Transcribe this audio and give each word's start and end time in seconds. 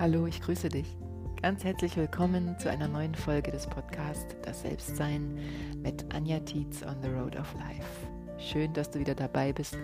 Hallo, 0.00 0.24
ich 0.24 0.40
grüße 0.40 0.70
dich. 0.70 0.96
Ganz 1.42 1.62
herzlich 1.62 1.94
willkommen 1.94 2.58
zu 2.58 2.70
einer 2.70 2.88
neuen 2.88 3.14
Folge 3.14 3.50
des 3.50 3.66
Podcasts 3.66 4.34
Das 4.40 4.62
Selbstsein 4.62 5.38
mit 5.82 6.06
Anja 6.14 6.38
Tietz 6.38 6.82
on 6.82 6.96
the 7.02 7.10
Road 7.10 7.36
of 7.36 7.52
Life. 7.56 8.08
Schön, 8.38 8.72
dass 8.72 8.90
du 8.90 8.98
wieder 8.98 9.14
dabei 9.14 9.52
bist. 9.52 9.76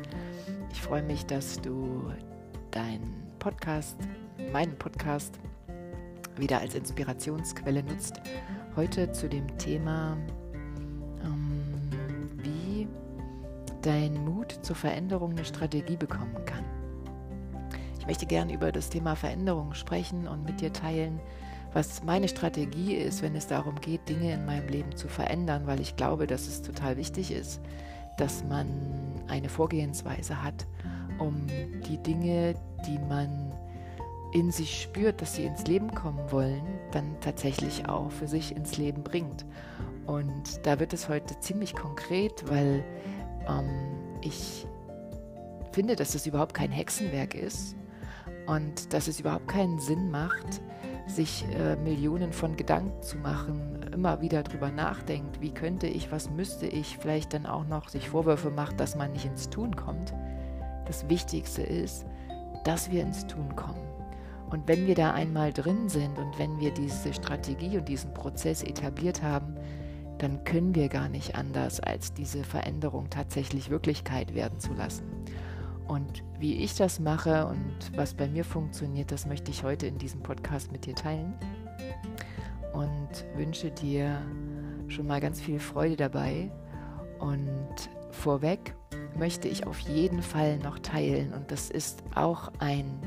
Ich 0.72 0.80
freue 0.80 1.02
mich, 1.02 1.26
dass 1.26 1.60
du 1.60 2.10
deinen 2.70 3.30
Podcast, 3.38 3.98
meinen 4.54 4.74
Podcast, 4.78 5.38
wieder 6.38 6.60
als 6.60 6.74
Inspirationsquelle 6.74 7.82
nutzt. 7.82 8.18
Heute 8.74 9.12
zu 9.12 9.28
dem 9.28 9.58
Thema, 9.58 10.16
ähm, 11.22 11.90
wie 12.38 12.88
dein 13.82 14.24
Mut 14.24 14.60
zur 14.62 14.76
Veränderung 14.76 15.32
eine 15.32 15.44
Strategie 15.44 15.98
bekommen 15.98 16.42
kann. 16.46 16.64
Ich 18.06 18.10
möchte 18.10 18.26
gerne 18.26 18.52
über 18.54 18.70
das 18.70 18.88
Thema 18.88 19.16
Veränderung 19.16 19.74
sprechen 19.74 20.28
und 20.28 20.44
mit 20.44 20.60
dir 20.60 20.72
teilen, 20.72 21.18
was 21.72 22.04
meine 22.04 22.28
Strategie 22.28 22.94
ist, 22.94 23.20
wenn 23.20 23.34
es 23.34 23.48
darum 23.48 23.80
geht, 23.80 24.08
Dinge 24.08 24.32
in 24.32 24.46
meinem 24.46 24.68
Leben 24.68 24.94
zu 24.94 25.08
verändern, 25.08 25.66
weil 25.66 25.80
ich 25.80 25.96
glaube, 25.96 26.28
dass 26.28 26.46
es 26.46 26.62
total 26.62 26.96
wichtig 26.98 27.32
ist, 27.32 27.60
dass 28.16 28.44
man 28.44 28.68
eine 29.26 29.48
Vorgehensweise 29.48 30.40
hat, 30.40 30.68
um 31.18 31.48
die 31.88 31.98
Dinge, 31.98 32.54
die 32.86 32.96
man 33.08 33.52
in 34.32 34.52
sich 34.52 34.82
spürt, 34.82 35.20
dass 35.20 35.34
sie 35.34 35.44
ins 35.44 35.66
Leben 35.66 35.92
kommen 35.92 36.30
wollen, 36.30 36.62
dann 36.92 37.16
tatsächlich 37.20 37.88
auch 37.88 38.12
für 38.12 38.28
sich 38.28 38.54
ins 38.54 38.76
Leben 38.76 39.02
bringt. 39.02 39.44
Und 40.06 40.64
da 40.64 40.78
wird 40.78 40.92
es 40.92 41.08
heute 41.08 41.40
ziemlich 41.40 41.74
konkret, 41.74 42.48
weil 42.48 42.84
ähm, 43.48 43.68
ich 44.20 44.64
finde, 45.72 45.96
dass 45.96 46.12
das 46.12 46.24
überhaupt 46.24 46.54
kein 46.54 46.70
Hexenwerk 46.70 47.34
ist, 47.34 47.74
und 48.46 48.92
dass 48.92 49.08
es 49.08 49.20
überhaupt 49.20 49.48
keinen 49.48 49.78
Sinn 49.78 50.10
macht, 50.10 50.60
sich 51.06 51.44
äh, 51.54 51.76
Millionen 51.76 52.32
von 52.32 52.56
Gedanken 52.56 53.02
zu 53.02 53.16
machen, 53.18 53.80
immer 53.92 54.20
wieder 54.20 54.42
drüber 54.42 54.70
nachdenkt, 54.70 55.40
wie 55.40 55.52
könnte 55.52 55.86
ich, 55.86 56.10
was 56.10 56.30
müsste 56.30 56.66
ich, 56.66 56.98
vielleicht 56.98 57.32
dann 57.32 57.46
auch 57.46 57.66
noch 57.66 57.88
sich 57.88 58.08
Vorwürfe 58.08 58.50
macht, 58.50 58.80
dass 58.80 58.96
man 58.96 59.12
nicht 59.12 59.24
ins 59.24 59.48
Tun 59.48 59.76
kommt. 59.76 60.12
Das 60.86 61.08
Wichtigste 61.08 61.62
ist, 61.62 62.06
dass 62.64 62.90
wir 62.90 63.02
ins 63.02 63.26
Tun 63.26 63.54
kommen. 63.54 63.86
Und 64.50 64.68
wenn 64.68 64.86
wir 64.86 64.94
da 64.94 65.12
einmal 65.12 65.52
drin 65.52 65.88
sind 65.88 66.18
und 66.18 66.38
wenn 66.38 66.60
wir 66.60 66.72
diese 66.72 67.12
Strategie 67.12 67.78
und 67.78 67.88
diesen 67.88 68.14
Prozess 68.14 68.62
etabliert 68.62 69.22
haben, 69.22 69.56
dann 70.18 70.44
können 70.44 70.74
wir 70.74 70.88
gar 70.88 71.08
nicht 71.08 71.34
anders, 71.34 71.80
als 71.80 72.14
diese 72.14 72.42
Veränderung 72.44 73.10
tatsächlich 73.10 73.70
Wirklichkeit 73.70 74.34
werden 74.34 74.58
zu 74.60 74.72
lassen. 74.72 75.04
Und 75.88 76.24
wie 76.38 76.56
ich 76.56 76.74
das 76.76 76.98
mache 76.98 77.46
und 77.46 77.96
was 77.96 78.14
bei 78.14 78.28
mir 78.28 78.44
funktioniert, 78.44 79.12
das 79.12 79.26
möchte 79.26 79.50
ich 79.50 79.62
heute 79.62 79.86
in 79.86 79.98
diesem 79.98 80.22
Podcast 80.22 80.72
mit 80.72 80.86
dir 80.86 80.94
teilen. 80.94 81.34
Und 82.72 83.24
wünsche 83.36 83.70
dir 83.70 84.20
schon 84.88 85.06
mal 85.06 85.20
ganz 85.20 85.40
viel 85.40 85.60
Freude 85.60 85.96
dabei. 85.96 86.50
Und 87.18 87.90
vorweg 88.10 88.74
möchte 89.18 89.48
ich 89.48 89.66
auf 89.66 89.78
jeden 89.78 90.22
Fall 90.22 90.58
noch 90.58 90.78
teilen, 90.78 91.32
und 91.32 91.50
das 91.50 91.70
ist 91.70 92.02
auch 92.14 92.52
ein 92.58 93.00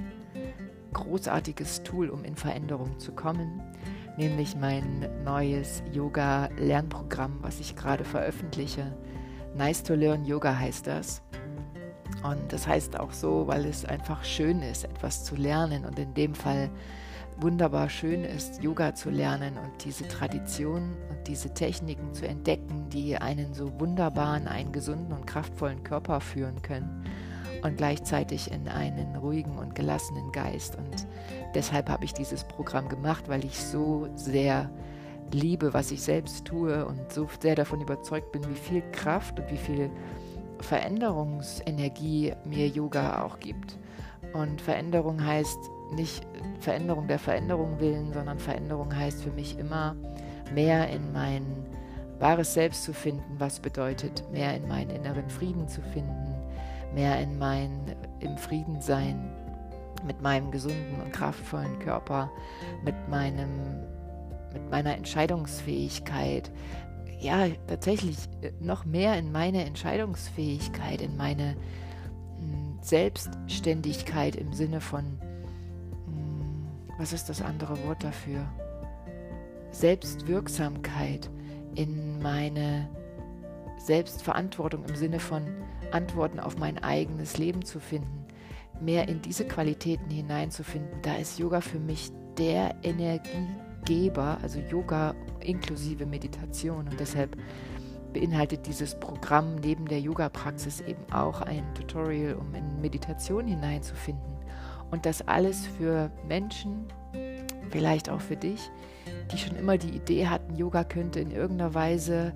großartiges 0.93 1.83
Tool, 1.83 2.09
um 2.09 2.23
in 2.23 2.35
Veränderung 2.35 2.97
zu 2.99 3.11
kommen, 3.11 3.61
nämlich 4.17 4.55
mein 4.55 5.07
neues 5.23 5.83
Yoga-Lernprogramm, 5.91 7.37
was 7.41 7.59
ich 7.59 7.75
gerade 7.75 8.03
veröffentliche. 8.03 8.97
Nice 9.55 9.83
to 9.83 9.93
Learn 9.93 10.25
Yoga 10.25 10.57
heißt 10.57 10.87
das. 10.87 11.21
Und 12.23 12.51
das 12.51 12.67
heißt 12.67 12.99
auch 12.99 13.13
so, 13.13 13.47
weil 13.47 13.65
es 13.65 13.85
einfach 13.85 14.23
schön 14.23 14.61
ist, 14.61 14.83
etwas 14.83 15.23
zu 15.23 15.35
lernen 15.35 15.85
und 15.85 15.97
in 15.97 16.13
dem 16.13 16.35
Fall 16.35 16.69
wunderbar 17.37 17.89
schön 17.89 18.25
ist, 18.25 18.61
Yoga 18.61 18.93
zu 18.93 19.09
lernen 19.09 19.57
und 19.57 19.85
diese 19.85 20.07
Tradition 20.07 20.97
und 21.09 21.27
diese 21.27 21.53
Techniken 21.53 22.13
zu 22.13 22.27
entdecken, 22.27 22.89
die 22.89 23.17
einen 23.17 23.53
so 23.53 23.79
wunderbar 23.79 24.37
in 24.37 24.47
einen 24.47 24.71
gesunden 24.71 25.13
und 25.13 25.25
kraftvollen 25.25 25.83
Körper 25.83 26.19
führen 26.19 26.61
können 26.61 27.05
und 27.63 27.77
gleichzeitig 27.77 28.51
in 28.51 28.67
einen 28.67 29.15
ruhigen 29.15 29.57
und 29.57 29.75
gelassenen 29.75 30.31
Geist. 30.31 30.75
Und 30.75 31.07
deshalb 31.55 31.89
habe 31.89 32.05
ich 32.05 32.13
dieses 32.13 32.43
Programm 32.43 32.89
gemacht, 32.89 33.29
weil 33.29 33.45
ich 33.45 33.57
so 33.57 34.07
sehr 34.15 34.69
liebe, 35.31 35.73
was 35.73 35.91
ich 35.91 36.01
selbst 36.01 36.45
tue 36.45 36.85
und 36.85 37.11
so 37.11 37.27
sehr 37.39 37.55
davon 37.55 37.81
überzeugt 37.81 38.31
bin, 38.31 38.47
wie 38.49 38.55
viel 38.55 38.81
Kraft 38.91 39.39
und 39.39 39.49
wie 39.51 39.57
viel 39.57 39.89
Veränderungsenergie 40.59 42.33
mir 42.45 42.67
Yoga 42.67 43.23
auch 43.23 43.39
gibt. 43.39 43.77
Und 44.33 44.61
Veränderung 44.61 45.23
heißt 45.23 45.59
nicht 45.91 46.25
Veränderung 46.59 47.07
der 47.07 47.19
Veränderung 47.19 47.79
willen, 47.79 48.13
sondern 48.13 48.37
Veränderung 48.37 48.95
heißt 48.95 49.23
für 49.23 49.31
mich 49.31 49.57
immer 49.57 49.95
mehr 50.53 50.89
in 50.89 51.11
mein 51.13 51.45
wahres 52.19 52.53
Selbst 52.53 52.83
zu 52.83 52.93
finden, 52.93 53.39
was 53.39 53.59
bedeutet 53.59 54.23
mehr 54.31 54.55
in 54.55 54.67
meinen 54.67 54.89
inneren 54.89 55.29
Frieden 55.29 55.67
zu 55.67 55.81
finden, 55.81 56.35
mehr 56.93 57.19
in 57.19 57.37
mein 57.39 57.95
im 58.19 58.37
Frieden 58.37 58.81
sein 58.81 59.33
mit 60.05 60.21
meinem 60.21 60.51
gesunden 60.51 61.01
und 61.01 61.11
kraftvollen 61.11 61.79
Körper, 61.79 62.31
mit 62.83 62.95
meinem 63.09 63.49
mit 64.53 64.69
meiner 64.71 64.95
Entscheidungsfähigkeit, 64.95 66.49
ja, 67.19 67.47
tatsächlich 67.67 68.17
äh, 68.41 68.51
noch 68.59 68.85
mehr 68.85 69.17
in 69.17 69.31
meine 69.31 69.65
Entscheidungsfähigkeit, 69.65 71.01
in 71.01 71.17
meine 71.17 71.55
hm, 72.39 72.79
Selbstständigkeit 72.81 74.35
im 74.35 74.53
Sinne 74.53 74.81
von, 74.81 75.03
hm, 76.05 76.67
was 76.97 77.13
ist 77.13 77.29
das 77.29 77.41
andere 77.41 77.83
Wort 77.85 78.03
dafür? 78.03 78.47
Selbstwirksamkeit, 79.71 81.29
in 81.75 82.21
meine 82.21 82.89
Selbstverantwortung 83.77 84.83
im 84.85 84.95
Sinne 84.95 85.19
von 85.19 85.43
Antworten 85.91 86.39
auf 86.39 86.57
mein 86.57 86.83
eigenes 86.83 87.37
Leben 87.37 87.63
zu 87.63 87.79
finden, 87.79 88.25
mehr 88.81 89.07
in 89.07 89.21
diese 89.21 89.45
Qualitäten 89.45 90.09
hineinzufinden. 90.09 91.01
Da 91.01 91.15
ist 91.15 91.39
Yoga 91.39 91.61
für 91.61 91.79
mich 91.79 92.11
der 92.37 92.75
Energiegeber, 93.79 94.37
also 94.41 94.59
Yoga 94.59 95.15
inklusive 95.39 96.05
Meditation. 96.05 96.87
Und 96.87 96.99
deshalb 96.99 97.37
beinhaltet 98.13 98.65
dieses 98.65 98.99
Programm 98.99 99.55
neben 99.55 99.87
der 99.87 99.99
Yoga-Praxis 99.99 100.81
eben 100.81 101.03
auch 101.11 101.41
ein 101.41 101.63
Tutorial, 101.75 102.35
um 102.35 102.53
in 102.55 102.81
Meditation 102.81 103.47
hineinzufinden. 103.47 104.37
Und 104.91 105.05
das 105.05 105.27
alles 105.27 105.67
für 105.77 106.11
Menschen, 106.27 106.87
vielleicht 107.69 108.09
auch 108.09 108.21
für 108.21 108.35
dich, 108.35 108.71
die 109.31 109.37
schon 109.37 109.55
immer 109.55 109.77
die 109.77 109.89
Idee 109.89 110.27
hatten, 110.27 110.55
Yoga 110.55 110.83
könnte 110.83 111.19
in 111.19 111.31
irgendeiner 111.31 111.73
Weise 111.75 112.33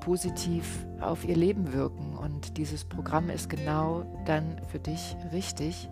positiv 0.00 0.86
auf 1.00 1.24
ihr 1.24 1.36
Leben 1.36 1.72
wirken. 1.72 2.16
Und 2.16 2.56
dieses 2.56 2.84
Programm 2.84 3.30
ist 3.30 3.50
genau 3.50 4.04
dann 4.24 4.60
für 4.70 4.78
dich 4.78 5.16
richtig, 5.32 5.90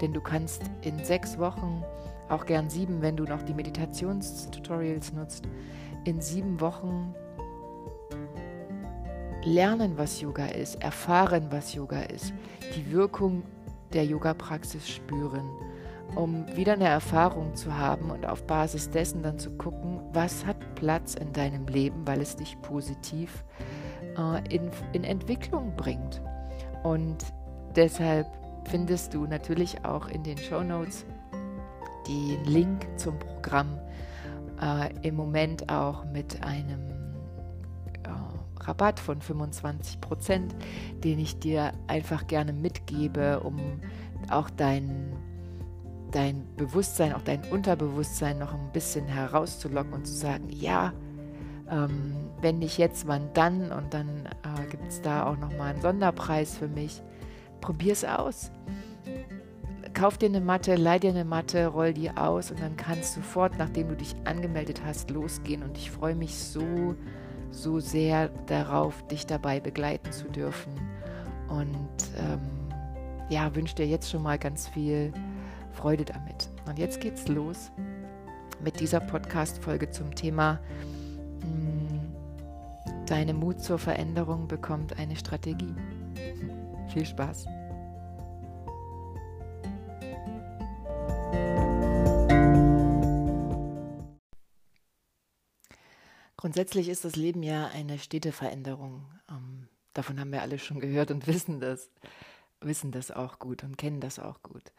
denn 0.00 0.12
du 0.12 0.20
kannst 0.20 0.62
in 0.82 0.98
sechs 1.04 1.38
Wochen, 1.38 1.84
auch 2.28 2.46
gern 2.46 2.70
sieben, 2.70 3.02
wenn 3.02 3.16
du 3.16 3.24
noch 3.24 3.42
die 3.42 3.54
Meditationstutorials 3.54 5.12
nutzt, 5.12 5.48
in 6.04 6.20
sieben 6.20 6.60
Wochen 6.60 7.14
lernen, 9.44 9.96
was 9.96 10.20
Yoga 10.20 10.46
ist, 10.46 10.82
erfahren, 10.82 11.48
was 11.50 11.74
Yoga 11.74 12.02
ist, 12.02 12.32
die 12.76 12.90
Wirkung 12.90 13.42
der 13.92 14.04
Yoga-Praxis 14.04 14.88
spüren, 14.88 15.48
um 16.14 16.44
wieder 16.56 16.74
eine 16.74 16.88
Erfahrung 16.88 17.54
zu 17.54 17.76
haben 17.76 18.10
und 18.10 18.26
auf 18.26 18.46
Basis 18.46 18.90
dessen 18.90 19.22
dann 19.22 19.38
zu 19.38 19.50
gucken, 19.52 20.00
was 20.12 20.44
hat 20.46 20.74
Platz 20.74 21.14
in 21.14 21.32
deinem 21.32 21.66
Leben, 21.66 22.06
weil 22.06 22.20
es 22.20 22.36
dich 22.36 22.60
positiv 22.62 23.44
äh, 24.16 24.54
in, 24.54 24.70
in 24.92 25.04
Entwicklung 25.04 25.74
bringt. 25.76 26.22
Und 26.82 27.24
deshalb 27.76 28.26
findest 28.68 29.14
du 29.14 29.26
natürlich 29.26 29.84
auch 29.84 30.08
in 30.08 30.22
den 30.22 30.38
Show 30.38 30.62
Notes 30.62 31.04
den 32.06 32.44
Link 32.44 32.86
zum 32.96 33.18
Programm 33.18 33.78
äh, 34.60 34.92
im 35.06 35.16
Moment 35.16 35.70
auch 35.70 36.04
mit 36.04 36.42
einem 36.42 36.90
äh, 38.04 38.64
Rabatt 38.64 39.00
von 39.00 39.20
25 39.20 40.00
Prozent, 40.00 40.54
den 41.02 41.18
ich 41.18 41.38
dir 41.38 41.72
einfach 41.86 42.26
gerne 42.26 42.52
mitgebe, 42.52 43.40
um 43.40 43.58
auch 44.30 44.50
dein, 44.50 45.12
dein 46.10 46.46
Bewusstsein, 46.56 47.12
auch 47.12 47.22
dein 47.22 47.42
Unterbewusstsein 47.50 48.38
noch 48.38 48.54
ein 48.54 48.72
bisschen 48.72 49.06
herauszulocken 49.06 49.92
und 49.92 50.06
zu 50.06 50.14
sagen, 50.14 50.48
ja, 50.50 50.92
ähm, 51.70 52.14
wenn 52.40 52.58
nicht 52.58 52.78
jetzt, 52.78 53.06
wann 53.06 53.30
dann? 53.34 53.72
Und 53.72 53.94
dann 53.94 54.26
äh, 54.26 54.66
gibt 54.70 54.88
es 54.88 55.00
da 55.02 55.26
auch 55.26 55.38
nochmal 55.38 55.72
einen 55.72 55.80
Sonderpreis 55.82 56.56
für 56.56 56.68
mich. 56.68 57.02
Probier 57.60 57.94
es 57.94 58.04
aus 58.04 58.50
kauf 60.04 60.18
dir 60.18 60.26
eine 60.26 60.42
Matte, 60.42 60.74
leih 60.74 60.98
dir 60.98 61.08
eine 61.08 61.24
Matte, 61.24 61.66
roll 61.66 61.94
die 61.94 62.10
aus 62.10 62.50
und 62.50 62.60
dann 62.60 62.76
kannst 62.76 63.16
du 63.16 63.22
sofort, 63.22 63.56
nachdem 63.56 63.88
du 63.88 63.96
dich 63.96 64.14
angemeldet 64.26 64.82
hast, 64.84 65.08
losgehen. 65.10 65.62
Und 65.62 65.78
ich 65.78 65.90
freue 65.90 66.14
mich 66.14 66.36
so, 66.36 66.94
so 67.50 67.80
sehr 67.80 68.28
darauf, 68.44 69.02
dich 69.06 69.24
dabei 69.24 69.60
begleiten 69.60 70.12
zu 70.12 70.24
dürfen. 70.24 70.74
Und 71.48 71.88
ähm, 72.18 72.42
ja, 73.30 73.54
wünsche 73.54 73.76
dir 73.76 73.86
jetzt 73.86 74.10
schon 74.10 74.22
mal 74.22 74.38
ganz 74.38 74.68
viel 74.68 75.10
Freude 75.72 76.04
damit. 76.04 76.50
Und 76.68 76.78
jetzt 76.78 77.00
geht's 77.00 77.26
los 77.26 77.72
mit 78.62 78.80
dieser 78.80 79.00
Podcast-Folge 79.00 79.88
zum 79.88 80.14
Thema 80.14 80.60
hm, 81.40 82.12
Deine 83.06 83.32
Mut 83.32 83.58
zur 83.58 83.78
Veränderung 83.78 84.48
bekommt 84.48 84.98
eine 84.98 85.16
Strategie. 85.16 85.74
Viel 86.92 87.06
Spaß! 87.06 87.46
Grundsätzlich 96.44 96.90
ist 96.90 97.06
das 97.06 97.16
Leben 97.16 97.42
ja 97.42 97.68
eine 97.68 97.98
stete 97.98 98.30
Veränderung. 98.30 99.06
Ähm, 99.30 99.66
davon 99.94 100.20
haben 100.20 100.30
wir 100.30 100.42
alle 100.42 100.58
schon 100.58 100.78
gehört 100.78 101.10
und 101.10 101.26
wissen 101.26 101.58
das, 101.58 101.88
wissen 102.60 102.92
das 102.92 103.10
auch 103.10 103.38
gut 103.38 103.64
und 103.64 103.78
kennen 103.78 104.00
das 104.00 104.18
auch 104.18 104.42
gut. 104.42 104.72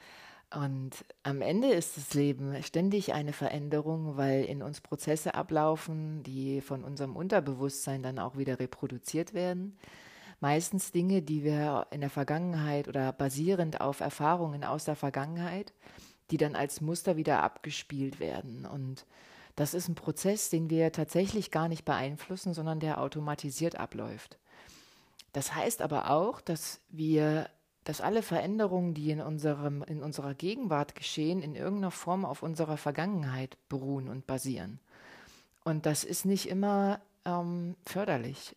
Und 0.53 0.91
am 1.23 1.41
Ende 1.41 1.69
ist 1.69 1.97
das 1.97 2.13
Leben 2.13 2.61
ständig 2.61 3.15
eine 3.15 3.33
Veränderung, 3.33 4.15
weil 4.15 4.45
in 4.45 4.61
uns 4.61 4.79
Prozesse 4.79 5.33
ablaufen, 5.33 6.21
die 6.21 6.61
von 6.61 6.83
unserem 6.83 7.15
Unterbewusstsein 7.15 8.03
dann 8.03 8.19
auch 8.19 8.37
wieder 8.37 8.59
reproduziert 8.59 9.33
werden. 9.33 9.75
Meistens 10.41 10.91
Dinge, 10.91 11.23
die 11.23 11.43
wir 11.43 11.87
in 11.89 12.01
der 12.01 12.11
Vergangenheit 12.11 12.87
oder 12.87 13.11
basierend 13.11 13.81
auf 13.81 14.01
Erfahrungen 14.01 14.63
aus 14.63 14.85
der 14.85 14.95
Vergangenheit, 14.95 15.73
die 16.29 16.37
dann 16.37 16.55
als 16.55 16.79
Muster 16.79 17.17
wieder 17.17 17.41
abgespielt 17.41 18.19
werden. 18.19 18.67
Und 18.67 19.07
das 19.55 19.73
ist 19.73 19.87
ein 19.87 19.95
Prozess, 19.95 20.49
den 20.49 20.69
wir 20.69 20.91
tatsächlich 20.91 21.51
gar 21.51 21.69
nicht 21.69 21.85
beeinflussen, 21.85 22.53
sondern 22.53 22.79
der 22.79 22.99
automatisiert 23.01 23.77
abläuft. 23.77 24.37
Das 25.33 25.55
heißt 25.55 25.81
aber 25.81 26.11
auch, 26.11 26.41
dass 26.41 26.81
wir 26.89 27.49
dass 27.85 28.01
alle 28.01 28.23
Veränderungen, 28.23 28.95
die 28.95 29.11
in, 29.11 29.21
unserem, 29.21 29.83
in 29.83 30.01
unserer 30.01 30.33
Gegenwart 30.33 30.95
geschehen, 30.95 31.43
in 31.43 31.55
irgendeiner 31.55 31.91
Form 31.91 32.25
auf 32.25 32.41
unserer 32.41 32.77
Vergangenheit 32.77 33.57
beruhen 33.69 34.09
und 34.09 34.25
basieren. 34.25 34.79
Und 35.63 35.85
das 35.85 36.03
ist 36.03 36.25
nicht 36.25 36.49
immer 36.49 36.99
ähm, 37.25 37.75
förderlich. 37.85 38.55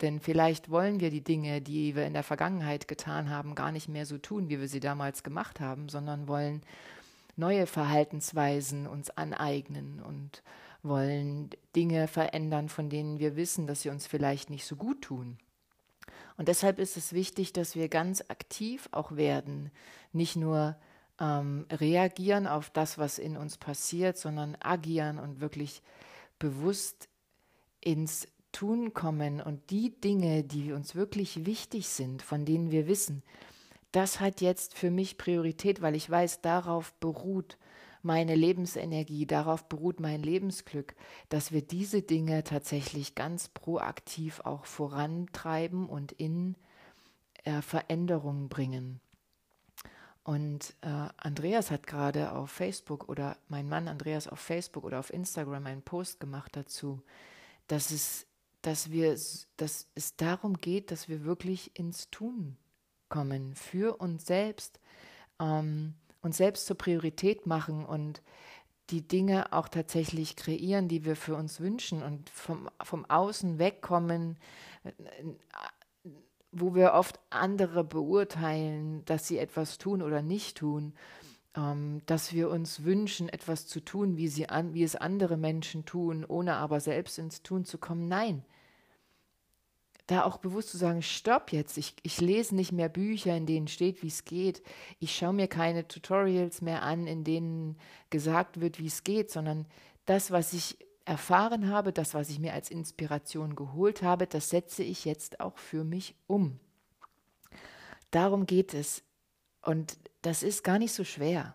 Denn 0.00 0.20
vielleicht 0.20 0.70
wollen 0.70 0.98
wir 0.98 1.10
die 1.10 1.22
Dinge, 1.22 1.60
die 1.60 1.94
wir 1.94 2.06
in 2.06 2.14
der 2.14 2.22
Vergangenheit 2.22 2.88
getan 2.88 3.28
haben, 3.28 3.54
gar 3.54 3.70
nicht 3.70 3.88
mehr 3.88 4.06
so 4.06 4.16
tun, 4.16 4.48
wie 4.48 4.60
wir 4.60 4.68
sie 4.68 4.80
damals 4.80 5.22
gemacht 5.22 5.60
haben, 5.60 5.90
sondern 5.90 6.26
wollen 6.26 6.62
neue 7.38 7.66
Verhaltensweisen 7.66 8.86
uns 8.86 9.10
aneignen 9.10 10.00
und 10.00 10.42
wollen 10.82 11.50
Dinge 11.74 12.08
verändern, 12.08 12.68
von 12.68 12.88
denen 12.88 13.18
wir 13.18 13.36
wissen, 13.36 13.66
dass 13.66 13.82
sie 13.82 13.90
uns 13.90 14.06
vielleicht 14.06 14.50
nicht 14.50 14.64
so 14.64 14.76
gut 14.76 15.02
tun. 15.02 15.38
Und 16.36 16.48
deshalb 16.48 16.78
ist 16.78 16.96
es 16.96 17.12
wichtig, 17.12 17.52
dass 17.52 17.74
wir 17.74 17.88
ganz 17.88 18.22
aktiv 18.28 18.88
auch 18.92 19.16
werden, 19.16 19.70
nicht 20.12 20.36
nur 20.36 20.76
ähm, 21.20 21.66
reagieren 21.70 22.46
auf 22.46 22.70
das, 22.70 22.96
was 22.96 23.18
in 23.18 23.36
uns 23.36 23.58
passiert, 23.58 24.16
sondern 24.16 24.56
agieren 24.60 25.18
und 25.18 25.40
wirklich 25.40 25.82
bewusst 26.38 27.08
ins 27.80 28.28
Tun 28.52 28.94
kommen 28.94 29.40
und 29.40 29.70
die 29.70 30.00
Dinge, 30.00 30.42
die 30.42 30.72
uns 30.72 30.94
wirklich 30.94 31.44
wichtig 31.44 31.88
sind, 31.88 32.22
von 32.22 32.44
denen 32.44 32.70
wir 32.70 32.86
wissen, 32.86 33.22
das 33.92 34.20
hat 34.20 34.40
jetzt 34.40 34.76
für 34.76 34.90
mich 34.90 35.18
Priorität, 35.18 35.80
weil 35.80 35.94
ich 35.94 36.08
weiß, 36.08 36.40
darauf 36.40 36.92
beruht 36.94 37.58
meine 38.02 38.34
Lebensenergie, 38.34 39.26
darauf 39.26 39.68
beruht 39.68 40.00
mein 40.00 40.22
Lebensglück, 40.22 40.94
dass 41.28 41.52
wir 41.52 41.62
diese 41.62 42.02
Dinge 42.02 42.44
tatsächlich 42.44 43.14
ganz 43.14 43.48
proaktiv 43.48 44.40
auch 44.40 44.66
vorantreiben 44.66 45.88
und 45.88 46.12
in 46.12 46.56
äh, 47.44 47.60
Veränderungen 47.62 48.48
bringen. 48.48 49.00
Und 50.22 50.74
äh, 50.82 51.08
Andreas 51.16 51.70
hat 51.70 51.86
gerade 51.86 52.32
auf 52.32 52.50
Facebook 52.50 53.08
oder 53.08 53.38
mein 53.48 53.68
Mann 53.68 53.88
Andreas 53.88 54.28
auf 54.28 54.38
Facebook 54.38 54.84
oder 54.84 54.98
auf 54.98 55.12
Instagram 55.12 55.64
einen 55.66 55.82
Post 55.82 56.20
gemacht 56.20 56.54
dazu, 56.54 57.02
dass 57.66 57.90
es, 57.90 58.26
dass 58.60 58.90
wir, 58.90 59.18
dass 59.56 59.88
es 59.94 60.16
darum 60.16 60.58
geht, 60.58 60.90
dass 60.90 61.08
wir 61.08 61.24
wirklich 61.24 61.78
ins 61.78 62.10
Tun 62.10 62.58
kommen 63.08 63.54
für 63.54 64.00
uns 64.00 64.26
selbst. 64.26 64.80
Ähm, 65.40 65.94
uns 66.20 66.36
selbst 66.36 66.66
zur 66.66 66.76
Priorität 66.76 67.46
machen 67.46 67.84
und 67.84 68.22
die 68.90 69.06
Dinge 69.06 69.52
auch 69.52 69.68
tatsächlich 69.68 70.36
kreieren, 70.36 70.88
die 70.88 71.04
wir 71.04 71.16
für 71.16 71.34
uns 71.34 71.60
wünschen 71.60 72.02
und 72.02 72.30
vom, 72.30 72.70
vom 72.82 73.04
Außen 73.04 73.58
wegkommen, 73.58 74.38
wo 76.50 76.74
wir 76.74 76.94
oft 76.94 77.20
andere 77.30 77.84
beurteilen, 77.84 79.04
dass 79.04 79.28
sie 79.28 79.38
etwas 79.38 79.78
tun 79.78 80.00
oder 80.00 80.22
nicht 80.22 80.56
tun, 80.56 80.94
ähm, 81.54 82.00
dass 82.06 82.32
wir 82.32 82.48
uns 82.48 82.84
wünschen, 82.84 83.28
etwas 83.28 83.66
zu 83.66 83.80
tun, 83.80 84.16
wie, 84.16 84.28
sie 84.28 84.48
an, 84.48 84.72
wie 84.72 84.82
es 84.82 84.96
andere 84.96 85.36
Menschen 85.36 85.84
tun, 85.84 86.24
ohne 86.26 86.56
aber 86.56 86.80
selbst 86.80 87.18
ins 87.18 87.42
Tun 87.42 87.64
zu 87.64 87.76
kommen. 87.78 88.08
Nein, 88.08 88.44
da 90.08 90.24
auch 90.24 90.38
bewusst 90.38 90.70
zu 90.70 90.78
sagen, 90.78 91.02
stopp 91.02 91.52
jetzt, 91.52 91.76
ich, 91.76 91.94
ich 92.02 92.20
lese 92.20 92.56
nicht 92.56 92.72
mehr 92.72 92.88
Bücher, 92.88 93.36
in 93.36 93.44
denen 93.44 93.68
steht, 93.68 94.02
wie 94.02 94.08
es 94.08 94.24
geht. 94.24 94.62
Ich 94.98 95.14
schaue 95.14 95.34
mir 95.34 95.48
keine 95.48 95.86
Tutorials 95.86 96.62
mehr 96.62 96.82
an, 96.82 97.06
in 97.06 97.24
denen 97.24 97.76
gesagt 98.08 98.60
wird, 98.60 98.78
wie 98.78 98.86
es 98.86 99.04
geht, 99.04 99.30
sondern 99.30 99.66
das, 100.06 100.30
was 100.30 100.54
ich 100.54 100.78
erfahren 101.04 101.68
habe, 101.68 101.92
das, 101.92 102.14
was 102.14 102.30
ich 102.30 102.38
mir 102.38 102.54
als 102.54 102.70
Inspiration 102.70 103.54
geholt 103.54 104.02
habe, 104.02 104.26
das 104.26 104.48
setze 104.48 104.82
ich 104.82 105.04
jetzt 105.04 105.40
auch 105.40 105.58
für 105.58 105.84
mich 105.84 106.16
um. 106.26 106.58
Darum 108.10 108.46
geht 108.46 108.72
es. 108.72 109.02
Und 109.60 109.98
das 110.22 110.42
ist 110.42 110.64
gar 110.64 110.78
nicht 110.78 110.92
so 110.92 111.04
schwer. 111.04 111.54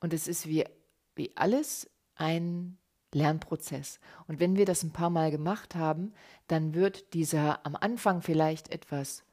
Und 0.00 0.12
es 0.12 0.26
ist 0.26 0.48
wie, 0.48 0.64
wie 1.14 1.36
alles 1.36 1.88
ein 2.16 2.76
Lernprozess. 3.16 3.98
Und 4.28 4.38
wenn 4.40 4.56
wir 4.56 4.66
das 4.66 4.82
ein 4.82 4.92
paar 4.92 5.10
Mal 5.10 5.30
gemacht 5.30 5.74
haben, 5.74 6.12
dann 6.46 6.74
wird 6.74 7.14
dieser 7.14 7.64
am 7.66 7.74
Anfang 7.74 8.22
vielleicht 8.22 8.70
etwas 8.70 9.24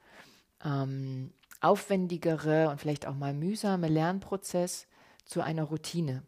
ähm, 0.63 1.33
aufwendigere 1.62 2.69
und 2.69 2.80
vielleicht 2.80 3.06
auch 3.06 3.15
mal 3.15 3.33
mühsame 3.33 3.89
Lernprozess 3.89 4.88
zu 5.25 5.41
einer 5.41 5.63
Routine. 5.63 6.24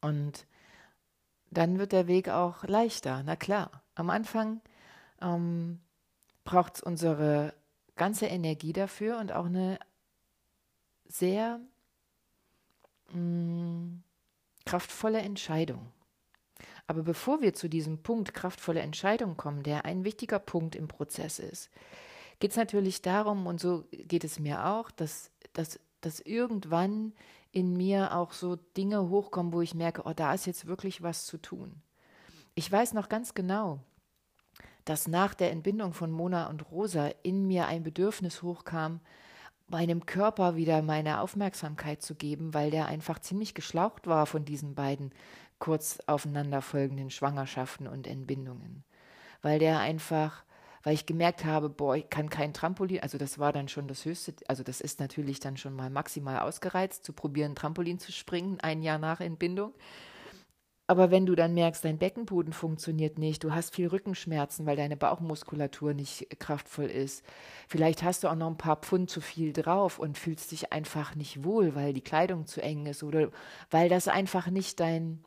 Und 0.00 0.46
dann 1.50 1.78
wird 1.78 1.92
der 1.92 2.06
Weg 2.06 2.28
auch 2.28 2.64
leichter. 2.64 3.22
Na 3.24 3.36
klar, 3.36 3.82
am 3.96 4.08
Anfang 4.08 4.60
ähm, 5.20 5.80
braucht 6.44 6.76
es 6.76 6.82
unsere 6.82 7.52
ganze 7.96 8.26
Energie 8.26 8.72
dafür 8.72 9.18
und 9.18 9.32
auch 9.32 9.46
eine 9.46 9.78
sehr 11.06 11.60
mh, 13.12 13.18
mm, 13.18 14.02
kraftvolle 14.64 15.20
Entscheidung. 15.20 15.92
Aber 16.90 17.04
bevor 17.04 17.40
wir 17.40 17.54
zu 17.54 17.68
diesem 17.68 18.02
Punkt 18.02 18.34
kraftvolle 18.34 18.80
Entscheidung 18.80 19.36
kommen, 19.36 19.62
der 19.62 19.84
ein 19.84 20.02
wichtiger 20.02 20.40
Punkt 20.40 20.74
im 20.74 20.88
Prozess 20.88 21.38
ist, 21.38 21.70
geht 22.40 22.50
es 22.50 22.56
natürlich 22.56 23.00
darum, 23.00 23.46
und 23.46 23.60
so 23.60 23.84
geht 23.92 24.24
es 24.24 24.40
mir 24.40 24.66
auch, 24.66 24.90
dass, 24.90 25.30
dass, 25.52 25.78
dass 26.00 26.18
irgendwann 26.18 27.12
in 27.52 27.76
mir 27.76 28.16
auch 28.16 28.32
so 28.32 28.56
Dinge 28.56 29.08
hochkommen, 29.08 29.52
wo 29.52 29.60
ich 29.60 29.72
merke, 29.72 30.02
oh, 30.04 30.12
da 30.16 30.34
ist 30.34 30.46
jetzt 30.46 30.66
wirklich 30.66 31.00
was 31.00 31.26
zu 31.26 31.38
tun. 31.38 31.80
Ich 32.56 32.72
weiß 32.72 32.92
noch 32.94 33.08
ganz 33.08 33.34
genau, 33.34 33.78
dass 34.84 35.06
nach 35.06 35.34
der 35.34 35.52
Entbindung 35.52 35.92
von 35.92 36.10
Mona 36.10 36.48
und 36.48 36.72
Rosa 36.72 37.10
in 37.22 37.46
mir 37.46 37.68
ein 37.68 37.84
Bedürfnis 37.84 38.42
hochkam, 38.42 38.98
meinem 39.68 40.06
Körper 40.06 40.56
wieder 40.56 40.82
meine 40.82 41.20
Aufmerksamkeit 41.20 42.02
zu 42.02 42.16
geben, 42.16 42.52
weil 42.52 42.72
der 42.72 42.86
einfach 42.86 43.20
ziemlich 43.20 43.54
geschlaucht 43.54 44.08
war 44.08 44.26
von 44.26 44.44
diesen 44.44 44.74
beiden 44.74 45.12
kurz 45.60 46.00
aufeinanderfolgenden 46.06 47.10
Schwangerschaften 47.10 47.86
und 47.86 48.08
Entbindungen. 48.08 48.82
Weil 49.42 49.60
der 49.60 49.78
einfach, 49.78 50.42
weil 50.82 50.94
ich 50.94 51.06
gemerkt 51.06 51.44
habe, 51.44 51.68
boah, 51.68 51.94
ich 51.94 52.10
kann 52.10 52.28
kein 52.28 52.52
Trampolin, 52.52 53.00
also 53.00 53.16
das 53.18 53.38
war 53.38 53.52
dann 53.52 53.68
schon 53.68 53.86
das 53.86 54.04
höchste, 54.04 54.34
also 54.48 54.64
das 54.64 54.80
ist 54.80 54.98
natürlich 54.98 55.38
dann 55.38 55.56
schon 55.56 55.76
mal 55.76 55.90
maximal 55.90 56.40
ausgereizt, 56.40 57.04
zu 57.04 57.12
probieren, 57.12 57.54
Trampolin 57.54 58.00
zu 58.00 58.10
springen, 58.10 58.58
ein 58.60 58.82
Jahr 58.82 58.98
nach 58.98 59.20
Entbindung. 59.20 59.72
Aber 60.90 61.12
wenn 61.12 61.24
du 61.24 61.36
dann 61.36 61.54
merkst, 61.54 61.84
dein 61.84 61.98
Beckenboden 61.98 62.52
funktioniert 62.52 63.16
nicht, 63.16 63.44
du 63.44 63.54
hast 63.54 63.76
viel 63.76 63.86
Rückenschmerzen, 63.86 64.66
weil 64.66 64.74
deine 64.74 64.96
Bauchmuskulatur 64.96 65.94
nicht 65.94 66.40
kraftvoll 66.40 66.86
ist, 66.86 67.24
vielleicht 67.68 68.02
hast 68.02 68.24
du 68.24 68.28
auch 68.28 68.34
noch 68.34 68.48
ein 68.48 68.58
paar 68.58 68.74
Pfund 68.74 69.08
zu 69.08 69.20
viel 69.20 69.52
drauf 69.52 70.00
und 70.00 70.18
fühlst 70.18 70.50
dich 70.50 70.72
einfach 70.72 71.14
nicht 71.14 71.44
wohl, 71.44 71.76
weil 71.76 71.92
die 71.92 72.00
Kleidung 72.00 72.44
zu 72.46 72.60
eng 72.60 72.86
ist 72.86 73.04
oder 73.04 73.30
weil 73.70 73.88
das 73.88 74.08
einfach 74.08 74.48
nicht 74.48 74.80
dein, 74.80 75.22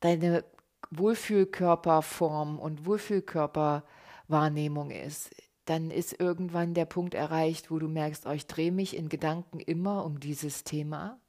deine 0.00 0.44
Wohlfühlkörperform 0.90 2.58
und 2.58 2.86
Wohlfühlkörperwahrnehmung 2.86 4.90
ist, 4.90 5.30
dann 5.64 5.90
ist 5.90 6.18
irgendwann 6.18 6.74
der 6.74 6.86
Punkt 6.86 7.14
erreicht, 7.14 7.70
wo 7.70 7.78
du 7.78 7.88
merkst, 7.88 8.26
oh, 8.26 8.32
ich 8.32 8.46
drehe 8.46 8.72
mich 8.72 8.96
in 8.96 9.10
Gedanken 9.10 9.60
immer 9.60 10.04
um 10.04 10.18
dieses 10.18 10.64
Thema. 10.64 11.20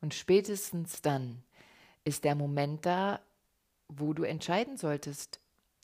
Und 0.00 0.14
spätestens 0.14 1.02
dann 1.02 1.42
ist 2.04 2.24
der 2.24 2.34
Moment 2.34 2.86
da, 2.86 3.20
wo 3.88 4.14
du 4.14 4.22
entscheiden 4.22 4.78
solltest, 4.78 5.38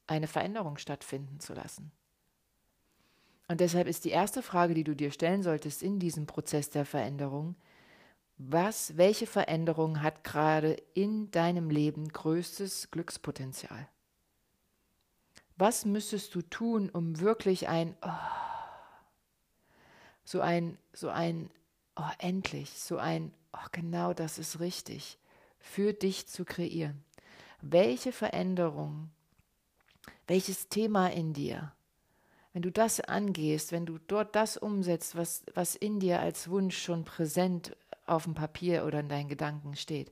eine 0.07 0.27
Veränderung 0.27 0.79
stattfinden 0.79 1.41
zu 1.41 1.53
lassen. 1.53 1.93
Und 3.49 3.61
deshalb 3.61 3.87
ist 3.87 4.05
die 4.05 4.11
erste 4.11 4.43
Frage, 4.43 4.75
die 4.75 4.85
du 4.85 4.97
dir 4.97 5.11
stellen 5.11 5.43
solltest 5.43 5.83
in 5.83 5.99
diesem 5.99 6.27
Prozess 6.27 6.71
der 6.71 6.85
Veränderung, 6.85 7.57
Was, 8.41 8.97
welche 8.97 9.27
Veränderung 9.27 10.01
hat 10.01 10.23
gerade 10.23 10.81
in 10.95 11.29
deinem 11.33 11.71
Leben 11.71 12.09
größtes 12.09 12.93
Glückspotenzial? 12.93 13.89
Was 15.57 15.85
müsstest 15.85 16.37
du 16.37 16.43
tun, 16.43 16.89
um 16.89 17.19
wirklich 17.19 17.67
ein, 17.67 17.97
oh, 18.01 18.11
so 20.23 20.41
ein, 20.41 20.79
so 20.93 21.09
ein, 21.09 21.51
oh, 21.97 22.11
endlich, 22.19 22.79
so 22.79 22.99
ein, 22.99 23.35
oh, 23.53 23.67
genau 23.73 24.15
das 24.15 24.39
ist 24.39 24.61
richtig, 24.61 25.19
für 25.59 25.93
dich 25.93 26.29
zu 26.29 26.45
kreieren? 26.45 27.03
Welche 27.61 28.13
Veränderung, 28.13 29.11
welches 30.29 30.69
Thema 30.69 31.09
in 31.09 31.33
dir, 31.33 31.73
wenn 32.53 32.63
du 32.63 32.71
das 32.71 33.01
angehst, 33.01 33.73
wenn 33.73 33.87
du 33.87 33.99
dort 34.07 34.35
das 34.35 34.57
umsetzt, 34.57 35.17
was, 35.17 35.45
was 35.55 35.77
in 35.77 36.01
dir 36.01 36.21
als 36.21 36.49
Wunsch 36.49 36.79
schon 36.79 37.05
präsent 37.05 37.77
auf 38.07 38.25
dem 38.25 38.35
Papier 38.35 38.85
oder 38.85 39.01
in 39.01 39.09
deinen 39.09 39.29
Gedanken 39.29 39.77
steht, 39.77 40.11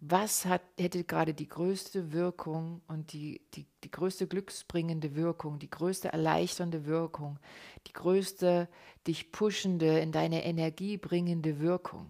was 0.00 0.46
hat, 0.46 0.62
hätte 0.78 1.02
gerade 1.02 1.34
die 1.34 1.48
größte 1.48 2.12
Wirkung 2.12 2.82
und 2.86 3.12
die, 3.12 3.40
die, 3.54 3.66
die 3.82 3.90
größte 3.90 4.28
glücksbringende 4.28 5.16
Wirkung, 5.16 5.58
die 5.58 5.70
größte 5.70 6.12
erleichternde 6.12 6.86
Wirkung, 6.86 7.38
die 7.88 7.92
größte 7.92 8.68
dich 9.06 9.32
pushende, 9.32 9.98
in 9.98 10.12
deine 10.12 10.44
Energie 10.44 10.96
bringende 10.96 11.58
Wirkung? 11.58 12.06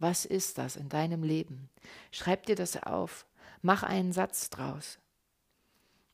Was 0.00 0.24
ist 0.24 0.58
das 0.58 0.76
in 0.76 0.88
deinem 0.88 1.22
Leben? 1.22 1.68
Schreib 2.10 2.46
dir 2.46 2.56
das 2.56 2.82
auf, 2.82 3.24
mach 3.62 3.84
einen 3.84 4.12
Satz 4.12 4.50
draus. 4.50 4.98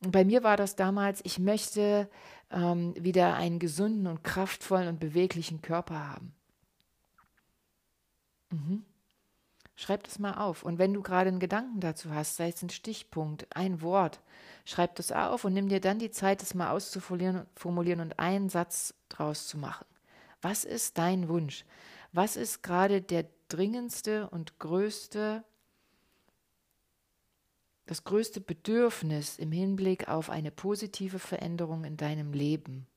Und 0.03 0.11
bei 0.11 0.25
mir 0.25 0.43
war 0.43 0.57
das 0.57 0.75
damals, 0.75 1.21
ich 1.23 1.39
möchte 1.39 2.09
ähm, 2.51 2.93
wieder 2.97 3.35
einen 3.35 3.59
gesunden 3.59 4.07
und 4.07 4.23
kraftvollen 4.23 4.87
und 4.87 4.99
beweglichen 4.99 5.61
Körper 5.61 6.07
haben. 6.07 6.33
Mhm. 8.51 8.85
Schreib 9.77 10.03
das 10.03 10.19
mal 10.19 10.35
auf. 10.35 10.63
Und 10.63 10.79
wenn 10.79 10.93
du 10.93 11.01
gerade 11.01 11.27
einen 11.27 11.39
Gedanken 11.39 11.81
dazu 11.81 12.13
hast, 12.13 12.37
sei 12.37 12.49
es 12.49 12.61
ein 12.61 12.69
Stichpunkt, 12.69 13.45
ein 13.55 13.81
Wort, 13.81 14.21
schreib 14.63 14.95
das 14.95 15.11
auf 15.11 15.43
und 15.43 15.53
nimm 15.53 15.67
dir 15.67 15.81
dann 15.81 15.99
die 15.99 16.11
Zeit, 16.11 16.41
das 16.41 16.53
mal 16.53 16.71
auszuformulieren 16.71 17.99
und 17.99 18.19
einen 18.19 18.47
Satz 18.47 18.93
draus 19.09 19.47
zu 19.47 19.57
machen. 19.57 19.85
Was 20.41 20.63
ist 20.63 20.97
dein 20.97 21.27
Wunsch? 21.27 21.65
Was 22.13 22.37
ist 22.37 22.63
gerade 22.63 23.01
der 23.01 23.25
dringendste 23.49 24.29
und 24.29 24.57
größte, 24.59 25.43
das 27.85 28.03
größte 28.03 28.41
Bedürfnis 28.41 29.37
im 29.37 29.51
Hinblick 29.51 30.07
auf 30.07 30.29
eine 30.29 30.51
positive 30.51 31.19
Veränderung 31.19 31.83
in 31.83 31.97
deinem 31.97 32.33
Leben? 32.33 32.87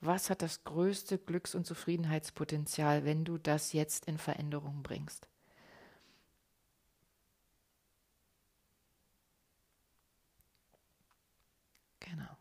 Was 0.00 0.30
hat 0.30 0.42
das 0.42 0.62
größte 0.64 1.18
Glücks- 1.18 1.54
und 1.54 1.66
Zufriedenheitspotenzial, 1.66 3.04
wenn 3.04 3.24
du 3.24 3.38
das 3.38 3.72
jetzt 3.72 4.06
in 4.06 4.18
Veränderung 4.18 4.82
bringst? 4.82 5.28
Genau. 12.00 12.36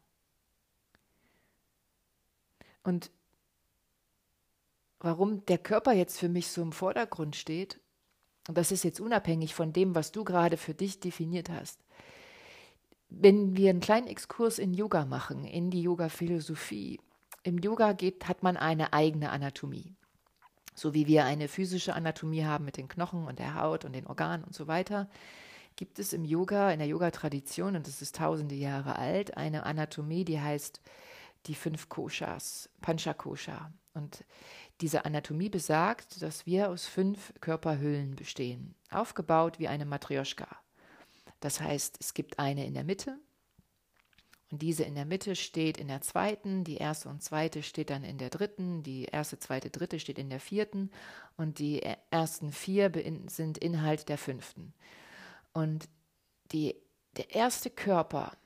Und 2.83 3.11
warum 4.99 5.45
der 5.45 5.57
Körper 5.57 5.93
jetzt 5.93 6.19
für 6.19 6.29
mich 6.29 6.49
so 6.49 6.61
im 6.61 6.71
Vordergrund 6.71 7.35
steht, 7.35 7.79
und 8.47 8.57
das 8.57 8.71
ist 8.71 8.83
jetzt 8.83 8.99
unabhängig 8.99 9.53
von 9.53 9.73
dem, 9.73 9.95
was 9.95 10.11
du 10.11 10.23
gerade 10.23 10.57
für 10.57 10.73
dich 10.73 10.99
definiert 10.99 11.49
hast. 11.49 11.79
Wenn 13.09 13.55
wir 13.55 13.69
einen 13.69 13.79
kleinen 13.79 14.07
Exkurs 14.07 14.59
in 14.59 14.73
Yoga 14.73 15.05
machen, 15.05 15.45
in 15.45 15.71
die 15.71 15.81
Yoga-Philosophie, 15.81 16.99
im 17.43 17.57
Yoga 17.59 17.93
geht, 17.93 18.27
hat 18.27 18.43
man 18.43 18.57
eine 18.57 18.91
eigene 18.93 19.29
Anatomie. 19.29 19.95
So 20.75 20.93
wie 20.93 21.07
wir 21.07 21.25
eine 21.25 21.47
physische 21.47 21.95
Anatomie 21.95 22.43
haben 22.43 22.65
mit 22.65 22.77
den 22.77 22.87
Knochen 22.87 23.25
und 23.25 23.39
der 23.39 23.55
Haut 23.55 23.85
und 23.85 23.93
den 23.93 24.07
Organen 24.07 24.43
und 24.43 24.53
so 24.53 24.67
weiter, 24.67 25.09
gibt 25.75 25.99
es 25.99 26.11
im 26.11 26.25
Yoga, 26.25 26.71
in 26.71 26.79
der 26.79 26.87
Yoga-Tradition, 26.87 27.75
und 27.75 27.87
das 27.87 28.01
ist 28.01 28.15
tausende 28.15 28.55
Jahre 28.55 28.97
alt, 28.97 29.37
eine 29.37 29.65
Anatomie, 29.65 30.25
die 30.25 30.41
heißt 30.41 30.81
die 31.45 31.55
fünf 31.55 31.87
Koshas, 31.87 32.69
Panchakosha. 32.81 33.71
Und 33.93 34.23
diese 34.81 35.05
Anatomie 35.05 35.49
besagt, 35.49 36.21
dass 36.21 36.45
wir 36.45 36.69
aus 36.69 36.85
fünf 36.85 37.33
Körperhüllen 37.41 38.15
bestehen, 38.15 38.75
aufgebaut 38.91 39.59
wie 39.59 39.67
eine 39.67 39.85
Matrioschka. 39.85 40.47
Das 41.39 41.61
heißt, 41.61 41.97
es 41.99 42.13
gibt 42.13 42.39
eine 42.39 42.65
in 42.65 42.73
der 42.73 42.83
Mitte, 42.83 43.19
und 44.49 44.61
diese 44.61 44.83
in 44.83 44.95
der 44.95 45.05
Mitte 45.05 45.35
steht 45.35 45.77
in 45.77 45.89
der 45.89 46.01
zweiten, 46.01 46.63
die 46.63 46.77
erste 46.77 47.09
und 47.09 47.21
zweite 47.21 47.63
steht 47.63 47.89
dann 47.89 48.03
in 48.03 48.17
der 48.17 48.29
dritten, 48.29 48.81
die 48.81 49.05
erste, 49.05 49.39
zweite, 49.39 49.69
dritte 49.69 49.99
steht 49.99 50.17
in 50.17 50.29
der 50.29 50.39
vierten 50.39 50.89
und 51.35 51.59
die 51.59 51.83
ersten 52.11 52.51
vier 52.53 52.91
sind 53.27 53.57
Inhalt 53.57 54.07
der 54.07 54.17
fünften. 54.17 54.73
Und 55.51 55.89
die, 56.53 56.75
der 57.17 57.35
erste 57.35 57.69
Körper, 57.69 58.37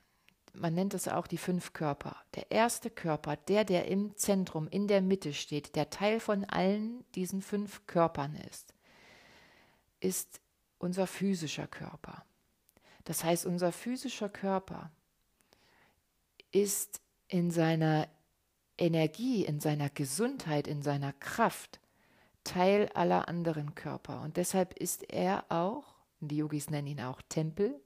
man 0.54 0.74
nennt 0.74 0.94
es 0.94 1.08
auch 1.08 1.26
die 1.26 1.38
fünf 1.38 1.72
Körper, 1.72 2.16
der 2.34 2.50
erste 2.50 2.90
Körper, 2.90 3.36
der, 3.36 3.64
der 3.64 3.86
im 3.88 4.16
Zentrum, 4.16 4.68
in 4.68 4.86
der 4.86 5.00
Mitte 5.00 5.32
steht, 5.32 5.76
der 5.76 5.90
Teil 5.90 6.20
von 6.20 6.44
allen 6.44 7.04
diesen 7.14 7.42
fünf 7.42 7.86
Körpern 7.86 8.34
ist, 8.34 8.74
ist 10.00 10.40
unser 10.78 11.06
physischer 11.06 11.66
Körper. 11.66 12.24
Das 13.04 13.24
heißt, 13.24 13.46
unser 13.46 13.72
physischer 13.72 14.28
Körper 14.28 14.90
ist 16.50 17.00
in 17.28 17.50
seiner 17.50 18.08
Energie, 18.76 19.44
in 19.44 19.60
seiner 19.60 19.90
Gesundheit, 19.90 20.66
in 20.66 20.82
seiner 20.82 21.12
Kraft 21.14 21.80
Teil 22.44 22.88
aller 22.94 23.28
anderen 23.28 23.74
Körper. 23.74 24.20
Und 24.22 24.36
deshalb 24.36 24.74
ist 24.74 25.10
er 25.10 25.44
auch, 25.48 25.94
die 26.20 26.36
Yogis 26.36 26.70
nennen 26.70 26.88
ihn 26.88 27.00
auch 27.00 27.22
Tempel, 27.28 27.80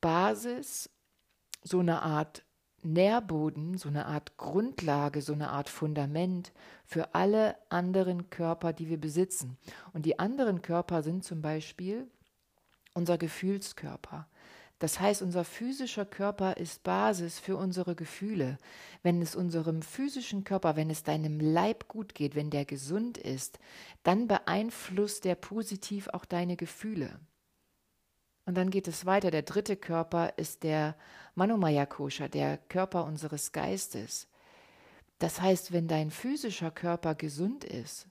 Basis, 0.00 0.90
so 1.66 1.80
eine 1.80 2.02
Art 2.02 2.44
Nährboden, 2.82 3.78
so 3.78 3.88
eine 3.88 4.06
Art 4.06 4.36
Grundlage, 4.36 5.20
so 5.20 5.32
eine 5.32 5.50
Art 5.50 5.68
Fundament 5.68 6.52
für 6.84 7.14
alle 7.14 7.56
anderen 7.68 8.30
Körper, 8.30 8.72
die 8.72 8.88
wir 8.88 9.00
besitzen. 9.00 9.56
Und 9.92 10.06
die 10.06 10.18
anderen 10.18 10.62
Körper 10.62 11.02
sind 11.02 11.24
zum 11.24 11.42
Beispiel 11.42 12.06
unser 12.94 13.18
Gefühlskörper, 13.18 14.28
das 14.78 15.00
heißt, 15.00 15.22
unser 15.22 15.44
physischer 15.44 16.04
Körper 16.04 16.58
ist 16.58 16.82
Basis 16.82 17.38
für 17.38 17.56
unsere 17.56 17.94
Gefühle. 17.94 18.58
Wenn 19.02 19.22
es 19.22 19.34
unserem 19.34 19.80
physischen 19.80 20.44
Körper, 20.44 20.76
wenn 20.76 20.90
es 20.90 21.02
deinem 21.02 21.40
Leib 21.40 21.88
gut 21.88 22.14
geht, 22.14 22.34
wenn 22.34 22.50
der 22.50 22.66
gesund 22.66 23.16
ist, 23.16 23.58
dann 24.02 24.28
beeinflusst 24.28 25.24
der 25.24 25.34
positiv 25.34 26.08
auch 26.08 26.26
deine 26.26 26.56
Gefühle. 26.56 27.18
Und 28.46 28.56
dann 28.56 28.70
geht 28.70 28.88
es 28.88 29.04
weiter. 29.04 29.30
Der 29.30 29.42
dritte 29.42 29.76
Körper 29.76 30.34
ist 30.38 30.62
der 30.62 30.96
Manomaya 31.34 31.84
Kosha, 31.84 32.28
der 32.28 32.56
Körper 32.56 33.04
unseres 33.04 33.52
Geistes. 33.52 34.28
Das 35.18 35.40
heißt, 35.40 35.72
wenn 35.72 35.88
dein 35.88 36.10
physischer 36.10 36.70
Körper 36.70 37.14
gesund 37.14 37.64
ist, 37.64 38.06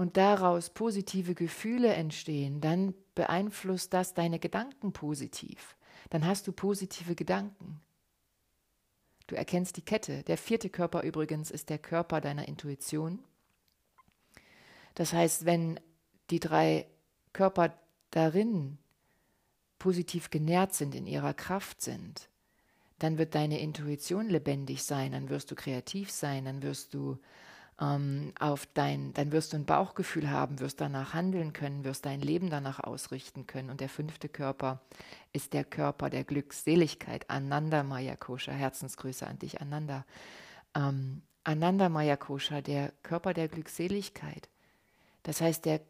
und 0.00 0.16
daraus 0.16 0.70
positive 0.70 1.34
Gefühle 1.34 1.92
entstehen, 1.92 2.62
dann 2.62 2.94
beeinflusst 3.14 3.92
das 3.92 4.14
deine 4.14 4.38
Gedanken 4.38 4.94
positiv. 4.94 5.76
Dann 6.08 6.24
hast 6.24 6.48
du 6.48 6.52
positive 6.52 7.14
Gedanken. 7.14 7.82
Du 9.26 9.36
erkennst 9.36 9.76
die 9.76 9.84
Kette. 9.84 10.22
Der 10.22 10.38
vierte 10.38 10.70
Körper 10.70 11.02
übrigens 11.02 11.50
ist 11.50 11.68
der 11.68 11.78
Körper 11.78 12.22
deiner 12.22 12.48
Intuition. 12.48 13.22
Das 14.94 15.12
heißt, 15.12 15.44
wenn 15.44 15.78
die 16.30 16.40
drei 16.40 16.86
Körper 17.34 17.78
darin 18.10 18.78
positiv 19.80 20.30
genährt 20.30 20.74
sind, 20.74 20.94
in 20.94 21.08
ihrer 21.08 21.34
Kraft 21.34 21.82
sind, 21.82 22.28
dann 23.00 23.18
wird 23.18 23.34
deine 23.34 23.58
Intuition 23.58 24.28
lebendig 24.28 24.84
sein, 24.84 25.12
dann 25.12 25.28
wirst 25.28 25.50
du 25.50 25.56
kreativ 25.56 26.12
sein, 26.12 26.44
dann 26.44 26.62
wirst 26.62 26.94
du 26.94 27.18
ähm, 27.80 28.32
auf 28.38 28.66
dein, 28.74 29.12
dann 29.14 29.32
wirst 29.32 29.52
du 29.52 29.56
ein 29.56 29.64
Bauchgefühl 29.64 30.30
haben, 30.30 30.60
wirst 30.60 30.80
danach 30.80 31.14
handeln 31.14 31.52
können, 31.52 31.84
wirst 31.84 32.04
dein 32.04 32.20
Leben 32.20 32.50
danach 32.50 32.78
ausrichten 32.80 33.46
können. 33.46 33.70
Und 33.70 33.80
der 33.80 33.88
fünfte 33.88 34.28
Körper 34.28 34.82
ist 35.32 35.54
der 35.54 35.64
Körper 35.64 36.10
der 36.10 36.24
Glückseligkeit. 36.24 37.28
Ananda 37.30 37.82
Maya 37.82 38.16
Kosha, 38.16 38.52
Herzensgrüße 38.52 39.26
an 39.26 39.38
dich, 39.38 39.60
Ananda. 39.60 40.04
Ähm, 40.76 41.22
Ananda 41.42 41.88
Maya 41.88 42.16
Kosha, 42.16 42.60
der 42.60 42.92
Körper 43.02 43.32
der 43.32 43.48
Glückseligkeit. 43.48 44.50
Das 45.22 45.40
heißt, 45.40 45.64
der, 45.64 45.80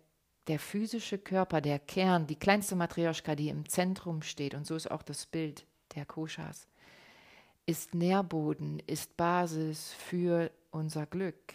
der 0.47 0.59
physische 0.59 1.19
Körper, 1.19 1.61
der 1.61 1.79
Kern, 1.79 2.27
die 2.27 2.39
kleinste 2.39 2.77
Matrioschka, 2.77 3.35
die 3.35 3.49
im 3.49 3.69
Zentrum 3.69 4.23
steht, 4.23 4.55
und 4.55 4.67
so 4.67 4.75
ist 4.75 4.91
auch 4.91 5.03
das 5.03 5.27
Bild 5.27 5.67
der 5.95 6.07
Koshas, 6.07 6.67
ist 7.67 7.95
Nährboden, 7.95 8.81
ist 8.87 9.17
Basis 9.17 9.93
für 9.93 10.51
unser 10.71 11.07
Glück 11.07 11.55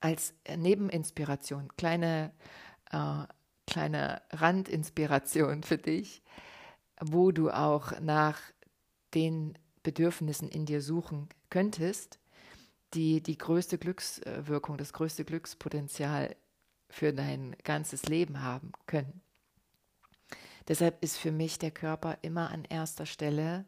als 0.00 0.34
Nebeninspiration, 0.54 1.68
kleine, 1.76 2.32
äh, 2.90 3.24
kleine 3.66 4.22
Randinspiration 4.30 5.62
für 5.62 5.78
dich, 5.78 6.22
wo 7.00 7.32
du 7.32 7.50
auch 7.50 7.98
nach 8.00 8.38
den 9.14 9.58
Bedürfnissen 9.82 10.48
in 10.48 10.66
dir 10.66 10.82
suchen 10.82 11.28
könntest. 11.50 12.18
die 12.94 13.20
die 13.22 13.36
größte 13.36 13.78
Glückswirkung, 13.78 14.78
das 14.78 14.92
größte 14.92 15.24
Glückspotenzial 15.24 16.36
für 16.88 17.12
dein 17.12 17.56
ganzes 17.64 18.04
Leben 18.04 18.42
haben 18.42 18.72
können. 18.86 19.20
Deshalb 20.68 21.02
ist 21.02 21.16
für 21.16 21.32
mich 21.32 21.58
der 21.58 21.70
Körper 21.70 22.18
immer 22.22 22.50
an 22.50 22.64
erster 22.64 23.06
Stelle. 23.06 23.64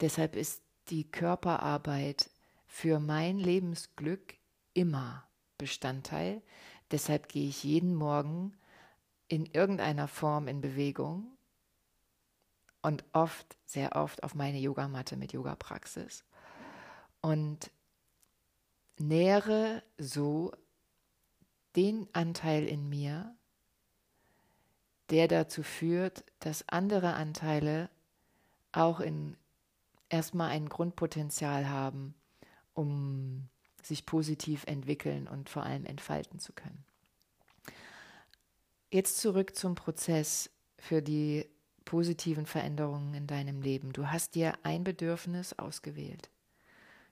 Deshalb 0.00 0.36
ist 0.36 0.62
die 0.88 1.10
Körperarbeit 1.10 2.30
für 2.66 3.00
mein 3.00 3.38
Lebensglück 3.38 4.34
immer 4.74 5.26
Bestandteil. 5.56 6.42
Deshalb 6.90 7.28
gehe 7.28 7.48
ich 7.48 7.64
jeden 7.64 7.94
Morgen 7.94 8.56
in 9.26 9.46
irgendeiner 9.46 10.08
Form 10.08 10.48
in 10.48 10.60
Bewegung 10.60 11.36
und 12.82 13.04
oft, 13.12 13.58
sehr 13.66 13.96
oft 13.96 14.22
auf 14.22 14.34
meine 14.34 14.58
Yogamatte 14.58 15.16
mit 15.16 15.32
Yoga-Praxis 15.32 16.24
und 17.20 17.70
nähere 18.98 19.82
so 19.98 20.52
den 21.76 22.08
Anteil 22.12 22.66
in 22.66 22.88
mir, 22.88 23.34
der 25.10 25.28
dazu 25.28 25.62
führt, 25.62 26.24
dass 26.40 26.68
andere 26.68 27.14
Anteile 27.14 27.88
auch 28.72 29.00
in 29.00 29.36
erstmal 30.08 30.50
ein 30.50 30.68
Grundpotenzial 30.68 31.68
haben, 31.68 32.14
um 32.74 33.48
sich 33.82 34.06
positiv 34.06 34.64
entwickeln 34.66 35.28
und 35.28 35.48
vor 35.48 35.62
allem 35.62 35.84
entfalten 35.84 36.38
zu 36.38 36.52
können. 36.52 36.84
Jetzt 38.90 39.18
zurück 39.18 39.54
zum 39.54 39.74
Prozess 39.74 40.50
für 40.78 41.02
die 41.02 41.46
positiven 41.84 42.46
Veränderungen 42.46 43.14
in 43.14 43.26
deinem 43.26 43.62
Leben. 43.62 43.92
Du 43.92 44.10
hast 44.10 44.34
dir 44.34 44.54
ein 44.62 44.84
Bedürfnis 44.84 45.58
ausgewählt. 45.58 46.30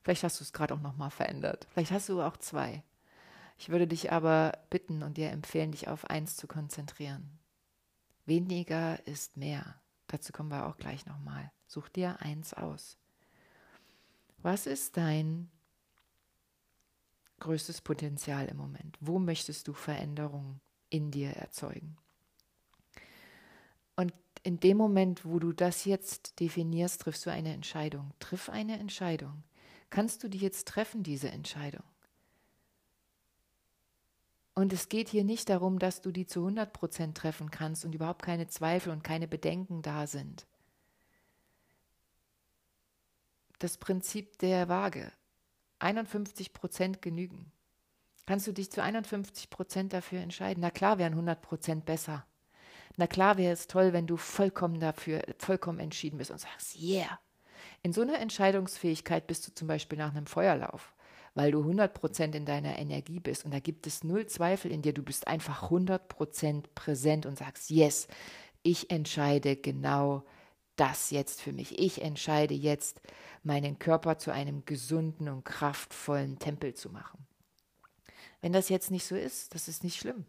Vielleicht 0.02 0.22
hast 0.22 0.40
du 0.40 0.44
es 0.44 0.52
gerade 0.52 0.74
auch 0.74 0.80
nochmal 0.80 1.10
verändert. 1.10 1.66
Vielleicht 1.72 1.90
hast 1.90 2.08
du 2.08 2.22
auch 2.22 2.36
zwei. 2.36 2.82
Ich 3.58 3.68
würde 3.70 3.86
dich 3.86 4.12
aber 4.12 4.58
bitten 4.70 5.02
und 5.02 5.16
dir 5.16 5.30
empfehlen, 5.30 5.72
dich 5.72 5.88
auf 5.88 6.04
eins 6.04 6.36
zu 6.36 6.46
konzentrieren. 6.46 7.38
Weniger 8.26 9.04
ist 9.06 9.36
mehr. 9.36 9.80
Dazu 10.08 10.32
kommen 10.32 10.50
wir 10.50 10.66
auch 10.66 10.76
gleich 10.76 11.06
nochmal. 11.06 11.50
Such 11.66 11.88
dir 11.88 12.20
eins 12.20 12.54
aus. 12.54 12.98
Was 14.42 14.66
ist 14.66 14.96
dein 14.96 15.50
größtes 17.40 17.80
Potenzial 17.80 18.46
im 18.46 18.56
Moment? 18.56 18.96
Wo 19.00 19.18
möchtest 19.18 19.68
du 19.68 19.72
Veränderungen 19.72 20.60
in 20.90 21.10
dir 21.10 21.30
erzeugen? 21.30 21.96
Und 23.96 24.12
in 24.42 24.60
dem 24.60 24.76
Moment, 24.76 25.24
wo 25.24 25.38
du 25.38 25.52
das 25.52 25.84
jetzt 25.84 26.38
definierst, 26.38 27.00
triffst 27.00 27.26
du 27.26 27.30
eine 27.30 27.52
Entscheidung. 27.52 28.12
Triff 28.20 28.48
eine 28.48 28.78
Entscheidung. 28.78 29.42
Kannst 29.90 30.22
du 30.22 30.28
die 30.28 30.38
jetzt 30.38 30.68
treffen, 30.68 31.02
diese 31.02 31.30
Entscheidung? 31.30 31.82
Und 34.58 34.72
es 34.72 34.88
geht 34.88 35.10
hier 35.10 35.22
nicht 35.22 35.50
darum, 35.50 35.78
dass 35.78 36.00
du 36.00 36.10
die 36.10 36.26
zu 36.26 36.40
100 36.40 36.72
Prozent 36.72 37.14
treffen 37.14 37.50
kannst 37.50 37.84
und 37.84 37.94
überhaupt 37.94 38.22
keine 38.22 38.48
Zweifel 38.48 38.90
und 38.90 39.04
keine 39.04 39.28
Bedenken 39.28 39.82
da 39.82 40.06
sind. 40.06 40.46
Das 43.58 43.76
Prinzip 43.76 44.38
der 44.38 44.70
Waage. 44.70 45.12
51 45.78 46.54
Prozent 46.54 47.02
genügen. 47.02 47.52
Kannst 48.24 48.46
du 48.46 48.52
dich 48.52 48.72
zu 48.72 48.82
51 48.82 49.50
Prozent 49.50 49.92
dafür 49.92 50.20
entscheiden? 50.20 50.62
Na 50.62 50.70
klar 50.70 50.96
wären 50.96 51.12
100 51.12 51.42
Prozent 51.42 51.84
besser. 51.84 52.26
Na 52.96 53.06
klar 53.06 53.36
wäre 53.36 53.52
es 53.52 53.66
toll, 53.66 53.92
wenn 53.92 54.06
du 54.06 54.16
vollkommen 54.16 54.80
dafür, 54.80 55.22
vollkommen 55.36 55.80
entschieden 55.80 56.16
bist 56.16 56.30
und 56.30 56.40
sagst, 56.40 56.80
yeah. 56.80 57.20
In 57.82 57.92
so 57.92 58.00
einer 58.00 58.18
Entscheidungsfähigkeit 58.20 59.26
bist 59.26 59.46
du 59.46 59.54
zum 59.54 59.68
Beispiel 59.68 59.98
nach 59.98 60.14
einem 60.14 60.26
Feuerlauf 60.26 60.95
weil 61.36 61.52
du 61.52 61.60
100% 61.60 62.34
in 62.34 62.46
deiner 62.46 62.78
Energie 62.78 63.20
bist 63.20 63.44
und 63.44 63.52
da 63.52 63.60
gibt 63.60 63.86
es 63.86 64.02
null 64.02 64.26
Zweifel 64.26 64.72
in 64.72 64.80
dir. 64.80 64.94
Du 64.94 65.02
bist 65.02 65.28
einfach 65.28 65.70
100% 65.70 66.64
präsent 66.74 67.26
und 67.26 67.36
sagst, 67.38 67.68
yes, 67.70 68.08
ich 68.62 68.90
entscheide 68.90 69.54
genau 69.54 70.24
das 70.76 71.10
jetzt 71.10 71.42
für 71.42 71.52
mich. 71.52 71.78
Ich 71.78 72.00
entscheide 72.00 72.54
jetzt, 72.54 73.02
meinen 73.42 73.78
Körper 73.78 74.18
zu 74.18 74.32
einem 74.32 74.64
gesunden 74.64 75.28
und 75.28 75.44
kraftvollen 75.44 76.38
Tempel 76.38 76.72
zu 76.72 76.88
machen. 76.88 77.26
Wenn 78.40 78.54
das 78.54 78.70
jetzt 78.70 78.90
nicht 78.90 79.04
so 79.04 79.14
ist, 79.14 79.54
das 79.54 79.68
ist 79.68 79.84
nicht 79.84 79.98
schlimm. 80.00 80.24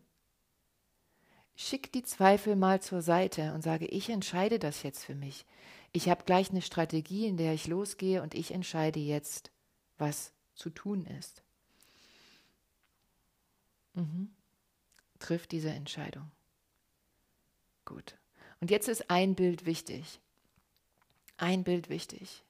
Schick 1.55 1.91
die 1.93 2.03
Zweifel 2.03 2.57
mal 2.57 2.81
zur 2.81 3.01
Seite 3.01 3.53
und 3.53 3.63
sage, 3.63 3.85
ich 3.85 4.09
entscheide 4.09 4.59
das 4.59 4.83
jetzt 4.83 5.05
für 5.05 5.15
mich. 5.15 5.45
Ich 5.93 6.09
habe 6.09 6.25
gleich 6.25 6.51
eine 6.51 6.61
Strategie, 6.61 7.27
in 7.27 7.37
der 7.37 7.53
ich 7.53 7.67
losgehe 7.67 8.21
und 8.21 8.35
ich 8.35 8.53
entscheide 8.53 8.99
jetzt, 8.99 9.51
was 9.97 10.33
zu 10.57 10.69
tun 10.69 11.05
ist. 11.05 11.43
Mhm. 13.93 14.31
Triff 15.19 15.47
diese 15.47 15.69
Entscheidung. 15.69 16.31
Gut. 17.85 18.17
Und 18.59 18.69
jetzt 18.71 18.87
ist 18.87 19.09
ein 19.09 19.35
Bild 19.35 19.65
wichtig. 19.65 20.19
Ein 21.37 21.63
Bild 21.63 21.89
wichtig. 21.89 22.43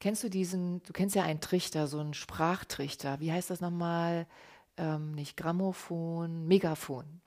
Kennst 0.00 0.22
du 0.22 0.28
diesen, 0.28 0.82
du 0.82 0.92
kennst 0.92 1.14
ja 1.14 1.22
einen 1.22 1.40
Trichter, 1.40 1.86
so 1.86 1.98
einen 1.98 2.14
Sprachtrichter. 2.14 3.20
Wie 3.20 3.32
heißt 3.32 3.50
das 3.50 3.60
nochmal? 3.60 4.26
Ähm, 4.76 5.12
nicht 5.12 5.36
Grammophon, 5.36 6.46
Megafon. 6.46 7.20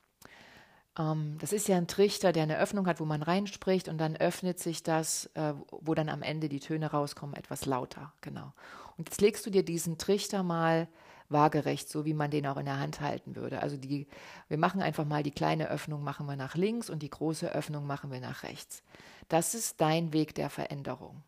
Ähm, 0.97 1.37
das 1.39 1.53
ist 1.53 1.67
ja 1.67 1.77
ein 1.77 1.87
Trichter, 1.87 2.31
der 2.31 2.43
eine 2.43 2.59
Öffnung 2.59 2.87
hat, 2.87 2.99
wo 2.99 3.05
man 3.05 3.23
reinspricht 3.23 3.87
und 3.87 3.97
dann 3.97 4.15
öffnet 4.15 4.59
sich 4.59 4.83
das, 4.83 5.29
äh, 5.35 5.53
wo 5.71 5.93
dann 5.93 6.09
am 6.09 6.21
Ende 6.21 6.49
die 6.49 6.59
Töne 6.59 6.91
rauskommen, 6.91 7.35
etwas 7.35 7.65
lauter. 7.65 8.13
Genau. 8.21 8.53
Und 8.97 9.09
jetzt 9.09 9.21
legst 9.21 9.45
du 9.45 9.49
dir 9.49 9.63
diesen 9.63 9.97
Trichter 9.97 10.43
mal 10.43 10.87
waagerecht, 11.29 11.89
so 11.89 12.05
wie 12.05 12.13
man 12.13 12.31
den 12.31 12.47
auch 12.47 12.57
in 12.57 12.65
der 12.65 12.79
Hand 12.79 13.01
halten 13.01 13.35
würde. 13.35 13.61
Also 13.61 13.77
die, 13.77 14.07
wir 14.47 14.57
machen 14.57 14.81
einfach 14.81 15.05
mal 15.05 15.23
die 15.23 15.31
kleine 15.31 15.69
Öffnung 15.69 16.03
machen 16.03 16.25
wir 16.25 16.35
nach 16.35 16.55
links 16.55 16.89
und 16.89 17.03
die 17.03 17.09
große 17.09 17.53
Öffnung 17.53 17.85
machen 17.85 18.11
wir 18.11 18.21
nach 18.21 18.43
rechts. 18.43 18.81
Das 19.27 19.53
ist 19.53 19.81
dein 19.81 20.13
Weg 20.13 20.35
der 20.35 20.49
Veränderung. 20.49 21.23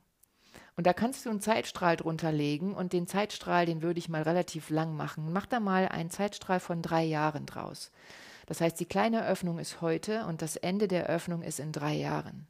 Und 0.77 0.88
da 0.88 0.93
kannst 0.93 1.25
du 1.25 1.29
einen 1.29 1.41
Zeitstrahl 1.41 1.97
drunter 1.97 2.32
legen 2.32 2.73
und 2.73 2.93
den 2.93 3.05
Zeitstrahl, 3.08 3.65
den 3.65 3.82
würde 3.82 3.99
ich 3.99 4.08
mal 4.08 4.21
relativ 4.21 4.69
lang 4.69 4.95
machen. 4.95 5.34
Mach 5.34 5.45
da 5.45 5.60
mal 5.60 5.89
einen 5.89 6.10
Zeitstrahl 6.10 6.62
von 6.62 6.82
drei 6.82 7.03
Jahren 7.03 7.45
draus. 7.45 7.91
Das 8.50 8.62
heißt, 8.62 8.80
die 8.80 8.88
kleine 8.88 9.28
Öffnung 9.28 9.60
ist 9.60 9.80
heute 9.80 10.26
und 10.26 10.42
das 10.42 10.56
Ende 10.56 10.88
der 10.88 11.06
Öffnung 11.06 11.44
ist 11.44 11.60
in 11.60 11.72
drei 11.72 11.94
Jahren. 11.94 12.48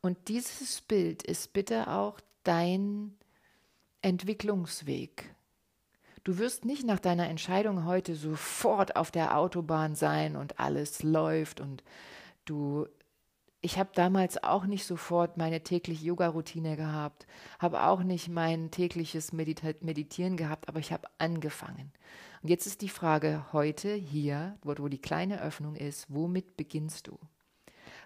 Und 0.00 0.28
dieses 0.28 0.80
Bild 0.80 1.22
ist 1.22 1.52
bitte 1.52 1.88
auch 1.88 2.18
dein 2.42 3.12
Entwicklungsweg. 4.00 5.34
Du 6.24 6.38
wirst 6.38 6.64
nicht 6.64 6.86
nach 6.86 7.00
deiner 7.00 7.28
Entscheidung 7.28 7.84
heute 7.84 8.16
sofort 8.16 8.96
auf 8.96 9.10
der 9.10 9.36
Autobahn 9.36 9.94
sein 9.94 10.36
und 10.36 10.58
alles 10.58 11.02
läuft 11.02 11.60
und 11.60 11.84
du 12.46 12.86
ich 13.64 13.78
habe 13.78 13.90
damals 13.94 14.42
auch 14.42 14.64
nicht 14.64 14.84
sofort 14.84 15.36
meine 15.36 15.62
tägliche 15.62 16.04
Yoga-Routine 16.04 16.76
gehabt, 16.76 17.28
habe 17.60 17.84
auch 17.84 18.02
nicht 18.02 18.28
mein 18.28 18.72
tägliches 18.72 19.32
Medita 19.32 19.68
Meditieren 19.82 20.36
gehabt, 20.36 20.68
aber 20.68 20.80
ich 20.80 20.92
habe 20.92 21.06
angefangen. 21.18 21.92
Und 22.42 22.48
jetzt 22.48 22.66
ist 22.66 22.80
die 22.80 22.88
Frage 22.88 23.46
heute 23.52 23.94
hier, 23.94 24.58
wo, 24.62 24.74
wo 24.76 24.88
die 24.88 25.00
kleine 25.00 25.40
Öffnung 25.40 25.76
ist, 25.76 26.06
womit 26.08 26.56
beginnst 26.56 27.06
du? 27.06 27.18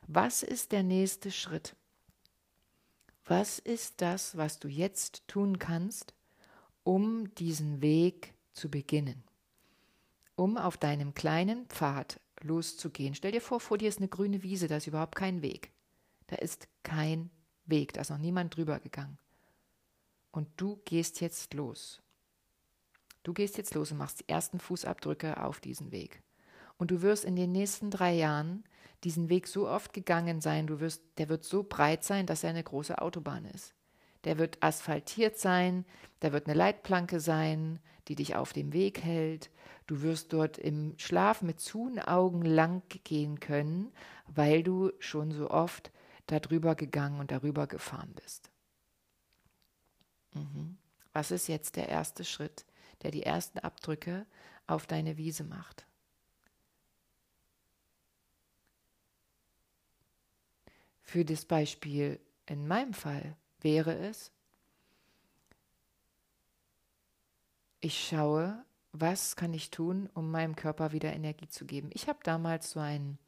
Was 0.07 0.43
ist 0.43 0.73
der 0.73 0.83
nächste 0.83 1.31
Schritt? 1.31 1.75
Was 3.25 3.59
ist 3.59 4.03
das, 4.03 4.37
was 4.37 4.59
du 4.59 4.69
jetzt 4.69 5.27
tun 5.27 5.59
kannst, 5.59 6.15
um 6.85 7.35
diesen 7.35 7.81
Weg 7.81 8.35
zu 8.53 8.71
beginnen? 8.71 9.25
Um 10.37 10.59
auf 10.59 10.77
deinem 10.77 11.15
kleinen 11.15 11.67
Pfad 11.67 12.21
loszugehen. 12.43 13.15
Stell 13.15 13.33
dir 13.33 13.41
vor, 13.41 13.59
vor 13.59 13.79
dir 13.79 13.89
ist 13.89 13.99
eine 13.99 14.09
grüne 14.09 14.43
Wiese, 14.43 14.69
da 14.69 14.77
ist 14.77 14.87
überhaupt 14.87 15.17
kein 15.17 15.41
Weg. 15.41 15.73
Da 16.27 16.37
ist 16.37 16.69
kein 16.83 17.31
Weg, 17.65 17.95
da 17.95 18.03
ist 18.03 18.11
noch 18.11 18.19
niemand 18.19 18.55
drüber 18.55 18.79
gegangen. 18.81 19.19
Und 20.31 20.49
du 20.59 20.77
gehst 20.85 21.23
jetzt 21.23 21.55
los. 21.55 22.03
Du 23.27 23.33
gehst 23.33 23.57
jetzt 23.57 23.75
los 23.75 23.91
und 23.91 23.99
machst 23.99 24.21
die 24.21 24.29
ersten 24.29 24.61
Fußabdrücke 24.61 25.43
auf 25.43 25.59
diesen 25.59 25.91
Weg. 25.91 26.23
Und 26.77 26.93
du 26.93 27.03
wirst 27.03 27.25
in 27.25 27.35
den 27.35 27.51
nächsten 27.51 27.91
drei 27.91 28.15
Jahren 28.15 28.63
diesen 29.03 29.29
Weg 29.29 29.49
so 29.49 29.69
oft 29.69 29.93
gegangen 29.93 30.41
sein, 30.41 30.69
du 30.69 30.79
wirst, 30.79 31.03
der 31.19 31.29
wird 31.29 31.43
so 31.43 31.65
breit 31.65 32.05
sein, 32.05 32.27
dass 32.27 32.45
er 32.45 32.51
eine 32.51 32.63
große 32.63 33.03
Autobahn 33.03 33.45
ist. 33.47 33.75
Der 34.23 34.39
wird 34.39 34.63
asphaltiert 34.63 35.41
sein, 35.41 35.85
da 36.21 36.33
wird 36.33 36.47
eine 36.47 36.55
Leitplanke 36.55 37.19
sein, 37.19 37.81
die 38.07 38.15
dich 38.15 38.37
auf 38.37 38.53
dem 38.53 38.73
Weg 38.73 39.03
hält. 39.03 39.51
Du 39.89 40.03
wirst 40.03 40.33
dort 40.33 40.57
im 40.57 40.95
Schlaf 40.97 41.43
mit 41.43 41.59
zuen 41.59 41.99
Augen 41.99 42.43
lang 42.43 42.85
gehen 43.03 43.41
können, 43.41 43.93
weil 44.29 44.63
du 44.63 44.93
schon 45.01 45.33
so 45.33 45.51
oft 45.51 45.91
darüber 46.29 46.77
gegangen 46.77 47.19
und 47.19 47.33
darüber 47.33 47.67
gefahren 47.67 48.15
bist. 48.23 48.51
Mhm. 50.33 50.79
Was 51.13 51.33
ist 51.33 51.49
jetzt 51.49 51.75
der 51.75 51.89
erste 51.89 52.25
Schritt, 52.25 52.65
der 53.03 53.11
die 53.11 53.23
ersten 53.23 53.59
Abdrücke 53.59 54.27
auf 54.67 54.87
deine 54.87 55.17
Wiese 55.17 55.45
macht? 55.45 55.87
Für 61.03 61.25
das 61.25 61.45
Beispiel 61.45 62.21
in 62.47 62.67
meinem 62.67 62.93
Fall 62.93 63.37
wäre 63.61 63.97
es, 63.97 64.33
ich 67.81 68.09
schaue, 68.09 68.65
was 68.93 69.37
kann 69.37 69.55
ich 69.55 69.71
tun, 69.71 70.09
um 70.15 70.31
meinem 70.31 70.57
Körper 70.57 70.93
wieder 70.93 71.13
Energie 71.13 71.49
zu 71.49 71.65
geben. 71.65 71.91
Ich 71.93 72.09
habe 72.09 72.19
damals 72.23 72.73
so 72.73 72.81
einen 72.81 73.19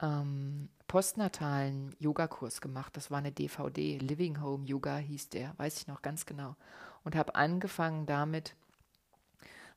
ähm, 0.00 0.68
postnatalen 0.86 1.94
Yogakurs 1.98 2.60
gemacht. 2.60 2.96
Das 2.96 3.10
war 3.10 3.18
eine 3.18 3.32
DVD, 3.32 3.98
Living 3.98 4.40
Home 4.40 4.66
Yoga 4.66 4.96
hieß 4.96 5.28
der, 5.30 5.54
weiß 5.58 5.80
ich 5.80 5.86
noch 5.86 6.02
ganz 6.02 6.26
genau. 6.26 6.56
Und 7.04 7.16
habe 7.16 7.34
angefangen 7.34 8.06
damit, 8.06 8.54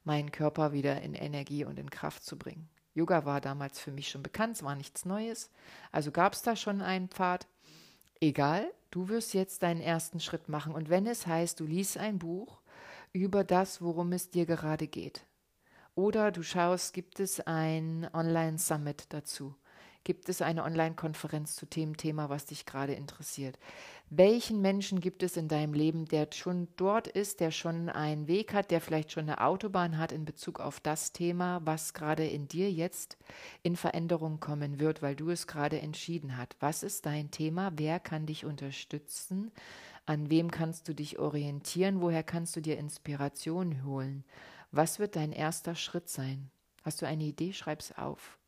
meinen 0.03 0.31
Körper 0.31 0.73
wieder 0.73 1.01
in 1.01 1.13
Energie 1.13 1.65
und 1.65 1.79
in 1.79 1.89
Kraft 1.89 2.23
zu 2.23 2.37
bringen. 2.37 2.69
Yoga 2.93 3.25
war 3.25 3.39
damals 3.39 3.79
für 3.79 3.91
mich 3.91 4.09
schon 4.09 4.23
bekannt, 4.23 4.57
es 4.57 4.63
war 4.63 4.75
nichts 4.75 5.05
Neues. 5.05 5.49
Also 5.91 6.11
gab 6.11 6.33
es 6.33 6.41
da 6.41 6.55
schon 6.55 6.81
einen 6.81 7.07
Pfad. 7.07 7.47
Egal, 8.19 8.71
du 8.91 9.07
wirst 9.07 9.33
jetzt 9.33 9.63
deinen 9.63 9.81
ersten 9.81 10.19
Schritt 10.19 10.49
machen. 10.49 10.73
Und 10.73 10.89
wenn 10.89 11.07
es 11.07 11.25
heißt, 11.25 11.59
du 11.59 11.65
liest 11.65 11.97
ein 11.97 12.19
Buch 12.19 12.61
über 13.13 13.43
das, 13.43 13.81
worum 13.81 14.11
es 14.11 14.29
dir 14.29 14.45
gerade 14.45 14.87
geht. 14.87 15.25
Oder 15.95 16.31
du 16.31 16.43
schaust, 16.43 16.93
gibt 16.93 17.19
es 17.19 17.39
ein 17.41 18.09
Online-Summit 18.13 19.05
dazu? 19.09 19.55
Gibt 20.03 20.29
es 20.29 20.41
eine 20.41 20.63
Online-Konferenz 20.63 21.55
zu 21.55 21.67
dem 21.67 21.95
Thema, 21.95 22.29
was 22.29 22.47
dich 22.47 22.65
gerade 22.65 22.93
interessiert? 22.93 23.59
Welchen 24.09 24.59
Menschen 24.59 24.99
gibt 24.99 25.21
es 25.21 25.37
in 25.37 25.47
deinem 25.47 25.73
Leben, 25.73 26.05
der 26.05 26.27
schon 26.33 26.67
dort 26.75 27.07
ist, 27.07 27.39
der 27.39 27.51
schon 27.51 27.87
einen 27.87 28.27
Weg 28.27 28.53
hat, 28.53 28.71
der 28.71 28.81
vielleicht 28.81 29.11
schon 29.11 29.29
eine 29.29 29.41
Autobahn 29.41 29.99
hat 29.99 30.11
in 30.11 30.25
Bezug 30.25 30.59
auf 30.59 30.79
das 30.79 31.13
Thema, 31.13 31.61
was 31.65 31.93
gerade 31.93 32.25
in 32.25 32.47
dir 32.47 32.71
jetzt 32.71 33.17
in 33.61 33.75
Veränderung 33.75 34.39
kommen 34.39 34.79
wird, 34.79 35.03
weil 35.03 35.15
du 35.15 35.29
es 35.29 35.45
gerade 35.45 35.79
entschieden 35.79 36.35
hast? 36.35 36.57
Was 36.59 36.81
ist 36.81 37.05
dein 37.05 37.29
Thema? 37.29 37.71
Wer 37.75 37.99
kann 37.99 38.25
dich 38.25 38.43
unterstützen? 38.43 39.51
An 40.07 40.31
wem 40.31 40.49
kannst 40.49 40.87
du 40.87 40.95
dich 40.95 41.19
orientieren? 41.19 42.01
Woher 42.01 42.23
kannst 42.23 42.55
du 42.55 42.61
dir 42.61 42.79
Inspiration 42.79 43.85
holen? 43.85 44.25
Was 44.71 44.97
wird 44.97 45.15
dein 45.15 45.31
erster 45.31 45.75
Schritt 45.75 46.09
sein? 46.09 46.49
Hast 46.83 47.03
du 47.03 47.05
eine 47.05 47.23
Idee? 47.23 47.53
Schreib 47.53 47.81
es 47.81 47.95
auf. 47.95 48.40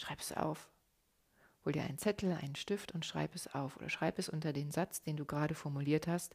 Schreib 0.00 0.20
es 0.20 0.32
auf. 0.32 0.70
Hol 1.62 1.74
dir 1.74 1.82
einen 1.82 1.98
Zettel, 1.98 2.32
einen 2.32 2.56
Stift 2.56 2.92
und 2.92 3.04
schreib 3.04 3.34
es 3.34 3.54
auf. 3.54 3.76
Oder 3.76 3.90
schreib 3.90 4.18
es 4.18 4.30
unter 4.30 4.54
den 4.54 4.70
Satz, 4.70 5.02
den 5.02 5.18
du 5.18 5.26
gerade 5.26 5.54
formuliert 5.54 6.06
hast, 6.06 6.34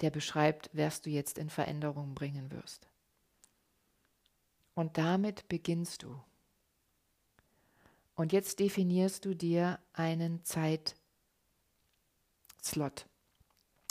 der 0.00 0.10
beschreibt, 0.10 0.70
was 0.72 1.02
du 1.02 1.10
jetzt 1.10 1.38
in 1.38 1.48
Veränderung 1.48 2.16
bringen 2.16 2.50
wirst. 2.50 2.88
Und 4.74 4.98
damit 4.98 5.46
beginnst 5.46 6.02
du. 6.02 6.20
Und 8.16 8.32
jetzt 8.32 8.58
definierst 8.58 9.24
du 9.24 9.34
dir 9.34 9.78
einen 9.92 10.44
Zeitslot. 10.44 10.96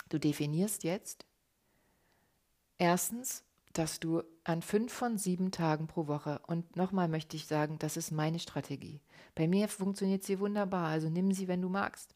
Du 0.10 0.20
definierst 0.20 0.84
jetzt 0.84 1.26
erstens, 2.78 3.46
dass 3.78 4.00
du 4.00 4.24
an 4.44 4.62
fünf 4.62 4.94
von 4.94 5.18
sieben 5.18 5.52
Tagen 5.52 5.88
pro 5.88 6.08
Woche, 6.08 6.40
und 6.48 6.76
nochmal 6.76 7.08
möchte 7.08 7.36
ich 7.36 7.46
sagen, 7.46 7.78
das 7.80 7.98
ist 7.98 8.12
meine 8.12 8.40
Strategie. 8.40 9.02
Bei 9.36 9.48
mir 9.48 9.68
funktioniert 9.68 10.24
sie 10.24 10.40
wunderbar, 10.40 10.88
also 10.88 11.10
nimm 11.10 11.32
sie, 11.32 11.48
wenn 11.48 11.62
du 11.62 11.70
magst. 11.70 12.16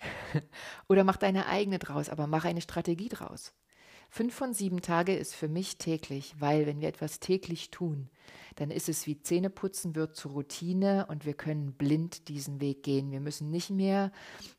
Oder 0.88 1.04
mach 1.04 1.16
deine 1.16 1.46
eigene 1.46 1.78
draus, 1.78 2.08
aber 2.08 2.26
mach 2.26 2.44
eine 2.44 2.60
Strategie 2.60 3.08
draus. 3.08 3.54
Fünf 4.10 4.34
von 4.34 4.54
sieben 4.54 4.80
Tage 4.80 5.14
ist 5.14 5.34
für 5.34 5.48
mich 5.48 5.76
täglich, 5.76 6.34
weil 6.38 6.66
wenn 6.66 6.80
wir 6.80 6.88
etwas 6.88 7.20
täglich 7.20 7.70
tun, 7.70 8.08
dann 8.56 8.70
ist 8.70 8.88
es 8.88 9.06
wie 9.06 9.20
Zähneputzen 9.20 9.94
wird 9.94 10.16
zur 10.16 10.32
Routine 10.32 11.06
und 11.08 11.26
wir 11.26 11.34
können 11.34 11.72
blind 11.74 12.28
diesen 12.28 12.60
Weg 12.60 12.82
gehen. 12.82 13.10
Wir 13.10 13.20
müssen 13.20 13.50
nicht 13.50 13.70
mehr 13.70 14.10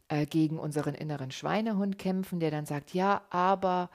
äh, 0.07 0.25
gegen 0.25 0.59
unseren 0.59 0.93
inneren 0.93 1.31
Schweinehund 1.31 1.97
kämpfen, 1.97 2.39
der 2.39 2.51
dann 2.51 2.65
sagt, 2.65 2.93
ja, 2.93 3.23
aber 3.31 3.89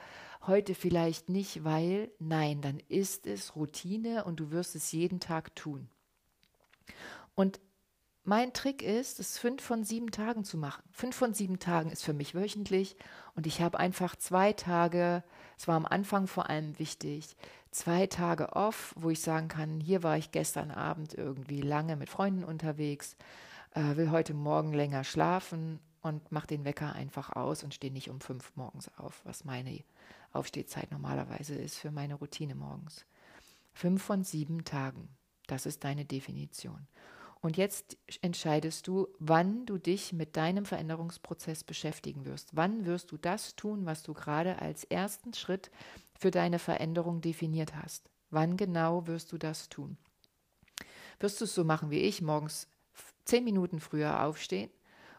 heute 0.47 0.75
vielleicht 0.75 1.29
nicht, 1.29 1.63
weil, 1.63 2.11
nein, 2.19 2.61
dann 2.61 2.79
ist 2.87 3.27
es 3.27 3.55
Routine 3.55 4.25
und 4.25 4.39
du 4.39 4.51
wirst 4.51 4.75
es 4.75 4.91
jeden 4.91 5.19
Tag 5.19 5.55
tun. 5.55 5.89
Und 7.35 7.59
mein 8.23 8.53
Trick 8.53 8.81
ist, 8.81 9.19
es 9.19 9.37
fünf 9.37 9.61
von 9.61 9.83
sieben 9.83 10.09
Tagen 10.09 10.43
zu 10.43 10.57
machen. 10.57 10.81
Fünf 10.91 11.15
von 11.15 11.35
sieben 11.35 11.59
Tagen 11.59 11.91
ist 11.91 12.03
für 12.03 12.13
mich 12.13 12.33
wöchentlich 12.33 12.95
und 13.35 13.45
ich 13.45 13.61
habe 13.61 13.79
einfach 13.79 14.15
zwei 14.15 14.51
Tage, 14.51 15.23
es 15.57 15.67
war 15.67 15.75
am 15.75 15.85
Anfang 15.85 16.25
vor 16.25 16.49
allem 16.49 16.79
wichtig, 16.79 17.35
zwei 17.69 18.07
Tage 18.07 18.53
off, 18.53 18.95
wo 18.97 19.11
ich 19.11 19.21
sagen 19.21 19.47
kann, 19.47 19.79
hier 19.79 20.01
war 20.01 20.17
ich 20.17 20.31
gestern 20.31 20.71
Abend 20.71 21.13
irgendwie 21.13 21.61
lange 21.61 21.95
mit 21.97 22.09
Freunden 22.09 22.43
unterwegs, 22.43 23.15
äh, 23.75 23.95
will 23.95 24.09
heute 24.09 24.33
Morgen 24.33 24.73
länger 24.73 25.03
schlafen 25.03 25.79
und 26.01 26.31
mache 26.31 26.47
den 26.47 26.65
Wecker 26.65 26.93
einfach 26.93 27.35
aus 27.35 27.63
und 27.63 27.75
stehe 27.75 27.93
nicht 27.93 28.09
um 28.09 28.21
fünf 28.21 28.55
morgens 28.55 28.89
auf, 28.97 29.21
was 29.23 29.45
meine 29.45 29.83
Aufstehzeit 30.35 30.91
normalerweise 30.91 31.55
ist 31.55 31.77
für 31.77 31.91
meine 31.91 32.15
Routine 32.15 32.55
morgens. 32.55 33.05
Fünf 33.73 34.03
von 34.03 34.23
sieben 34.23 34.63
Tagen, 34.63 35.09
das 35.47 35.65
ist 35.65 35.83
deine 35.83 36.05
Definition. 36.05 36.87
Und 37.41 37.57
jetzt 37.57 37.97
entscheidest 38.21 38.87
du, 38.87 39.07
wann 39.19 39.67
du 39.67 39.77
dich 39.77 40.13
mit 40.13 40.35
deinem 40.35 40.65
Veränderungsprozess 40.65 41.63
beschäftigen 41.63 42.25
wirst. 42.25 42.55
Wann 42.55 42.85
wirst 42.85 43.11
du 43.11 43.17
das 43.17 43.55
tun, 43.55 43.85
was 43.85 44.01
du 44.01 44.13
gerade 44.13 44.59
als 44.59 44.83
ersten 44.85 45.33
Schritt 45.33 45.69
für 46.17 46.31
deine 46.31 46.57
Veränderung 46.57 47.21
definiert 47.21 47.75
hast? 47.75 48.09
Wann 48.31 48.57
genau 48.57 49.05
wirst 49.05 49.31
du 49.31 49.37
das 49.37 49.69
tun? 49.69 49.97
Wirst 51.19 51.39
du 51.39 51.45
es 51.45 51.53
so 51.53 51.63
machen 51.63 51.91
wie 51.91 51.99
ich, 51.99 52.21
morgens 52.21 52.67
zehn 53.25 53.43
Minuten 53.43 53.79
früher 53.79 54.23
aufstehen, 54.23 54.71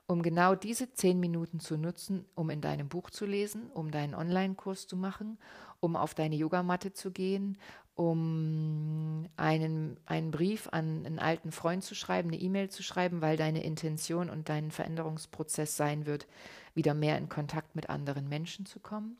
um 0.07 0.23
genau 0.23 0.55
diese 0.55 0.92
zehn 0.92 1.19
Minuten 1.19 1.61
zu 1.61 1.77
nutzen, 1.77 2.25
um 2.35 2.51
in 2.51 2.61
deinem 2.61 2.88
Buch 2.88 3.11
zu 3.11 3.27
lesen, 3.27 3.71
um 3.73 3.90
deinen 3.90 4.14
Online-Kurs 4.14 4.87
zu 4.87 4.97
machen, 4.97 5.38
um 5.81 5.97
auf 5.97 6.14
deine 6.14 6.37
Yogamatte 6.37 6.92
zu 6.92 7.11
gehen, 7.11 7.59
um 7.97 9.27
einen, 9.37 9.97
einen 10.05 10.31
Brief 10.31 10.69
an 10.71 11.05
einen 11.07 11.19
alten 11.19 11.51
Freund 11.51 11.83
zu 11.83 11.95
schreiben, 11.95 12.29
eine 12.29 12.38
E-Mail 12.38 12.69
zu 12.69 12.83
schreiben, 12.83 13.21
weil 13.21 13.37
deine 13.37 13.64
Intention 13.64 14.31
und 14.31 14.49
dein 14.49 14.71
Veränderungsprozess 14.71 15.77
sein 15.77 16.07
wird, 16.07 16.27
wieder 16.75 16.95
mehr 16.95 17.19
in 17.19 17.29
Kontakt 17.29 17.75
mit 17.75 17.88
anderen 17.88 18.29
Menschen 18.29 18.66
zu 18.66 18.81
kommen? 18.81 19.16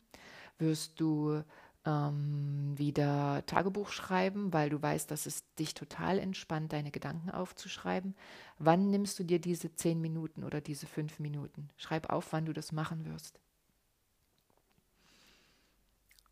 Wirst 0.59 0.99
du 0.99 1.43
ähm, 1.87 2.73
wieder 2.77 3.43
Tagebuch 3.45 3.89
schreiben, 3.89 4.51
weil 4.51 4.69
du 4.69 4.81
weißt, 4.81 5.09
dass 5.09 5.25
es 5.25 5.43
dich 5.55 5.73
total 5.73 6.19
entspannt, 6.19 6.73
deine 6.73 6.91
Gedanken 6.91 7.31
aufzuschreiben. 7.31 8.13
Wann 8.59 8.91
nimmst 8.91 9.17
du 9.19 9.23
dir 9.23 9.39
diese 9.39 9.73
zehn 9.73 10.01
Minuten 10.01 10.43
oder 10.43 10.59
diese 10.59 10.85
fünf 10.85 11.19
Minuten? 11.19 11.69
Schreib 11.77 12.09
auf, 12.09 12.33
wann 12.33 12.45
du 12.45 12.53
das 12.53 12.73
machen 12.73 13.05
wirst. 13.05 13.39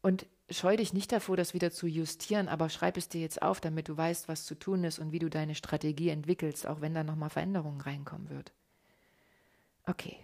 Und 0.01 0.27
scheu 0.51 0.75
dich 0.75 0.93
nicht 0.93 1.11
davor, 1.11 1.37
das 1.37 1.53
wieder 1.53 1.71
zu 1.71 1.87
justieren, 1.87 2.49
aber 2.49 2.69
schreib 2.69 2.97
es 2.97 3.07
dir 3.07 3.21
jetzt 3.21 3.41
auf, 3.41 3.61
damit 3.61 3.87
du 3.87 3.97
weißt, 3.97 4.27
was 4.27 4.45
zu 4.45 4.55
tun 4.55 4.83
ist 4.83 4.99
und 4.99 5.11
wie 5.13 5.19
du 5.19 5.29
deine 5.29 5.55
Strategie 5.55 6.09
entwickelst, 6.09 6.67
auch 6.67 6.81
wenn 6.81 6.93
da 6.93 7.03
nochmal 7.03 7.29
Veränderungen 7.29 7.81
reinkommen 7.81 8.29
wird. 8.29 8.51
Okay. 9.87 10.17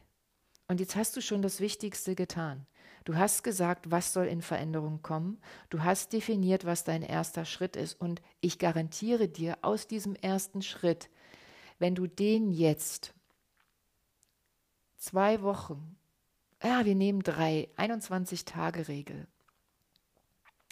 Und 0.72 0.80
jetzt 0.80 0.96
hast 0.96 1.18
du 1.18 1.22
schon 1.22 1.42
das 1.42 1.60
Wichtigste 1.60 2.16
getan. 2.16 2.66
Du 3.04 3.18
hast 3.18 3.44
gesagt, 3.44 3.92
was 3.92 4.14
soll 4.14 4.28
in 4.28 4.42
Veränderung 4.42 5.02
kommen. 5.02 5.42
Du 5.70 5.84
hast 5.84 6.14
definiert, 6.14 6.64
was 6.64 6.86
dein 6.86 7.02
erster 7.02 7.44
Schritt 7.44 7.76
ist. 7.76 8.00
Und 8.00 8.22
ich 8.40 8.58
garantiere 8.58 9.28
dir, 9.28 9.58
aus 9.64 9.88
diesem 9.88 10.16
ersten 10.16 10.62
Schritt, 10.62 11.10
wenn 11.78 11.94
du 11.94 12.08
den 12.08 12.52
jetzt 12.52 13.14
zwei 14.96 15.42
Wochen, 15.42 15.98
ja, 16.64 16.86
wir 16.86 16.96
nehmen 16.96 17.22
drei, 17.22 17.68
21 17.76 18.46
Tage 18.46 18.88
Regel. 18.88 19.28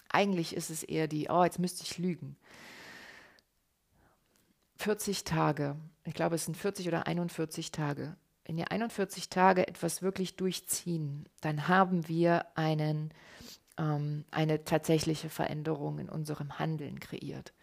Eigentlich 0.08 0.56
ist 0.56 0.70
es 0.70 0.84
eher 0.84 1.10
die, 1.10 1.28
oh, 1.30 1.44
jetzt 1.44 1.60
müsste 1.60 1.84
ich 1.84 1.98
lügen. 1.98 2.38
40 4.78 5.26
Tage, 5.26 5.76
ich 6.06 6.14
glaube, 6.14 6.36
es 6.36 6.46
sind 6.46 6.56
40 6.56 6.88
oder 6.88 7.06
41 7.06 7.74
Tage 7.74 8.16
wenn 8.50 8.58
wir 8.58 8.72
41 8.72 9.30
Tage 9.30 9.68
etwas 9.68 10.02
wirklich 10.02 10.36
durchziehen, 10.36 11.30
dann 11.40 11.68
haben 11.68 12.08
wir 12.08 12.48
einen, 12.58 13.14
ähm, 13.78 14.26
eine 14.32 14.64
tatsächliche 14.64 15.30
Veränderung 15.30 16.00
in 16.00 16.10
unserem 16.10 16.58
Handeln 16.58 17.00
kreiert. 17.00 17.54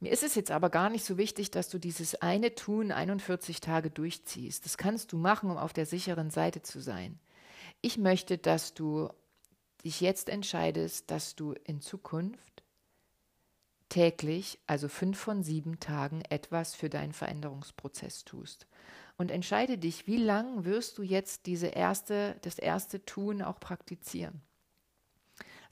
Mir 0.00 0.12
ist 0.12 0.22
es 0.22 0.34
jetzt 0.34 0.50
aber 0.50 0.68
gar 0.68 0.90
nicht 0.90 1.06
so 1.06 1.16
wichtig, 1.16 1.50
dass 1.50 1.70
du 1.70 1.78
dieses 1.78 2.14
eine 2.16 2.54
Tun 2.54 2.92
41 2.92 3.62
Tage 3.62 3.88
durchziehst. 3.88 4.66
Das 4.66 4.76
kannst 4.76 5.12
du 5.12 5.16
machen, 5.16 5.50
um 5.50 5.56
auf 5.56 5.72
der 5.72 5.86
sicheren 5.86 6.28
Seite 6.28 6.60
zu 6.60 6.82
sein. 6.82 7.18
Ich 7.80 7.96
möchte, 7.96 8.36
dass 8.36 8.74
du 8.74 9.08
dich 9.82 10.02
jetzt 10.02 10.28
entscheidest, 10.28 11.10
dass 11.10 11.36
du 11.36 11.54
in 11.64 11.80
Zukunft 11.80 12.62
täglich, 13.88 14.58
also 14.66 14.88
fünf 14.88 15.18
von 15.18 15.42
sieben 15.42 15.80
Tagen, 15.80 16.22
etwas 16.28 16.74
für 16.74 16.90
deinen 16.90 17.14
Veränderungsprozess 17.14 18.26
tust 18.26 18.66
und 19.16 19.30
entscheide 19.30 19.78
dich, 19.78 20.06
wie 20.06 20.16
lang 20.16 20.64
wirst 20.64 20.98
du 20.98 21.02
jetzt 21.02 21.46
diese 21.46 21.68
erste, 21.68 22.36
das 22.42 22.58
erste 22.58 23.04
Tun 23.04 23.42
auch 23.42 23.60
praktizieren. 23.60 24.42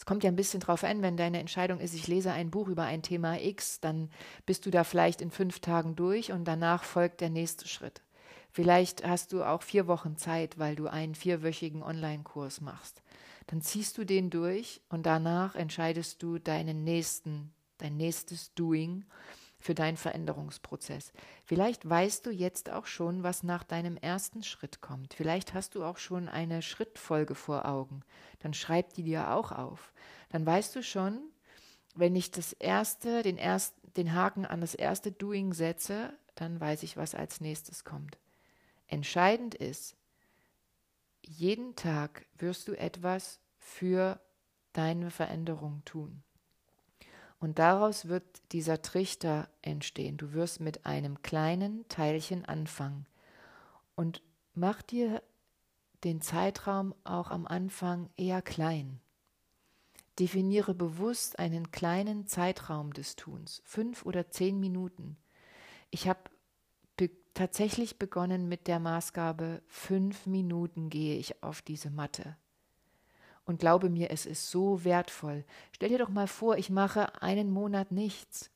Es 0.00 0.07
kommt 0.07 0.24
ja 0.24 0.31
ein 0.31 0.37
bisschen 0.37 0.61
drauf 0.61 0.83
an, 0.83 1.03
wenn 1.03 1.18
deine 1.18 1.40
Entscheidung 1.40 1.79
ist, 1.79 1.94
ich 1.94 2.09
lese 2.09 2.33
ein 2.33 2.50
Buch 2.50 2.68
über 2.68 2.85
ein 2.85 3.03
Thema 3.03 3.38
X, 3.38 3.81
dann 3.81 4.11
bist 4.46 4.64
du 4.64 4.70
da 4.70 4.83
vielleicht 4.83 5.20
in 5.20 5.31
fünf 5.31 5.61
Tagen 5.61 5.94
durch 5.94 6.33
und 6.33 6.46
danach 6.46 6.85
folgt 6.85 7.20
der 7.20 7.29
nächste 7.29 7.68
Schritt. 7.68 8.00
Vielleicht 8.50 9.07
hast 9.07 9.33
du 9.33 9.44
auch 9.44 9.62
vier 9.62 9.87
Wochen 9.87 10.16
Zeit, 10.16 10.59
weil 10.59 10.74
du 10.74 10.88
einen 10.88 11.14
vierwöchigen 11.14 11.83
Online-Kurs 11.83 12.62
machst. 12.62 13.03
dann 13.48 13.61
ziehst 13.61 13.98
du 13.98 14.05
den 14.05 14.31
durch 14.31 14.81
und 14.88 15.05
danach 15.05 15.55
entscheidest 15.55 16.22
du 16.22 16.38
deinen 16.38 16.83
nächsten, 16.83 17.53
dein 17.79 17.96
nächstes 17.96 18.55
Doing 18.55 19.05
für 19.61 19.75
deinen 19.75 19.99
Veränderungsprozess. 19.99 21.12
Vielleicht 21.44 21.88
weißt 21.88 22.27
du 22.27 22.31
jetzt 22.31 22.70
auch 22.70 22.87
schon, 22.87 23.23
was 23.23 23.42
nach 23.42 23.62
deinem 23.62 23.96
ersten 23.96 24.42
Schritt 24.42 24.81
kommt. 24.81 25.14
Vielleicht 25.14 25.55
hast 25.55 25.75
du 25.75 25.85
auch 25.85 25.99
schon 25.99 26.29
eine 26.29 26.62
Schrittfolge 26.62 27.35
vor 27.35 27.66
Augen. 27.66 28.01
Dann 28.40 28.55
schreib 28.55 28.94
die 28.94 29.03
dir 29.03 29.31
auch 29.31 29.53
auf. 29.53 29.92
Dann 30.31 30.44
weißt 30.44 30.75
du 30.75 30.83
schon, 30.83 31.20
wenn 31.94 32.16
ich 32.16 32.31
das 32.31 32.55
erste, 32.55 33.23
den 33.23 33.37
ersten, 33.37 33.92
den 33.96 34.14
Haken 34.14 34.46
an 34.46 34.61
das 34.61 34.75
erste 34.75 35.12
Doing 35.12 35.53
setze, 35.53 36.12
dann 36.37 36.59
weiß 36.59 36.83
ich, 36.83 36.96
was 36.96 37.14
als 37.14 37.40
nächstes 37.40 37.85
kommt. 37.85 38.18
Entscheidend 38.87 39.55
ist, 39.55 39.96
jeden 41.23 41.77
Tag 41.77 42.27
wirst 42.38 42.66
du 42.66 42.73
etwas 42.73 43.40
für 43.59 44.20
deine 44.73 45.11
Veränderung 45.11 45.83
tun. 45.85 46.23
Und 47.40 47.59
daraus 47.59 48.07
wird 48.07 48.24
dieser 48.53 48.83
Trichter 48.83 49.48
entstehen. 49.62 50.18
Du 50.18 50.35
wirst 50.35 50.61
mit 50.61 50.85
einem 50.85 51.22
kleinen 51.22 51.88
Teilchen 51.88 52.44
anfangen. 52.44 53.07
Und 53.96 54.22
mach 54.55 54.83
dir 54.83 55.22
den 56.05 56.20
Zeitraum 56.20 56.94
auch 57.03 57.31
am 57.31 57.46
Anfang 57.46 58.11
eher 58.16 58.42
klein. 58.42 59.00
Definiere 60.18 60.74
bewusst 60.74 61.38
einen 61.38 61.70
kleinen 61.70 62.26
Zeitraum 62.26 62.92
des 62.92 63.16
Tuns, 63.16 63.62
fünf 63.64 64.05
oder 64.05 64.31
zehn 64.31 64.61
Minuten. 64.61 65.16
Ich 65.90 66.09
habe 66.09 66.20
be 66.96 67.11
tatsächlich 67.33 67.98
begonnen 67.98 68.48
mit 68.48 68.66
der 68.66 68.81
Maßgabe, 68.81 69.62
fünf 69.66 70.26
Minuten 70.26 70.90
gehe 70.90 71.16
ich 71.16 71.42
auf 71.42 71.62
diese 71.62 71.90
Matte. 71.90 72.37
Und 73.44 73.59
glaube 73.59 73.90
mir, 73.90 74.11
es 74.11 74.26
ist 74.26 74.50
so 74.50 74.85
wertvoll. 74.85 75.44
Stell 75.72 75.88
dir 75.88 75.98
doch 75.98 76.09
mal 76.09 76.29
vor, 76.29 76.57
ich 76.57 76.70
mache 76.70 77.22
einen 77.22 77.50
Monat 77.50 77.90
nichts. 77.90 78.50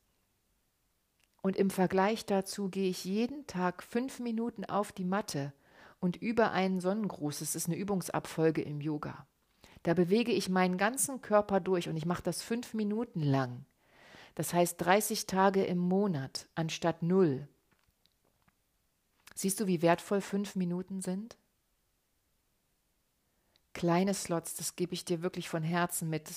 Und 1.41 1.57
im 1.57 1.69
Vergleich 1.69 2.25
dazu 2.25 2.69
gehe 2.69 2.89
ich 2.89 3.05
jeden 3.05 3.45
Tag 3.45 3.83
fünf 3.83 4.19
Minuten 4.19 4.65
auf 4.65 4.91
die 4.91 5.05
Matte 5.05 5.53
und 5.99 6.15
über 6.17 6.51
einen 6.51 6.79
Sonnengruß. 6.79 7.41
Es 7.41 7.55
ist 7.55 7.67
eine 7.67 7.77
Übungsabfolge 7.77 8.61
im 8.61 8.81
Yoga. 8.81 9.27
Da 9.83 9.93
bewege 9.93 10.31
ich 10.31 10.49
meinen 10.49 10.77
ganzen 10.77 11.21
Körper 11.21 11.59
durch 11.59 11.87
und 11.87 11.97
ich 11.97 12.07
mache 12.07 12.23
das 12.23 12.41
fünf 12.41 12.73
Minuten 12.73 13.21
lang. 13.21 13.65
Das 14.33 14.53
heißt 14.53 14.81
30 14.83 15.27
Tage 15.27 15.63
im 15.63 15.77
Monat 15.77 16.47
anstatt 16.55 17.03
null. 17.03 17.47
Siehst 19.35 19.59
du, 19.59 19.67
wie 19.67 19.81
wertvoll 19.81 20.21
fünf 20.21 20.55
Minuten 20.55 21.01
sind? 21.01 21.37
Kleine 23.75 24.15
Slots, 24.15 24.55
das 24.55 24.75
gebe 24.75 24.95
ich 24.95 25.05
dir 25.05 25.21
wirklich 25.21 25.47
von 25.49 25.61
Herzen 25.61 26.09
mit. 26.09 26.31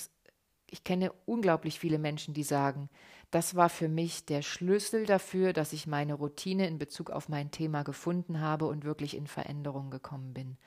Ich 0.69 0.83
kenne 0.83 1.11
unglaublich 1.25 1.79
viele 1.79 1.97
Menschen, 1.97 2.35
die 2.35 2.43
sagen, 2.43 2.89
das 3.31 3.55
war 3.55 3.69
für 3.69 3.87
mich 3.87 4.25
der 4.25 4.43
Schlüssel 4.43 5.07
dafür, 5.07 5.53
dass 5.53 5.73
ich 5.73 5.87
meine 5.87 6.13
Routine 6.13 6.67
in 6.67 6.77
Bezug 6.77 7.09
auf 7.09 7.29
mein 7.29 7.49
Thema 7.49 7.83
gefunden 7.83 8.41
habe 8.41 8.67
und 8.67 8.83
wirklich 8.83 9.15
in 9.15 9.25
Veränderung 9.25 9.89
gekommen 9.89 10.33
bin, 10.33 10.57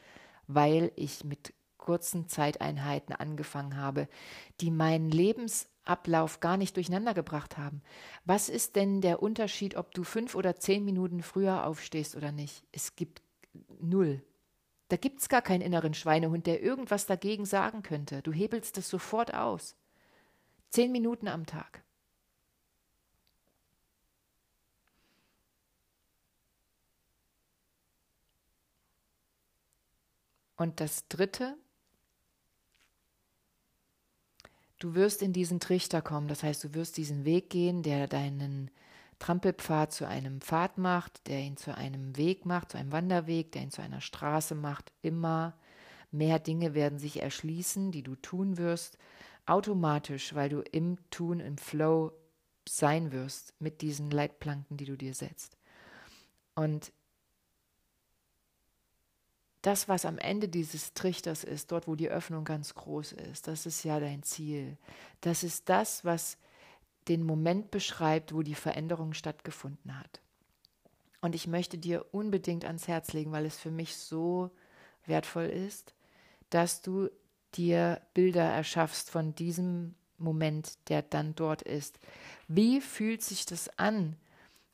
weil 0.49 0.91
ich 0.97 1.23
mit 1.23 1.55
kurzen 1.77 2.29
Zeiteinheiten 2.29 3.15
angefangen 3.15 3.77
habe, 3.77 4.09
die 4.61 4.71
meinen 4.71 5.11
Lebensablauf 5.11 6.41
gar 6.41 6.57
nicht 6.57 6.77
durcheinander 6.77 7.13
gebracht 7.13 7.59
haben. 7.59 7.83
Was 8.25 8.49
ist 8.49 8.77
denn 8.77 9.01
der 9.01 9.23
Unterschied, 9.23 9.77
ob 9.77 9.93
du 9.93 10.05
fünf 10.05 10.35
oder 10.35 10.57
zehn 10.57 10.85
Minuten 10.85 11.23
früher 11.23 11.67
aufstehst 11.67 12.17
oder 12.17 12.33
nicht? 12.33 12.65
Es 12.73 12.97
gibt 12.97 13.23
null. 13.81 14.23
Da 14.93 14.99
gibt 14.99 15.21
es 15.23 15.31
gar 15.31 15.41
keinen 15.41 15.63
inneren 15.63 15.95
Schweinehund, 15.95 16.47
der 16.47 16.63
irgendwas 16.63 17.07
dagegen 17.07 17.47
sagen 17.47 17.83
könnte. 17.83 18.21
Du 18.21 18.31
hebelst 18.31 18.77
es 18.77 18.91
sofort 18.91 19.33
aus. 19.33 19.75
Zehn 20.69 20.93
Minuten 20.93 21.29
am 21.29 21.47
Tag. 21.47 21.83
Und 30.57 30.79
das 30.79 31.09
Dritte, 31.09 31.57
du 34.79 34.95
wirst 34.95 35.23
in 35.23 35.33
diesen 35.33 35.59
Trichter 35.59 36.03
kommen, 36.03 36.29
das 36.29 36.43
heißt, 36.43 36.65
du 36.65 36.75
wirst 36.75 36.99
diesen 36.99 37.25
Weg 37.25 37.49
gehen, 37.49 37.83
der 37.83 38.09
deinen 38.09 38.71
Trampelpfad 39.23 39.93
zu 39.93 40.09
einem 40.09 40.41
Pfad 40.41 40.79
macht, 40.79 41.29
der 41.29 41.39
ihn 41.39 41.57
zu 41.57 41.77
einem 41.77 42.17
Weg 42.17 42.45
macht, 42.45 42.73
zu 42.73 42.79
einem 42.79 42.91
Wanderweg, 42.91 43.53
der 43.53 43.63
ihn 43.63 43.71
zu 43.71 43.81
einer 43.81 44.01
Straße 44.01 44.57
macht, 44.57 44.93
immer 45.01 45.57
mehr 46.11 46.41
Dinge 46.41 46.75
werden 46.75 46.99
sich 46.99 47.23
erschließen, 47.23 47.93
die 47.93 48.03
du 48.03 48.17
tun 48.17 48.59
wirst, 48.59 48.99
automatisch, 49.47 50.35
weil 50.35 50.49
du 50.49 50.61
im 50.61 50.99
Tun, 51.11 51.39
im 51.39 51.57
Flow 51.57 52.11
sein 52.69 53.13
wirst 53.13 53.55
mit 53.61 53.81
diesen 53.81 54.11
Leitplanken, 54.11 54.77
die 54.77 54.87
du 54.87 54.97
dir 54.97 55.15
setzt. 55.15 55.57
Und 56.57 56.93
das, 59.63 59.89
was 59.89 60.05
am 60.05 60.19
Ende 60.19 60.49
dieses 60.49 60.95
Trichters 60.95 61.45
ist, 61.45 61.71
dort, 61.71 61.87
wo 61.87 61.95
die 61.95 62.11
Öffnung 62.11 62.45
ganz 62.45 62.75
groß 62.75 63.13
ist, 63.13 63.47
das 63.47 63.67
ist 63.67 63.85
ja 63.85 64.01
dein 64.01 64.25
Ziel. 64.25 64.79
Das 65.21 65.45
ist 65.45 65.69
das, 65.69 66.05
was 66.05 66.39
den 67.09 67.25
Moment 67.25 67.71
beschreibt, 67.71 68.35
wo 68.35 68.43
die 68.43 68.55
Veränderung 68.55 69.13
stattgefunden 69.13 69.99
hat. 69.99 70.21
Und 71.21 71.35
ich 71.35 71.47
möchte 71.47 71.79
dir 71.79 72.07
unbedingt 72.13 72.65
ans 72.65 72.89
Herz 72.89 73.13
legen, 73.13 73.33
weil 73.33 73.47
es 73.47 73.57
für 73.57 73.71
mich 73.71 73.97
so 73.97 74.51
wertvoll 75.07 75.47
ist, 75.47 75.95
dass 76.51 76.83
du 76.83 77.09
dir 77.55 78.01
Bilder 78.15 78.45
erschaffst 78.45 79.11
von 79.11 79.35
diesem 79.35 79.95
Moment, 80.19 80.79
der 80.89 81.03
dann 81.03 81.35
dort 81.35 81.63
ist. 81.63 81.99
Wie 82.49 82.81
fühlt 82.81 83.23
sich 83.23 83.47
das 83.47 83.79
an, 83.79 84.17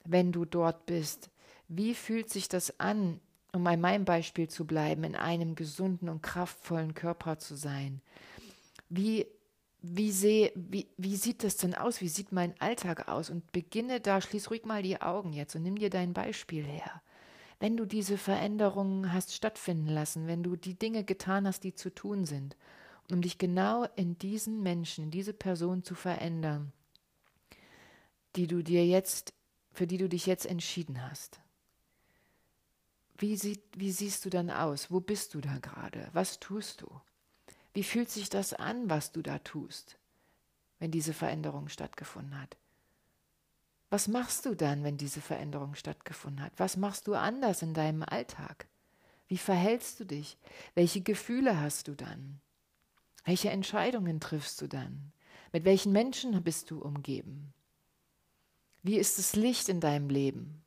wenn 0.04 0.32
du 0.32 0.44
dort 0.44 0.86
bist? 0.86 1.30
Wie 1.68 1.94
fühlt 1.94 2.30
sich 2.30 2.48
das 2.48 2.78
an, 2.80 3.20
um 3.52 3.64
bei 3.64 3.76
meinem 3.76 4.04
Beispiel 4.04 4.48
zu 4.48 4.66
bleiben, 4.66 5.04
in 5.04 5.16
einem 5.16 5.54
gesunden 5.54 6.08
und 6.08 6.22
kraftvollen 6.22 6.94
Körper 6.94 7.38
zu 7.38 7.56
sein? 7.56 8.00
Wie 8.88 9.26
wie, 9.96 10.12
seh, 10.12 10.52
wie, 10.54 10.88
wie 10.96 11.16
sieht 11.16 11.44
das 11.44 11.56
denn 11.56 11.74
aus? 11.74 12.00
Wie 12.00 12.08
sieht 12.08 12.32
mein 12.32 12.58
Alltag 12.60 13.08
aus? 13.08 13.30
Und 13.30 13.52
beginne 13.52 14.00
da, 14.00 14.20
schließ 14.20 14.50
ruhig 14.50 14.64
mal 14.64 14.82
die 14.82 15.00
Augen 15.00 15.32
jetzt 15.32 15.54
und 15.56 15.62
nimm 15.62 15.76
dir 15.76 15.90
dein 15.90 16.12
Beispiel 16.12 16.64
her. 16.64 17.02
Wenn 17.60 17.76
du 17.76 17.86
diese 17.86 18.18
Veränderungen 18.18 19.12
hast 19.12 19.34
stattfinden 19.34 19.88
lassen, 19.88 20.26
wenn 20.26 20.42
du 20.42 20.56
die 20.56 20.78
Dinge 20.78 21.04
getan 21.04 21.46
hast, 21.46 21.64
die 21.64 21.74
zu 21.74 21.92
tun 21.92 22.24
sind, 22.24 22.56
um 23.10 23.20
dich 23.20 23.38
genau 23.38 23.84
in 23.96 24.18
diesen 24.18 24.62
Menschen, 24.62 25.04
in 25.04 25.10
diese 25.10 25.32
Person 25.32 25.82
zu 25.82 25.94
verändern, 25.94 26.72
die 28.36 28.46
du 28.46 28.62
dir 28.62 28.86
jetzt, 28.86 29.34
für 29.72 29.86
die 29.86 29.98
du 29.98 30.08
dich 30.08 30.26
jetzt 30.26 30.46
entschieden 30.46 31.02
hast. 31.08 31.40
Wie, 33.16 33.36
sieht, 33.36 33.62
wie 33.76 33.90
siehst 33.90 34.24
du 34.24 34.30
dann 34.30 34.50
aus? 34.50 34.90
Wo 34.92 35.00
bist 35.00 35.34
du 35.34 35.40
da 35.40 35.58
gerade? 35.58 36.08
Was 36.12 36.38
tust 36.38 36.82
du? 36.82 37.00
Wie 37.78 37.84
fühlt 37.84 38.10
sich 38.10 38.28
das 38.28 38.54
an, 38.54 38.90
was 38.90 39.12
du 39.12 39.22
da 39.22 39.38
tust, 39.38 40.00
wenn 40.80 40.90
diese 40.90 41.14
Veränderung 41.14 41.68
stattgefunden 41.68 42.36
hat? 42.36 42.56
Was 43.88 44.08
machst 44.08 44.46
du 44.46 44.56
dann, 44.56 44.82
wenn 44.82 44.96
diese 44.96 45.20
Veränderung 45.20 45.76
stattgefunden 45.76 46.42
hat? 46.44 46.50
Was 46.56 46.76
machst 46.76 47.06
du 47.06 47.14
anders 47.14 47.62
in 47.62 47.74
deinem 47.74 48.02
Alltag? 48.02 48.66
Wie 49.28 49.38
verhältst 49.38 50.00
du 50.00 50.06
dich? 50.06 50.38
Welche 50.74 51.02
Gefühle 51.02 51.60
hast 51.60 51.86
du 51.86 51.94
dann? 51.94 52.40
Welche 53.24 53.50
Entscheidungen 53.50 54.18
triffst 54.18 54.60
du 54.60 54.66
dann? 54.66 55.12
Mit 55.52 55.64
welchen 55.64 55.92
Menschen 55.92 56.42
bist 56.42 56.72
du 56.72 56.82
umgeben? 56.82 57.54
Wie 58.82 58.96
ist 58.96 59.18
das 59.18 59.36
Licht 59.36 59.68
in 59.68 59.78
deinem 59.78 60.08
Leben? 60.10 60.64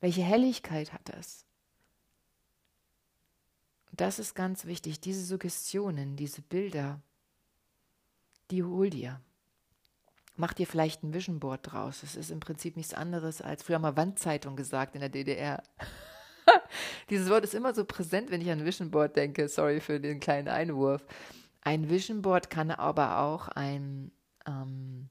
Welche 0.00 0.22
Helligkeit 0.22 0.92
hat 0.92 1.08
das? 1.08 1.46
Das 3.92 4.18
ist 4.18 4.34
ganz 4.34 4.66
wichtig, 4.66 5.00
diese 5.00 5.24
Suggestionen, 5.24 6.16
diese 6.16 6.42
Bilder, 6.42 7.00
die 8.50 8.62
hol 8.62 8.90
dir. 8.90 9.20
Mach 10.36 10.54
dir 10.54 10.66
vielleicht 10.66 11.02
ein 11.02 11.12
Vision 11.12 11.38
Board 11.38 11.70
draus. 11.70 12.02
Es 12.02 12.16
ist 12.16 12.30
im 12.30 12.40
Prinzip 12.40 12.76
nichts 12.76 12.94
anderes 12.94 13.42
als 13.42 13.62
früher 13.62 13.78
mal 13.78 13.96
Wandzeitung 13.96 14.56
gesagt 14.56 14.94
in 14.94 15.00
der 15.00 15.10
DDR. 15.10 15.62
Dieses 17.10 17.28
Wort 17.28 17.44
ist 17.44 17.54
immer 17.54 17.74
so 17.74 17.84
präsent, 17.84 18.30
wenn 18.30 18.40
ich 18.40 18.50
an 18.50 18.64
Vision 18.64 18.90
Board 18.90 19.16
denke. 19.16 19.48
Sorry 19.48 19.80
für 19.80 20.00
den 20.00 20.20
kleinen 20.20 20.48
Einwurf. 20.48 21.04
Ein 21.60 21.90
Vision 21.90 22.22
Board 22.22 22.48
kann 22.48 22.70
aber 22.70 23.18
auch 23.18 23.48
ein, 23.48 24.12
ähm, 24.46 25.10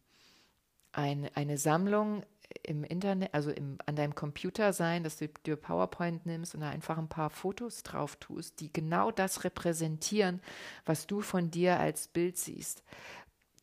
ein, 0.94 1.30
eine 1.36 1.58
Sammlung 1.58 2.24
im 2.64 2.84
Internet, 2.84 3.34
also 3.34 3.52
im, 3.52 3.78
an 3.86 3.96
deinem 3.96 4.16
Computer 4.16 4.74
sein, 4.74 5.04
dass 5.04 5.18
du 5.18 5.28
dir 5.46 5.56
PowerPoint 5.56 6.26
nimmst 6.26 6.56
und 6.56 6.62
da 6.62 6.70
einfach 6.70 6.98
ein 6.98 7.10
paar 7.10 7.30
Fotos 7.30 7.84
drauf 7.84 8.16
tust, 8.16 8.60
die 8.60 8.72
genau 8.72 9.12
das 9.12 9.44
repräsentieren, 9.44 10.42
was 10.86 11.08
du 11.08 11.22
von 11.22 11.52
dir 11.52 11.80
als 11.80 12.08
Bild 12.08 12.38
siehst. 12.38 12.84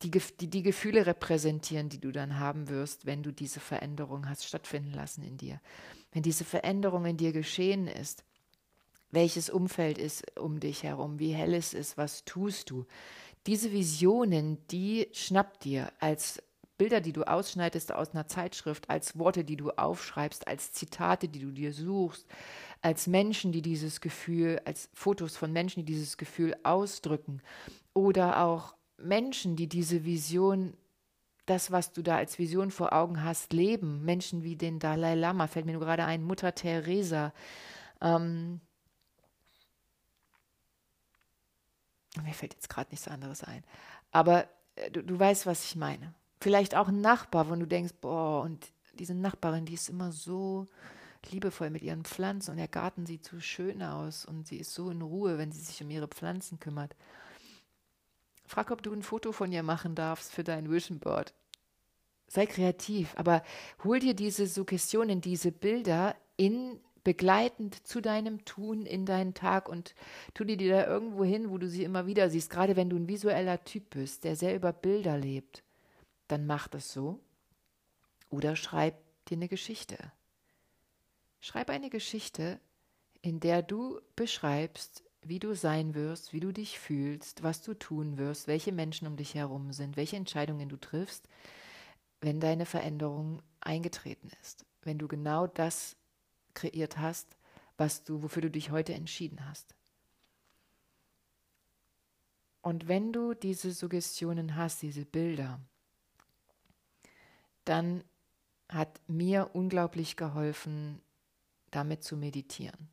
Die, 0.02 0.10
die, 0.10 0.48
die 0.48 0.62
Gefühle 0.62 1.06
repräsentieren, 1.06 1.88
die 1.88 2.00
du 2.00 2.12
dann 2.12 2.38
haben 2.38 2.68
wirst, 2.68 3.06
wenn 3.06 3.22
du 3.22 3.32
diese 3.32 3.60
Veränderung 3.60 4.28
hast 4.28 4.44
stattfinden 4.44 4.92
lassen 4.92 5.22
in 5.22 5.38
dir. 5.38 5.60
Wenn 6.12 6.22
diese 6.22 6.44
Veränderung 6.44 7.06
in 7.06 7.16
dir 7.16 7.32
geschehen 7.32 7.88
ist, 7.88 8.24
welches 9.10 9.48
Umfeld 9.48 9.98
ist 9.98 10.38
um 10.38 10.60
dich 10.60 10.82
herum, 10.82 11.18
wie 11.18 11.32
hell 11.32 11.54
es 11.54 11.72
ist, 11.72 11.96
was 11.96 12.24
tust 12.24 12.70
du. 12.70 12.84
Diese 13.46 13.72
Visionen, 13.72 14.58
die 14.68 15.08
schnappt 15.12 15.64
dir 15.64 15.92
als 16.00 16.42
Bilder, 16.78 17.00
die 17.00 17.12
du 17.12 17.24
ausschneidest 17.24 17.92
aus 17.92 18.10
einer 18.10 18.26
Zeitschrift, 18.26 18.90
als 18.90 19.18
Worte, 19.18 19.44
die 19.44 19.56
du 19.56 19.70
aufschreibst, 19.70 20.46
als 20.46 20.72
Zitate, 20.72 21.28
die 21.28 21.40
du 21.40 21.50
dir 21.50 21.72
suchst, 21.72 22.26
als 22.82 23.06
Menschen, 23.06 23.52
die 23.52 23.62
dieses 23.62 24.00
Gefühl, 24.00 24.60
als 24.64 24.90
Fotos 24.92 25.36
von 25.36 25.52
Menschen, 25.52 25.84
die 25.84 25.92
dieses 25.92 26.16
Gefühl 26.16 26.54
ausdrücken 26.64 27.40
oder 27.94 28.42
auch 28.42 28.74
Menschen, 28.98 29.56
die 29.56 29.68
diese 29.68 30.04
Vision, 30.04 30.74
das, 31.46 31.70
was 31.70 31.92
du 31.92 32.02
da 32.02 32.16
als 32.16 32.38
Vision 32.38 32.70
vor 32.70 32.92
Augen 32.92 33.22
hast, 33.22 33.52
leben. 33.52 34.04
Menschen 34.04 34.42
wie 34.42 34.56
den 34.56 34.78
Dalai 34.78 35.14
Lama, 35.14 35.46
fällt 35.46 35.66
mir 35.66 35.72
nur 35.72 35.82
gerade 35.82 36.04
ein, 36.04 36.22
Mutter 36.22 36.54
Teresa. 36.54 37.32
Ähm, 38.00 38.60
mir 42.22 42.34
fällt 42.34 42.54
jetzt 42.54 42.68
gerade 42.68 42.90
nichts 42.90 43.08
anderes 43.08 43.44
ein. 43.44 43.64
Aber 44.10 44.46
äh, 44.74 44.90
du, 44.90 45.02
du 45.02 45.18
weißt, 45.18 45.46
was 45.46 45.64
ich 45.64 45.76
meine. 45.76 46.14
Vielleicht 46.40 46.74
auch 46.74 46.88
ein 46.88 47.00
Nachbar, 47.00 47.48
wo 47.48 47.54
du 47.54 47.66
denkst, 47.66 47.94
boah, 48.00 48.42
und 48.42 48.72
diese 48.98 49.14
Nachbarin, 49.14 49.66
die 49.66 49.74
ist 49.74 49.88
immer 49.88 50.12
so 50.12 50.66
liebevoll 51.30 51.70
mit 51.70 51.82
ihren 51.82 52.04
Pflanzen 52.04 52.52
und 52.52 52.56
der 52.56 52.68
Garten 52.68 53.06
sieht 53.06 53.24
so 53.24 53.40
schön 53.40 53.82
aus 53.82 54.24
und 54.24 54.46
sie 54.46 54.58
ist 54.58 54.74
so 54.74 54.90
in 54.90 55.02
Ruhe, 55.02 55.38
wenn 55.38 55.52
sie 55.52 55.60
sich 55.60 55.82
um 55.82 55.90
ihre 55.90 56.08
Pflanzen 56.08 56.60
kümmert. 56.60 56.94
Frag, 58.46 58.70
ob 58.70 58.82
du 58.82 58.92
ein 58.92 59.02
Foto 59.02 59.32
von 59.32 59.50
ihr 59.50 59.62
machen 59.62 59.94
darfst 59.94 60.32
für 60.32 60.44
dein 60.44 60.70
Vision 60.70 61.00
Board. 61.00 61.34
Sei 62.28 62.46
kreativ, 62.46 63.12
aber 63.16 63.42
hol 63.84 63.98
dir 63.98 64.14
diese 64.14 64.46
Suggestionen, 64.46 65.20
diese 65.20 65.52
Bilder 65.52 66.14
in 66.36 66.80
begleitend 67.06 67.86
zu 67.86 68.00
deinem 68.00 68.44
Tun 68.44 68.84
in 68.84 69.06
deinen 69.06 69.32
Tag 69.32 69.68
und 69.68 69.94
tu 70.34 70.42
die 70.42 70.56
dir 70.56 70.72
da 70.72 70.86
irgendwo 70.88 71.22
hin, 71.24 71.50
wo 71.50 71.58
du 71.58 71.68
sie 71.68 71.84
immer 71.84 72.06
wieder 72.06 72.30
siehst. 72.30 72.50
Gerade 72.50 72.74
wenn 72.74 72.90
du 72.90 72.96
ein 72.96 73.06
visueller 73.06 73.62
Typ 73.62 73.90
bist, 73.90 74.24
der 74.24 74.34
sehr 74.34 74.56
über 74.56 74.72
Bilder 74.72 75.16
lebt, 75.16 75.62
dann 76.28 76.46
mach 76.46 76.68
das 76.68 76.92
so. 76.92 77.20
Oder 78.30 78.56
schreib 78.56 78.96
dir 79.26 79.36
eine 79.36 79.48
Geschichte. 79.48 80.12
Schreib 81.40 81.70
eine 81.70 81.90
Geschichte, 81.90 82.60
in 83.22 83.40
der 83.40 83.62
du 83.62 84.00
beschreibst, 84.16 85.04
wie 85.22 85.38
du 85.38 85.54
sein 85.54 85.94
wirst, 85.94 86.32
wie 86.32 86.40
du 86.40 86.52
dich 86.52 86.78
fühlst, 86.78 87.42
was 87.42 87.62
du 87.62 87.74
tun 87.74 88.18
wirst, 88.18 88.46
welche 88.46 88.72
Menschen 88.72 89.06
um 89.06 89.16
dich 89.16 89.34
herum 89.34 89.72
sind, 89.72 89.96
welche 89.96 90.16
Entscheidungen 90.16 90.68
du 90.68 90.76
triffst, 90.76 91.28
wenn 92.20 92.40
deine 92.40 92.66
Veränderung 92.66 93.42
eingetreten 93.60 94.30
ist, 94.40 94.64
wenn 94.82 94.98
du 94.98 95.08
genau 95.08 95.46
das 95.46 95.96
kreiert 96.54 96.98
hast, 96.98 97.36
was 97.76 98.04
du, 98.04 98.22
wofür 98.22 98.42
du 98.42 98.50
dich 98.50 98.70
heute 98.70 98.94
entschieden 98.94 99.46
hast. 99.48 99.74
Und 102.62 102.88
wenn 102.88 103.12
du 103.12 103.34
diese 103.34 103.70
Suggestionen 103.72 104.56
hast, 104.56 104.82
diese 104.82 105.04
Bilder, 105.04 105.60
dann 107.66 108.02
hat 108.68 109.00
mir 109.06 109.50
unglaublich 109.52 110.16
geholfen, 110.16 111.00
damit 111.70 112.02
zu 112.02 112.16
meditieren. 112.16 112.88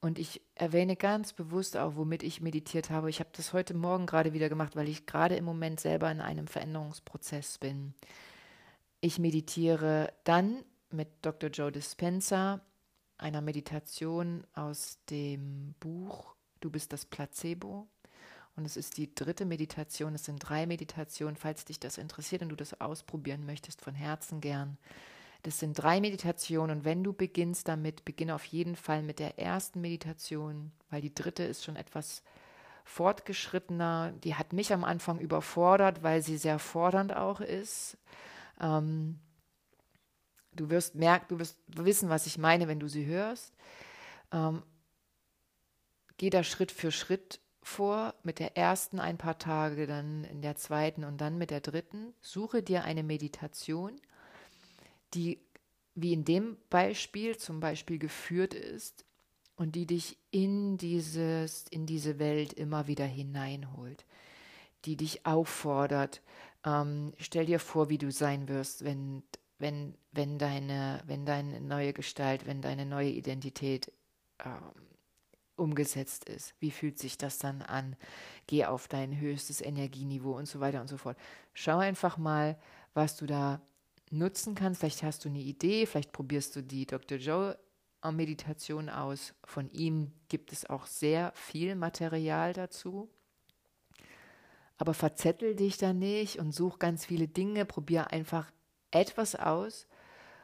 Und 0.00 0.18
ich 0.18 0.40
erwähne 0.54 0.96
ganz 0.96 1.34
bewusst 1.34 1.76
auch, 1.76 1.96
womit 1.96 2.22
ich 2.22 2.40
meditiert 2.40 2.88
habe. 2.88 3.10
Ich 3.10 3.20
habe 3.20 3.30
das 3.34 3.52
heute 3.52 3.74
Morgen 3.74 4.06
gerade 4.06 4.32
wieder 4.32 4.48
gemacht, 4.48 4.74
weil 4.74 4.88
ich 4.88 5.04
gerade 5.04 5.36
im 5.36 5.44
Moment 5.44 5.80
selber 5.80 6.10
in 6.10 6.20
einem 6.20 6.46
Veränderungsprozess 6.46 7.58
bin. 7.58 7.92
Ich 9.02 9.18
meditiere 9.18 10.12
dann 10.24 10.64
mit 10.90 11.08
Dr. 11.20 11.50
Joe 11.50 11.70
Dispenza, 11.70 12.62
einer 13.18 13.42
Meditation 13.42 14.46
aus 14.54 14.98
dem 15.10 15.74
Buch 15.80 16.34
Du 16.60 16.70
bist 16.70 16.92
das 16.92 17.06
Placebo. 17.06 17.88
Und 18.60 18.66
es 18.66 18.76
ist 18.76 18.98
die 18.98 19.14
dritte 19.14 19.46
Meditation. 19.46 20.14
Es 20.14 20.26
sind 20.26 20.38
drei 20.38 20.66
Meditationen. 20.66 21.34
Falls 21.34 21.64
dich 21.64 21.80
das 21.80 21.96
interessiert 21.96 22.42
und 22.42 22.50
du 22.50 22.56
das 22.56 22.78
ausprobieren 22.78 23.46
möchtest, 23.46 23.80
von 23.80 23.94
Herzen 23.94 24.42
gern. 24.42 24.76
Das 25.44 25.58
sind 25.58 25.72
drei 25.72 25.98
Meditationen 25.98 26.76
und 26.76 26.84
wenn 26.84 27.02
du 27.02 27.14
beginnst 27.14 27.68
damit, 27.68 28.04
beginne 28.04 28.34
auf 28.34 28.44
jeden 28.44 28.76
Fall 28.76 29.02
mit 29.02 29.18
der 29.18 29.38
ersten 29.38 29.80
Meditation, 29.80 30.72
weil 30.90 31.00
die 31.00 31.14
dritte 31.14 31.42
ist 31.42 31.64
schon 31.64 31.76
etwas 31.76 32.22
fortgeschrittener. 32.84 34.12
Die 34.22 34.34
hat 34.34 34.52
mich 34.52 34.74
am 34.74 34.84
Anfang 34.84 35.18
überfordert, 35.18 36.02
weil 36.02 36.20
sie 36.20 36.36
sehr 36.36 36.58
fordernd 36.58 37.16
auch 37.16 37.40
ist. 37.40 37.96
Ähm, 38.60 39.18
du 40.52 40.68
wirst 40.68 40.96
merken, 40.96 41.28
du 41.30 41.38
wirst 41.38 41.56
wissen, 41.68 42.10
was 42.10 42.26
ich 42.26 42.36
meine, 42.36 42.68
wenn 42.68 42.80
du 42.80 42.88
sie 42.88 43.06
hörst. 43.06 43.54
Ähm, 44.32 44.62
geh 46.18 46.28
da 46.28 46.44
Schritt 46.44 46.72
für 46.72 46.92
Schritt 46.92 47.40
vor, 47.62 48.14
mit 48.22 48.38
der 48.38 48.56
ersten 48.56 49.00
ein 49.00 49.18
paar 49.18 49.38
Tage, 49.38 49.86
dann 49.86 50.24
in 50.24 50.42
der 50.42 50.56
zweiten 50.56 51.04
und 51.04 51.20
dann 51.20 51.38
mit 51.38 51.50
der 51.50 51.60
dritten. 51.60 52.14
Suche 52.20 52.62
dir 52.62 52.84
eine 52.84 53.02
Meditation, 53.02 54.00
die 55.14 55.40
wie 55.94 56.12
in 56.12 56.24
dem 56.24 56.56
Beispiel 56.70 57.36
zum 57.36 57.60
Beispiel 57.60 57.98
geführt 57.98 58.54
ist 58.54 59.04
und 59.56 59.74
die 59.74 59.86
dich 59.86 60.16
in 60.30 60.78
dieses, 60.78 61.66
in 61.70 61.84
diese 61.84 62.18
Welt 62.18 62.52
immer 62.52 62.86
wieder 62.86 63.04
hineinholt, 63.04 64.04
die 64.84 64.96
dich 64.96 65.26
auffordert. 65.26 66.22
Ähm, 66.64 67.12
stell 67.18 67.46
dir 67.46 67.58
vor, 67.58 67.90
wie 67.90 67.98
du 67.98 68.10
sein 68.10 68.48
wirst, 68.48 68.84
wenn, 68.84 69.22
wenn, 69.58 69.94
wenn, 70.12 70.38
deine, 70.38 71.02
wenn 71.06 71.26
deine 71.26 71.60
neue 71.60 71.92
Gestalt, 71.92 72.46
wenn 72.46 72.62
deine 72.62 72.86
neue 72.86 73.10
Identität 73.10 73.92
ähm, 74.44 74.89
umgesetzt 75.60 76.24
ist. 76.28 76.54
Wie 76.58 76.70
fühlt 76.70 76.98
sich 76.98 77.18
das 77.18 77.38
dann 77.38 77.62
an? 77.62 77.96
Geh 78.46 78.64
auf 78.64 78.88
dein 78.88 79.18
höchstes 79.18 79.60
Energieniveau 79.60 80.36
und 80.36 80.46
so 80.46 80.60
weiter 80.60 80.80
und 80.80 80.88
so 80.88 80.96
fort. 80.96 81.16
Schau 81.52 81.78
einfach 81.78 82.18
mal, 82.18 82.58
was 82.94 83.16
du 83.16 83.26
da 83.26 83.60
nutzen 84.10 84.54
kannst. 84.54 84.80
Vielleicht 84.80 85.02
hast 85.02 85.24
du 85.24 85.28
eine 85.28 85.38
Idee, 85.38 85.86
vielleicht 85.86 86.12
probierst 86.12 86.56
du 86.56 86.62
die 86.62 86.86
Dr. 86.86 87.18
Joe 87.18 87.58
Meditation 88.10 88.88
aus. 88.88 89.34
Von 89.44 89.70
ihm 89.70 90.12
gibt 90.28 90.52
es 90.52 90.68
auch 90.68 90.86
sehr 90.86 91.32
viel 91.34 91.76
Material 91.76 92.52
dazu. 92.52 93.08
Aber 94.78 94.94
verzettel 94.94 95.54
dich 95.54 95.76
da 95.76 95.92
nicht 95.92 96.38
und 96.38 96.52
such 96.52 96.78
ganz 96.78 97.04
viele 97.04 97.28
Dinge, 97.28 97.66
probier 97.66 98.10
einfach 98.10 98.50
etwas 98.90 99.36
aus 99.36 99.86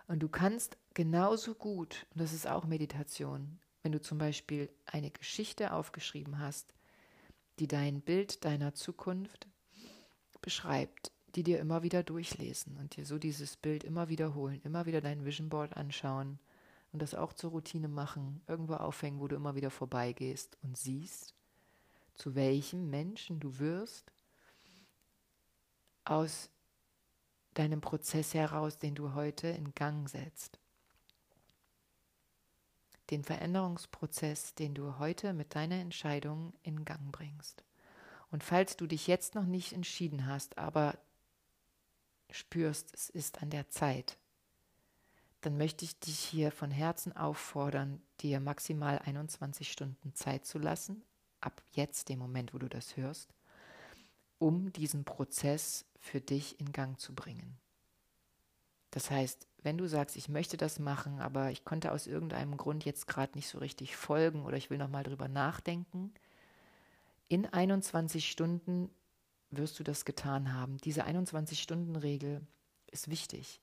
und 0.09 0.21
du 0.21 0.29
kannst 0.29 0.77
genauso 0.95 1.55
gut, 1.55 2.07
und 2.13 2.21
das 2.21 2.33
ist 2.33 2.47
auch 2.47 2.65
Meditation, 2.65 3.59
wenn 3.87 3.93
du 3.93 4.01
zum 4.01 4.19
Beispiel 4.19 4.69
eine 4.85 5.13
Geschichte 5.13 5.73
aufgeschrieben 5.73 6.41
hast, 6.41 6.75
die 7.61 7.69
dein 7.69 8.01
Bild 8.01 8.45
deiner 8.45 8.75
Zukunft 8.75 9.47
beschreibt, 10.41 11.13
die 11.37 11.45
dir 11.45 11.61
immer 11.61 11.85
wieder 11.85 12.03
durchlesen 12.03 12.79
und 12.79 12.97
dir 12.97 13.07
so 13.07 13.17
dieses 13.17 13.57
Bild 13.57 13.85
immer 13.85 14.09
wiederholen, 14.09 14.61
immer 14.65 14.87
wieder 14.87 15.01
dein 15.01 15.25
Vision 15.25 15.51
Board 15.51 15.77
anschauen 15.77 16.41
und 16.91 17.01
das 17.01 17.15
auch 17.15 17.33
zur 17.33 17.53
Routine 17.53 17.87
machen, 17.87 18.43
irgendwo 18.49 18.75
aufhängen, 18.75 19.21
wo 19.21 19.29
du 19.29 19.37
immer 19.37 19.55
wieder 19.55 19.71
vorbeigehst 19.71 20.59
und 20.65 20.77
siehst, 20.77 21.37
zu 22.15 22.35
welchem 22.35 22.91
Menschen 22.91 23.39
du 23.39 23.61
wirst 23.61 24.11
aus 26.03 26.51
deinem 27.55 27.81
Prozess 27.81 28.35
heraus, 28.35 28.81
den 28.81 28.97
du 28.97 29.15
heute 29.15 29.47
in 29.47 29.77
Gang 29.77 30.09
setzt. 30.09 30.59
Den 33.11 33.23
Veränderungsprozess, 33.23 34.55
den 34.55 34.75
du 34.75 34.99
heute 34.99 35.33
mit 35.33 35.55
deiner 35.55 35.77
Entscheidung 35.77 36.53
in 36.63 36.85
Gang 36.85 37.13
bringst. 37.13 37.65
Und 38.31 38.43
falls 38.43 38.77
du 38.77 38.87
dich 38.87 39.07
jetzt 39.07 39.35
noch 39.35 39.47
nicht 39.47 39.73
entschieden 39.73 40.27
hast, 40.27 40.59
aber 40.59 40.99
spürst, 42.31 42.93
es 42.95 43.09
ist 43.09 43.43
an 43.43 43.51
der 43.51 43.69
Zeit, 43.69 44.19
dann 45.43 45.57
möchte 45.57 45.85
ich 45.85 45.99
dich 46.01 46.19
hier 46.19 46.51
von 46.51 46.71
Herzen 46.71 47.17
auffordern, 47.17 48.03
dir 48.21 48.41
maximal 48.41 48.99
21 48.99 49.71
Stunden 49.71 50.13
Zeit 50.15 50.45
zu 50.45 50.59
lassen, 50.59 51.03
ab 51.41 51.63
jetzt, 51.73 52.09
dem 52.09 52.19
Moment, 52.19 52.53
wo 52.53 52.59
du 52.59 52.69
das 52.69 52.97
hörst, 52.97 53.33
um 54.39 54.73
diesen 54.73 55.05
Prozess 55.05 55.85
für 56.01 56.21
dich 56.21 56.59
in 56.59 56.73
Gang 56.73 56.99
zu 56.99 57.15
bringen. 57.15 57.59
Das 58.91 59.11
heißt, 59.11 59.47
wenn 59.63 59.79
du 59.79 59.87
sagst, 59.87 60.17
ich 60.17 60.29
möchte 60.29 60.57
das 60.57 60.79
machen, 60.79 61.21
aber 61.21 61.51
ich 61.51 61.65
konnte 61.65 61.93
aus 61.93 62.07
irgendeinem 62.07 62.57
Grund 62.57 62.85
jetzt 62.85 63.07
gerade 63.07 63.37
nicht 63.37 63.49
so 63.49 63.59
richtig 63.59 63.97
folgen 63.97 64.45
oder 64.45 64.57
ich 64.57 64.71
will 64.71 64.79
nochmal 64.79 65.03
drüber 65.03 65.29
nachdenken, 65.29 66.13
in 67.29 67.47
21 67.47 68.31
Stunden 68.31 68.91
wirst 69.51 69.79
du 69.79 69.85
das 69.85 70.05
getan 70.05 70.55
haben. 70.55 70.79
Diese 70.79 71.05
21-Stunden-Regel 71.05 72.41
ist 72.91 73.11
wichtig, 73.11 73.61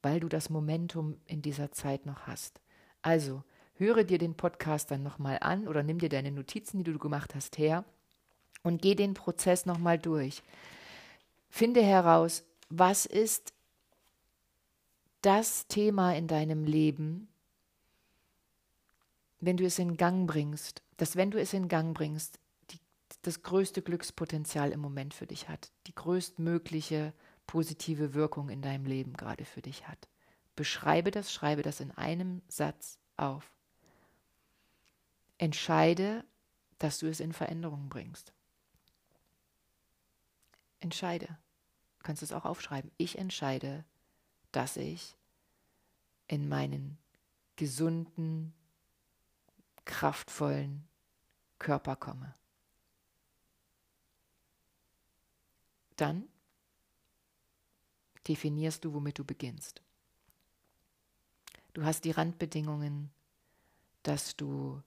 weil 0.00 0.20
du 0.20 0.28
das 0.28 0.48
Momentum 0.48 1.20
in 1.26 1.42
dieser 1.42 1.72
Zeit 1.72 2.06
noch 2.06 2.26
hast. 2.26 2.60
Also, 3.02 3.42
höre 3.74 4.04
dir 4.04 4.18
den 4.18 4.34
Podcast 4.34 4.90
dann 4.90 5.02
nochmal 5.02 5.38
an 5.40 5.68
oder 5.68 5.82
nimm 5.82 5.98
dir 5.98 6.08
deine 6.08 6.32
Notizen, 6.32 6.84
die 6.84 6.92
du 6.92 6.98
gemacht 6.98 7.34
hast, 7.34 7.58
her 7.58 7.84
und 8.62 8.80
geh 8.80 8.94
den 8.94 9.14
Prozess 9.14 9.66
nochmal 9.66 9.98
durch. 9.98 10.42
Finde 11.50 11.82
heraus, 11.82 12.44
was 12.70 13.04
ist 13.04 13.52
das 15.22 15.66
Thema 15.68 16.14
in 16.14 16.26
deinem 16.26 16.64
Leben, 16.64 17.28
wenn 19.40 19.56
du 19.56 19.64
es 19.64 19.78
in 19.78 19.96
Gang 19.96 20.26
bringst, 20.26 20.82
dass 20.96 21.16
wenn 21.16 21.30
du 21.30 21.40
es 21.40 21.52
in 21.52 21.68
Gang 21.68 21.94
bringst, 21.96 22.38
die, 22.70 22.78
das 23.22 23.42
größte 23.42 23.82
Glückspotenzial 23.82 24.70
im 24.70 24.80
Moment 24.80 25.14
für 25.14 25.26
dich 25.26 25.48
hat, 25.48 25.72
die 25.86 25.94
größtmögliche 25.94 27.12
positive 27.46 28.14
Wirkung 28.14 28.48
in 28.50 28.62
deinem 28.62 28.84
Leben 28.84 29.14
gerade 29.14 29.44
für 29.44 29.62
dich 29.62 29.88
hat. 29.88 30.08
Beschreibe 30.54 31.10
das, 31.10 31.32
schreibe 31.32 31.62
das 31.62 31.80
in 31.80 31.90
einem 31.92 32.42
Satz 32.48 32.98
auf. 33.16 33.50
Entscheide, 35.38 36.24
dass 36.78 36.98
du 36.98 37.08
es 37.08 37.20
in 37.20 37.32
Veränderung 37.32 37.88
bringst. 37.88 38.32
Entscheide. 40.80 41.26
Du 41.98 42.04
kannst 42.04 42.22
es 42.22 42.32
auch 42.32 42.44
aufschreiben. 42.44 42.90
Ich 42.96 43.18
entscheide, 43.18 43.84
dass 44.52 44.76
ich 44.76 45.16
in 46.28 46.48
meinen 46.48 46.98
gesunden, 47.56 48.54
kraftvollen 49.84 50.86
Körper 51.58 51.96
komme. 51.96 52.34
Dann 55.96 56.28
definierst 58.28 58.84
du, 58.84 58.94
womit 58.94 59.18
du 59.18 59.24
beginnst. 59.24 59.82
Du 61.74 61.84
hast 61.84 62.04
die 62.04 62.10
Randbedingungen, 62.10 63.10
dass 64.02 64.36
du, 64.36 64.82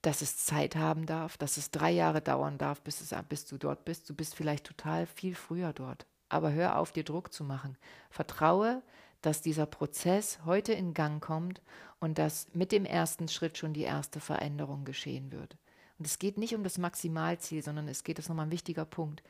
dass 0.00 0.22
es 0.22 0.38
Zeit 0.38 0.76
haben 0.76 1.06
darf, 1.06 1.36
dass 1.36 1.56
es 1.56 1.70
drei 1.70 1.90
Jahre 1.92 2.20
dauern 2.20 2.58
darf, 2.58 2.82
bis, 2.82 3.00
es, 3.00 3.14
bis 3.28 3.46
du 3.46 3.58
dort 3.58 3.84
bist. 3.84 4.08
Du 4.08 4.14
bist 4.14 4.34
vielleicht 4.34 4.66
total 4.66 5.06
viel 5.06 5.34
früher 5.34 5.72
dort. 5.72 6.06
Aber 6.32 6.52
hör 6.52 6.78
auf, 6.78 6.92
dir 6.92 7.04
Druck 7.04 7.32
zu 7.32 7.44
machen. 7.44 7.76
Vertraue, 8.08 8.82
dass 9.20 9.42
dieser 9.42 9.66
Prozess 9.66 10.40
heute 10.46 10.72
in 10.72 10.94
Gang 10.94 11.22
kommt 11.22 11.60
und 12.00 12.18
dass 12.18 12.48
mit 12.54 12.72
dem 12.72 12.86
ersten 12.86 13.28
Schritt 13.28 13.58
schon 13.58 13.74
die 13.74 13.82
erste 13.82 14.18
Veränderung 14.18 14.84
geschehen 14.84 15.30
wird. 15.30 15.58
Und 15.98 16.06
es 16.06 16.18
geht 16.18 16.38
nicht 16.38 16.54
um 16.54 16.64
das 16.64 16.78
Maximalziel, 16.78 17.62
sondern 17.62 17.86
es 17.86 18.02
geht, 18.02 18.16
das 18.16 18.24
ist 18.24 18.28
nochmal 18.30 18.46
ein 18.46 18.52
wichtiger 18.52 18.86
Punkt, 18.86 19.22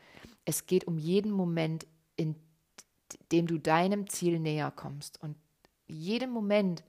es 0.44 0.66
geht 0.66 0.86
um 0.86 0.96
jeden 0.96 1.32
Moment, 1.32 1.86
in 2.14 2.36
dem 3.32 3.48
du 3.48 3.58
deinem 3.58 4.08
Ziel 4.08 4.38
näher 4.38 4.70
kommst. 4.70 5.20
Und 5.20 5.36
jedem 5.88 6.30
Moment, 6.30 6.84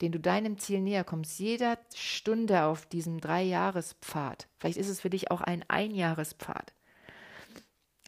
den 0.00 0.10
du 0.10 0.18
deinem 0.18 0.58
Ziel 0.58 0.80
näher 0.80 1.04
kommst, 1.04 1.38
jeder 1.38 1.78
Stunde 1.94 2.64
auf 2.64 2.86
diesem 2.86 3.20
Dreijahrespfad, 3.20 4.48
vielleicht 4.58 4.78
ist 4.78 4.88
es 4.88 5.00
für 5.00 5.10
dich 5.10 5.30
auch 5.30 5.42
ein 5.42 5.64
Einjahrespfad. 5.68 6.74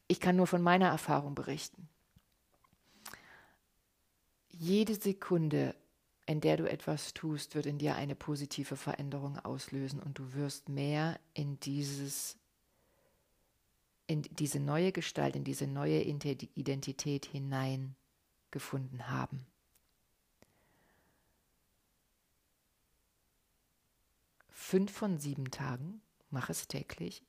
Ich 0.08 0.20
kann 0.20 0.36
nur 0.36 0.46
von 0.46 0.62
meiner 0.62 0.88
Erfahrung 0.88 1.34
berichten. 1.34 1.88
Jede 4.50 4.94
Sekunde, 4.94 5.74
in 6.26 6.40
der 6.40 6.56
du 6.56 6.68
etwas 6.68 7.12
tust, 7.12 7.54
wird 7.54 7.66
in 7.66 7.78
dir 7.78 7.96
eine 7.96 8.14
positive 8.14 8.76
Veränderung 8.76 9.38
auslösen 9.38 10.00
und 10.00 10.18
du 10.18 10.32
wirst 10.34 10.68
mehr 10.68 11.18
in 11.34 11.58
dieses 11.60 12.38
in 14.08 14.22
diese 14.22 14.60
neue 14.60 14.92
Gestalt, 14.92 15.34
in 15.34 15.42
diese 15.42 15.66
neue 15.66 16.00
Identität 16.00 17.26
hineingefunden 17.26 19.08
haben. 19.08 19.44
Fünf 24.48 24.92
von 24.92 25.18
sieben 25.18 25.50
Tagen, 25.50 26.00
mach 26.30 26.50
es 26.50 26.68
täglich 26.68 27.24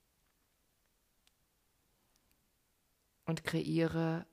und 3.27 3.43
kreiere 3.43 4.25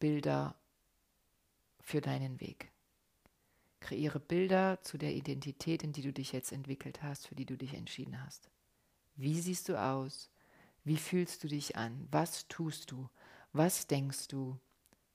Bilder 0.00 0.56
für 1.80 2.00
deinen 2.00 2.40
Weg. 2.40 2.72
Kreiere 3.80 4.18
Bilder 4.18 4.80
zu 4.82 4.96
der 4.96 5.14
Identität, 5.14 5.82
in 5.82 5.92
die 5.92 6.02
du 6.02 6.12
dich 6.12 6.32
jetzt 6.32 6.52
entwickelt 6.52 7.02
hast, 7.02 7.28
für 7.28 7.34
die 7.34 7.44
du 7.44 7.56
dich 7.56 7.74
entschieden 7.74 8.20
hast. 8.24 8.48
Wie 9.14 9.40
siehst 9.40 9.68
du 9.68 9.80
aus? 9.80 10.30
Wie 10.84 10.96
fühlst 10.96 11.44
du 11.44 11.48
dich 11.48 11.76
an? 11.76 12.08
Was 12.10 12.48
tust 12.48 12.90
du? 12.90 13.08
Was 13.52 13.86
denkst 13.86 14.28
du? 14.28 14.58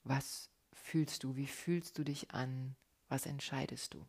Was 0.04 0.48
fühlst 0.72 1.24
du? 1.24 1.34
Wie 1.36 1.48
fühlst 1.48 1.98
du 1.98 2.04
dich 2.04 2.30
an? 2.30 2.76
Was 3.08 3.26
entscheidest 3.26 3.94
du? 3.94 4.06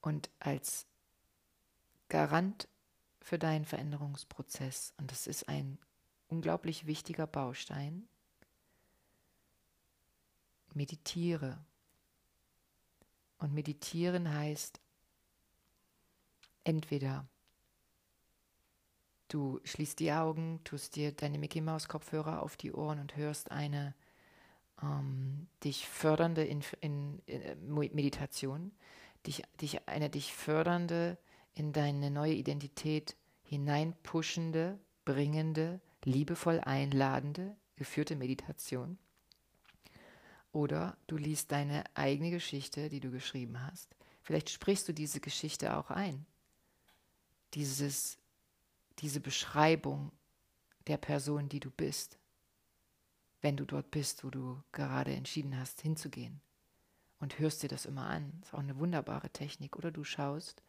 Und 0.00 0.30
als 0.38 0.86
Garant 2.10 2.68
für 3.22 3.38
deinen 3.38 3.64
Veränderungsprozess, 3.64 4.92
und 4.98 5.10
das 5.10 5.26
ist 5.26 5.48
ein 5.48 5.78
unglaublich 6.28 6.86
wichtiger 6.86 7.26
Baustein, 7.26 8.06
meditiere. 10.74 11.58
Und 13.38 13.54
meditieren 13.54 14.32
heißt 14.32 14.80
entweder 16.64 17.26
du 19.28 19.60
schließt 19.64 19.98
die 20.00 20.12
Augen, 20.12 20.60
tust 20.64 20.96
dir 20.96 21.12
deine 21.12 21.38
Mickey 21.38 21.60
Maus 21.60 21.88
Kopfhörer 21.88 22.42
auf 22.42 22.56
die 22.56 22.72
Ohren 22.72 23.00
und 23.00 23.16
hörst 23.16 23.50
eine 23.50 23.94
ähm, 24.82 25.48
dich 25.64 25.88
fördernde 25.88 26.44
in, 26.44 26.62
in, 26.80 27.22
in 27.26 27.42
äh, 27.42 27.56
Meditation, 27.56 28.72
dich, 29.26 29.42
dich, 29.60 29.86
eine 29.88 30.10
dich 30.10 30.32
fördernde, 30.32 31.18
in 31.60 31.72
deine 31.72 32.10
neue 32.10 32.34
Identität 32.34 33.16
hineinpuschende, 33.42 34.78
bringende, 35.04 35.80
liebevoll 36.04 36.60
einladende, 36.60 37.56
geführte 37.76 38.16
Meditation. 38.16 38.98
Oder 40.52 40.96
du 41.06 41.16
liest 41.16 41.52
deine 41.52 41.84
eigene 41.94 42.30
Geschichte, 42.30 42.88
die 42.88 43.00
du 43.00 43.10
geschrieben 43.10 43.62
hast. 43.64 43.94
Vielleicht 44.22 44.50
sprichst 44.50 44.88
du 44.88 44.92
diese 44.92 45.20
Geschichte 45.20 45.76
auch 45.76 45.90
ein 45.90 46.26
dieses, 47.54 48.18
diese 48.98 49.20
Beschreibung 49.20 50.12
der 50.86 50.96
Person, 50.96 51.48
die 51.48 51.60
du 51.60 51.70
bist, 51.70 52.18
wenn 53.40 53.56
du 53.56 53.64
dort 53.64 53.90
bist, 53.90 54.24
wo 54.24 54.30
du 54.30 54.62
gerade 54.72 55.14
entschieden 55.14 55.58
hast, 55.58 55.80
hinzugehen. 55.80 56.40
Und 57.18 57.38
hörst 57.38 57.62
dir 57.62 57.68
das 57.68 57.84
immer 57.84 58.06
an. 58.06 58.40
Ist 58.42 58.54
auch 58.54 58.60
eine 58.60 58.78
wunderbare 58.78 59.28
Technik. 59.28 59.76
Oder 59.76 59.90
du 59.90 60.04
schaust 60.04 60.62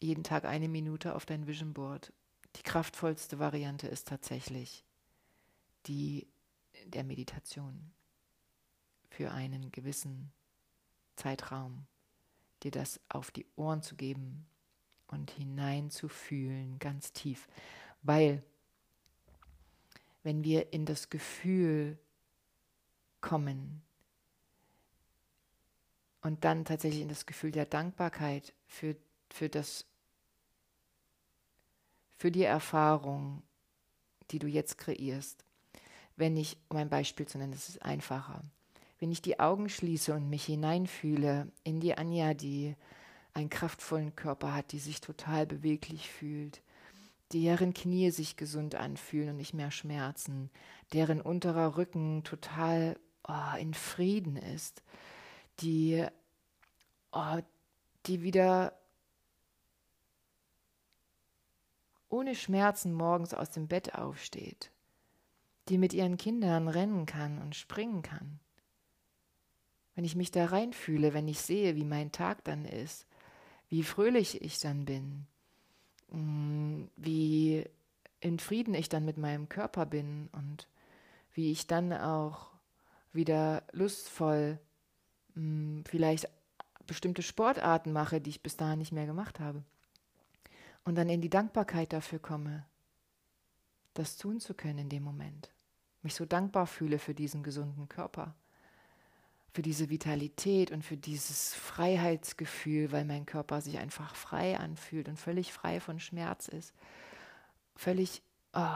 jeden 0.00 0.24
Tag 0.24 0.44
eine 0.44 0.68
Minute 0.68 1.14
auf 1.14 1.26
dein 1.26 1.46
Vision 1.46 1.72
Board. 1.72 2.12
Die 2.56 2.62
kraftvollste 2.62 3.38
Variante 3.38 3.88
ist 3.88 4.08
tatsächlich 4.08 4.84
die 5.86 6.26
der 6.84 7.04
Meditation 7.04 7.92
für 9.08 9.30
einen 9.30 9.72
gewissen 9.72 10.30
Zeitraum, 11.16 11.86
dir 12.62 12.70
das 12.70 13.00
auf 13.08 13.30
die 13.30 13.46
Ohren 13.56 13.82
zu 13.82 13.96
geben, 13.96 14.46
und 15.08 15.30
hineinzufühlen, 15.30 16.78
ganz 16.78 17.12
tief. 17.12 17.48
Weil, 18.02 18.42
wenn 20.22 20.44
wir 20.44 20.72
in 20.72 20.86
das 20.86 21.10
Gefühl 21.10 21.98
kommen 23.20 23.82
und 26.22 26.44
dann 26.44 26.64
tatsächlich 26.64 27.02
in 27.02 27.08
das 27.08 27.26
Gefühl 27.26 27.52
der 27.52 27.66
Dankbarkeit 27.66 28.52
für, 28.66 28.96
für 29.30 29.48
das, 29.48 29.86
für 32.18 32.30
die 32.30 32.44
Erfahrung, 32.44 33.42
die 34.30 34.38
du 34.38 34.46
jetzt 34.46 34.78
kreierst, 34.78 35.44
wenn 36.16 36.36
ich, 36.36 36.56
um 36.68 36.76
ein 36.78 36.88
Beispiel 36.88 37.26
zu 37.26 37.38
nennen, 37.38 37.52
das 37.52 37.68
ist 37.68 37.82
einfacher, 37.82 38.42
wenn 38.98 39.12
ich 39.12 39.20
die 39.20 39.38
Augen 39.38 39.68
schließe 39.68 40.14
und 40.14 40.30
mich 40.30 40.46
hineinfühle 40.46 41.52
in 41.64 41.80
die 41.80 41.96
Anja, 41.96 42.34
die 42.34 42.74
einen 43.34 43.50
kraftvollen 43.50 44.16
Körper 44.16 44.54
hat, 44.54 44.72
die 44.72 44.78
sich 44.78 45.02
total 45.02 45.46
beweglich 45.46 46.08
fühlt, 46.08 46.62
deren 47.32 47.74
Knie 47.74 48.10
sich 48.10 48.36
gesund 48.36 48.74
anfühlen 48.74 49.30
und 49.30 49.36
nicht 49.36 49.52
mehr 49.52 49.70
schmerzen, 49.70 50.50
deren 50.92 51.20
unterer 51.20 51.76
Rücken 51.76 52.24
total 52.24 52.96
oh, 53.28 53.56
in 53.58 53.74
Frieden 53.74 54.36
ist, 54.36 54.82
die, 55.60 56.06
oh, 57.12 57.38
die 58.06 58.22
wieder 58.22 58.72
ohne 62.08 62.34
Schmerzen 62.34 62.92
morgens 62.92 63.34
aus 63.34 63.50
dem 63.50 63.68
Bett 63.68 63.94
aufsteht, 63.94 64.70
die 65.68 65.78
mit 65.78 65.92
ihren 65.92 66.16
Kindern 66.16 66.68
rennen 66.68 67.06
kann 67.06 67.38
und 67.38 67.56
springen 67.56 68.02
kann. 68.02 68.40
Wenn 69.94 70.04
ich 70.04 70.14
mich 70.14 70.30
da 70.30 70.46
reinfühle, 70.46 71.14
wenn 71.14 71.26
ich 71.26 71.40
sehe, 71.40 71.74
wie 71.74 71.84
mein 71.84 72.12
Tag 72.12 72.44
dann 72.44 72.64
ist, 72.64 73.06
wie 73.68 73.82
fröhlich 73.82 74.42
ich 74.42 74.58
dann 74.60 74.84
bin, 74.84 75.26
mm, 76.10 76.84
wie 76.96 77.64
in 78.20 78.38
Frieden 78.38 78.74
ich 78.74 78.88
dann 78.88 79.04
mit 79.04 79.16
meinem 79.16 79.48
Körper 79.48 79.86
bin 79.86 80.28
und 80.32 80.68
wie 81.32 81.50
ich 81.50 81.66
dann 81.66 81.92
auch 81.92 82.50
wieder 83.12 83.62
lustvoll 83.72 84.58
mm, 85.34 85.80
vielleicht 85.84 86.28
bestimmte 86.86 87.22
Sportarten 87.22 87.92
mache, 87.92 88.20
die 88.20 88.30
ich 88.30 88.42
bis 88.42 88.56
dahin 88.56 88.78
nicht 88.78 88.92
mehr 88.92 89.06
gemacht 89.06 89.40
habe. 89.40 89.64
Und 90.86 90.94
dann 90.94 91.08
in 91.08 91.20
die 91.20 91.28
Dankbarkeit 91.28 91.92
dafür 91.92 92.20
komme, 92.20 92.64
das 93.94 94.16
tun 94.16 94.38
zu 94.38 94.54
können 94.54 94.78
in 94.78 94.88
dem 94.88 95.02
Moment. 95.02 95.52
mich 96.02 96.14
so 96.14 96.24
dankbar 96.24 96.68
fühle 96.68 97.00
für 97.00 97.12
diesen 97.12 97.42
gesunden 97.42 97.88
Körper, 97.88 98.36
für 99.52 99.62
diese 99.62 99.90
Vitalität 99.90 100.70
und 100.70 100.84
für 100.84 100.96
dieses 100.96 101.54
Freiheitsgefühl, 101.54 102.92
weil 102.92 103.04
mein 103.04 103.26
Körper 103.26 103.60
sich 103.60 103.78
einfach 103.78 104.14
frei 104.14 104.56
anfühlt 104.56 105.08
und 105.08 105.18
völlig 105.18 105.52
frei 105.52 105.80
von 105.80 105.98
Schmerz 105.98 106.46
ist, 106.46 106.72
völlig 107.74 108.22
oh, 108.52 108.68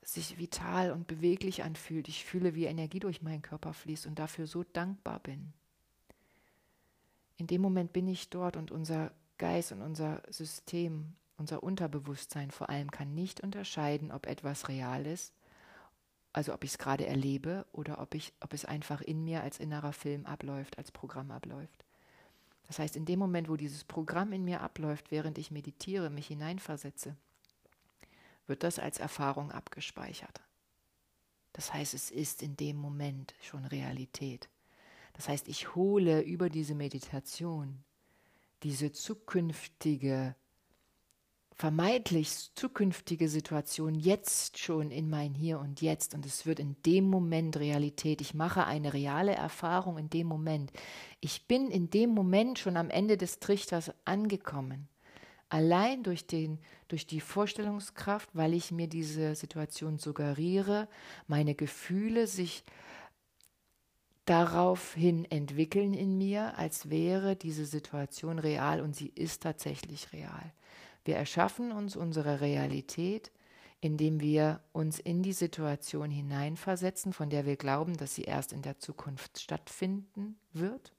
sich 0.00 0.38
vital 0.38 0.90
und 0.90 1.06
beweglich 1.06 1.64
anfühlt. 1.64 2.08
Ich 2.08 2.24
fühle, 2.24 2.54
wie 2.54 2.64
Energie 2.64 3.00
durch 3.00 3.20
meinen 3.20 3.42
Körper 3.42 3.74
fließt 3.74 4.06
und 4.06 4.18
dafür 4.18 4.46
so 4.46 4.64
dankbar 4.64 5.20
bin. 5.20 5.52
In 7.36 7.46
dem 7.46 7.60
Moment 7.60 7.92
bin 7.92 8.08
ich 8.08 8.30
dort 8.30 8.56
und 8.56 8.70
unser 8.70 9.12
Geist 9.36 9.72
und 9.72 9.82
unser 9.82 10.22
System, 10.30 11.14
unser 11.42 11.62
Unterbewusstsein 11.62 12.50
vor 12.50 12.70
allem 12.70 12.90
kann 12.90 13.14
nicht 13.14 13.42
unterscheiden, 13.42 14.10
ob 14.10 14.26
etwas 14.26 14.68
real 14.68 15.06
ist 15.06 15.34
also 16.32 16.54
ob 16.54 16.64
ich 16.64 16.72
es 16.72 16.78
gerade 16.78 17.06
erlebe 17.06 17.66
oder 17.72 18.00
ob, 18.00 18.14
ich, 18.14 18.32
ob 18.40 18.54
es 18.54 18.64
einfach 18.64 19.00
in 19.02 19.24
mir 19.24 19.42
als 19.42 19.60
innerer 19.60 19.92
Film 19.92 20.24
abläuft, 20.26 20.78
als 20.78 20.90
Programm 20.90 21.30
abläuft. 21.30 21.84
Das 22.66 22.78
heißt, 22.78 22.96
in 22.96 23.04
dem 23.04 23.18
Moment, 23.18 23.48
wo 23.48 23.56
dieses 23.56 23.84
Programm 23.84 24.32
in 24.32 24.44
mir 24.44 24.62
abläuft, 24.62 25.10
während 25.10 25.36
ich 25.36 25.50
meditiere, 25.50 26.08
mich 26.08 26.28
hineinversetze, 26.28 27.16
wird 28.46 28.62
das 28.62 28.78
als 28.78 28.98
Erfahrung 28.98 29.52
abgespeichert. 29.52 30.40
Das 31.52 31.74
heißt, 31.74 31.92
es 31.92 32.10
ist 32.10 32.42
in 32.42 32.56
dem 32.56 32.76
Moment 32.76 33.34
schon 33.42 33.66
Realität. 33.66 34.48
Das 35.12 35.28
heißt, 35.28 35.48
ich 35.48 35.74
hole 35.74 36.22
über 36.22 36.48
diese 36.48 36.74
Meditation 36.74 37.84
diese 38.62 38.92
zukünftige 38.92 40.34
vermeintlich 41.54 42.54
zukünftige 42.54 43.28
Situation 43.28 43.94
jetzt 43.94 44.58
schon 44.58 44.90
in 44.90 45.08
mein 45.10 45.34
Hier 45.34 45.58
und 45.60 45.80
Jetzt 45.80 46.14
und 46.14 46.26
es 46.26 46.46
wird 46.46 46.58
in 46.58 46.76
dem 46.86 47.04
Moment 47.04 47.56
Realität. 47.58 48.20
Ich 48.20 48.34
mache 48.34 48.64
eine 48.64 48.92
reale 48.92 49.32
Erfahrung 49.32 49.98
in 49.98 50.10
dem 50.10 50.26
Moment. 50.26 50.72
Ich 51.20 51.46
bin 51.46 51.70
in 51.70 51.90
dem 51.90 52.10
Moment 52.10 52.58
schon 52.58 52.76
am 52.76 52.90
Ende 52.90 53.16
des 53.16 53.38
Trichters 53.38 53.92
angekommen. 54.04 54.88
Allein 55.48 56.02
durch, 56.02 56.26
den, 56.26 56.58
durch 56.88 57.06
die 57.06 57.20
Vorstellungskraft, 57.20 58.30
weil 58.32 58.54
ich 58.54 58.72
mir 58.72 58.88
diese 58.88 59.34
Situation 59.34 59.98
suggeriere, 59.98 60.88
meine 61.26 61.54
Gefühle 61.54 62.26
sich 62.26 62.64
daraufhin 64.24 65.30
entwickeln 65.30 65.92
in 65.92 66.16
mir, 66.16 66.56
als 66.56 66.88
wäre 66.88 67.36
diese 67.36 67.66
Situation 67.66 68.38
real 68.38 68.80
und 68.80 68.96
sie 68.96 69.12
ist 69.14 69.42
tatsächlich 69.42 70.12
real. 70.12 70.52
Wir 71.04 71.16
erschaffen 71.16 71.72
uns 71.72 71.96
unsere 71.96 72.40
Realität, 72.40 73.32
indem 73.80 74.20
wir 74.20 74.60
uns 74.72 75.00
in 75.00 75.22
die 75.22 75.32
Situation 75.32 76.10
hineinversetzen, 76.10 77.12
von 77.12 77.30
der 77.30 77.46
wir 77.46 77.56
glauben, 77.56 77.96
dass 77.96 78.14
sie 78.14 78.22
erst 78.22 78.52
in 78.52 78.62
der 78.62 78.78
Zukunft 78.78 79.40
stattfinden 79.40 80.38
wird. 80.52 80.92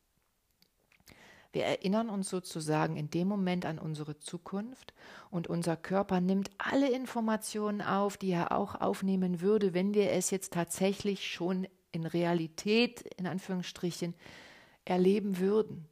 Wir 1.53 1.65
erinnern 1.65 2.09
uns 2.09 2.29
sozusagen 2.29 2.97
in 2.97 3.11
dem 3.11 3.27
Moment 3.27 3.65
an 3.65 3.77
unsere 3.77 4.17
Zukunft 4.17 4.93
und 5.29 5.47
unser 5.47 5.77
Körper 5.77 6.19
nimmt 6.19 6.49
alle 6.57 6.89
Informationen 6.89 7.81
auf, 7.81 8.17
die 8.17 8.31
er 8.31 8.51
auch 8.51 8.75
aufnehmen 8.81 9.39
würde, 9.39 9.75
wenn 9.75 9.93
wir 9.93 10.11
es 10.11 10.31
jetzt 10.31 10.51
tatsächlich 10.51 11.31
schon 11.31 11.67
in 11.91 12.07
Realität, 12.07 13.01
in 13.17 13.27
Anführungsstrichen, 13.27 14.15
erleben 14.83 15.37
würden. 15.37 15.87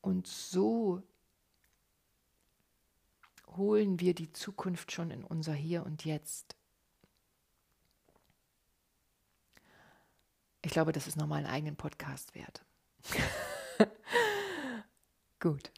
Und 0.00 0.28
so 0.28 1.02
holen 3.56 4.00
wir 4.00 4.14
die 4.14 4.32
Zukunft 4.32 4.92
schon 4.92 5.10
in 5.10 5.24
unser 5.24 5.54
Hier 5.54 5.84
und 5.84 6.04
Jetzt. 6.04 6.56
Ich 10.62 10.72
glaube, 10.72 10.92
das 10.92 11.06
ist 11.06 11.16
nochmal 11.16 11.38
einen 11.38 11.52
eigenen 11.52 11.76
Podcast 11.76 12.34
wert. 12.34 12.64
Gut. 15.40 15.72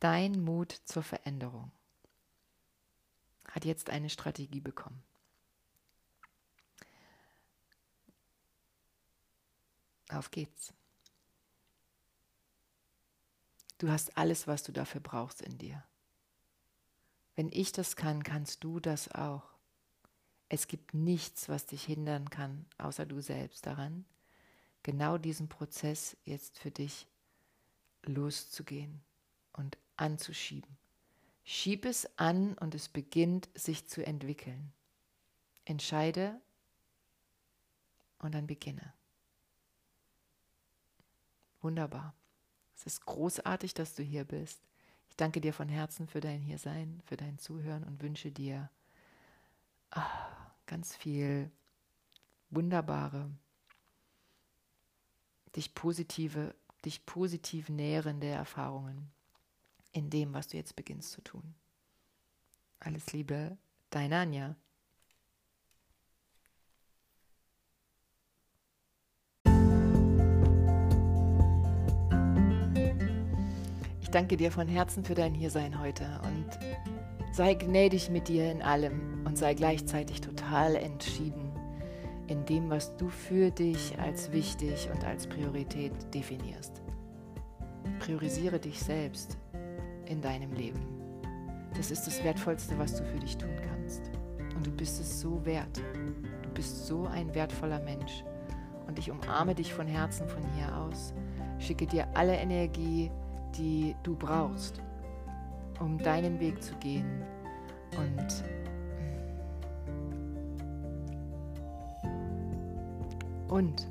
Dein 0.00 0.40
Mut 0.42 0.72
zur 0.84 1.02
Veränderung 1.02 1.72
hat 3.48 3.64
jetzt 3.64 3.90
eine 3.90 4.10
Strategie 4.10 4.60
bekommen. 4.60 5.02
Auf 10.10 10.30
geht's. 10.30 10.72
Du 13.78 13.90
hast 13.90 14.16
alles, 14.16 14.46
was 14.46 14.62
du 14.62 14.72
dafür 14.72 15.00
brauchst 15.00 15.40
in 15.40 15.56
dir. 15.56 15.82
Wenn 17.36 17.48
ich 17.52 17.72
das 17.72 17.96
kann, 17.96 18.22
kannst 18.22 18.62
du 18.64 18.80
das 18.80 19.10
auch. 19.14 19.44
Es 20.48 20.66
gibt 20.66 20.94
nichts, 20.94 21.48
was 21.48 21.64
dich 21.64 21.84
hindern 21.84 22.28
kann, 22.28 22.66
außer 22.76 23.06
du 23.06 23.22
selbst 23.22 23.66
daran, 23.66 24.04
genau 24.82 25.16
diesen 25.16 25.48
Prozess 25.48 26.16
jetzt 26.24 26.58
für 26.58 26.70
dich 26.70 27.06
loszugehen 28.02 29.00
und 29.52 29.78
anzuschieben. 29.96 30.76
Schieb 31.44 31.84
es 31.84 32.18
an 32.18 32.58
und 32.58 32.74
es 32.74 32.88
beginnt 32.88 33.48
sich 33.54 33.88
zu 33.88 34.04
entwickeln. 34.04 34.72
Entscheide 35.64 36.40
und 38.18 38.34
dann 38.34 38.46
beginne. 38.46 38.92
Wunderbar. 41.60 42.14
Es 42.76 42.86
ist 42.86 43.04
großartig, 43.04 43.74
dass 43.74 43.94
du 43.94 44.02
hier 44.02 44.24
bist. 44.24 44.60
Ich 45.08 45.16
danke 45.16 45.40
dir 45.40 45.52
von 45.52 45.68
Herzen 45.68 46.06
für 46.06 46.20
dein 46.20 46.40
Hiersein, 46.40 47.02
für 47.04 47.16
dein 47.16 47.38
Zuhören 47.38 47.84
und 47.84 48.02
wünsche 48.02 48.30
dir 48.30 48.70
ah, 49.90 50.06
ganz 50.66 50.96
viel 50.96 51.50
wunderbare, 52.48 53.30
dich 55.56 55.74
positive, 55.74 56.54
dich 56.84 57.04
positiv 57.04 57.68
nährende 57.68 58.28
Erfahrungen 58.28 59.10
in 59.92 60.10
dem, 60.10 60.32
was 60.32 60.48
du 60.48 60.56
jetzt 60.56 60.76
beginnst 60.76 61.12
zu 61.12 61.20
tun. 61.22 61.54
Alles 62.78 63.12
Liebe, 63.12 63.58
deine 63.90 64.18
Anja. 64.18 64.56
Ich 74.10 74.12
danke 74.12 74.36
dir 74.36 74.50
von 74.50 74.66
Herzen 74.66 75.04
für 75.04 75.14
dein 75.14 75.34
Hiersein 75.34 75.80
heute 75.80 76.04
und 76.24 76.48
sei 77.32 77.54
gnädig 77.54 78.10
mit 78.10 78.26
dir 78.26 78.50
in 78.50 78.60
allem 78.60 79.24
und 79.24 79.38
sei 79.38 79.54
gleichzeitig 79.54 80.20
total 80.20 80.74
entschieden 80.74 81.52
in 82.26 82.44
dem, 82.44 82.68
was 82.70 82.96
du 82.96 83.08
für 83.08 83.52
dich 83.52 83.96
als 84.00 84.32
wichtig 84.32 84.90
und 84.92 85.04
als 85.04 85.28
Priorität 85.28 85.92
definierst. 86.12 86.82
Priorisiere 88.00 88.58
dich 88.58 88.80
selbst 88.80 89.38
in 90.06 90.20
deinem 90.20 90.54
Leben. 90.54 90.84
Das 91.76 91.92
ist 91.92 92.04
das 92.08 92.24
Wertvollste, 92.24 92.76
was 92.80 92.96
du 92.96 93.04
für 93.04 93.20
dich 93.20 93.38
tun 93.38 93.54
kannst. 93.68 94.10
Und 94.56 94.66
du 94.66 94.72
bist 94.72 95.00
es 95.00 95.20
so 95.20 95.46
wert. 95.46 95.80
Du 96.42 96.48
bist 96.52 96.88
so 96.88 97.06
ein 97.06 97.32
wertvoller 97.32 97.78
Mensch. 97.78 98.24
Und 98.88 98.98
ich 98.98 99.08
umarme 99.08 99.54
dich 99.54 99.72
von 99.72 99.86
Herzen 99.86 100.28
von 100.28 100.42
hier 100.56 100.76
aus, 100.78 101.14
schicke 101.60 101.86
dir 101.86 102.08
alle 102.14 102.34
Energie, 102.34 103.08
die 103.56 103.94
du 104.02 104.16
brauchst, 104.16 104.80
um 105.78 105.98
deinen 105.98 106.38
Weg 106.40 106.62
zu 106.62 106.74
gehen 106.76 107.22
und 107.96 108.44
und 113.48 113.88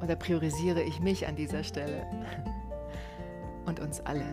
und 0.00 0.10
da 0.10 0.14
priorisiere 0.16 0.82
ich 0.82 1.00
mich 1.00 1.26
an 1.26 1.36
dieser 1.36 1.62
Stelle 1.62 2.06
und 3.66 3.80
uns 3.80 4.00
alle. 4.00 4.24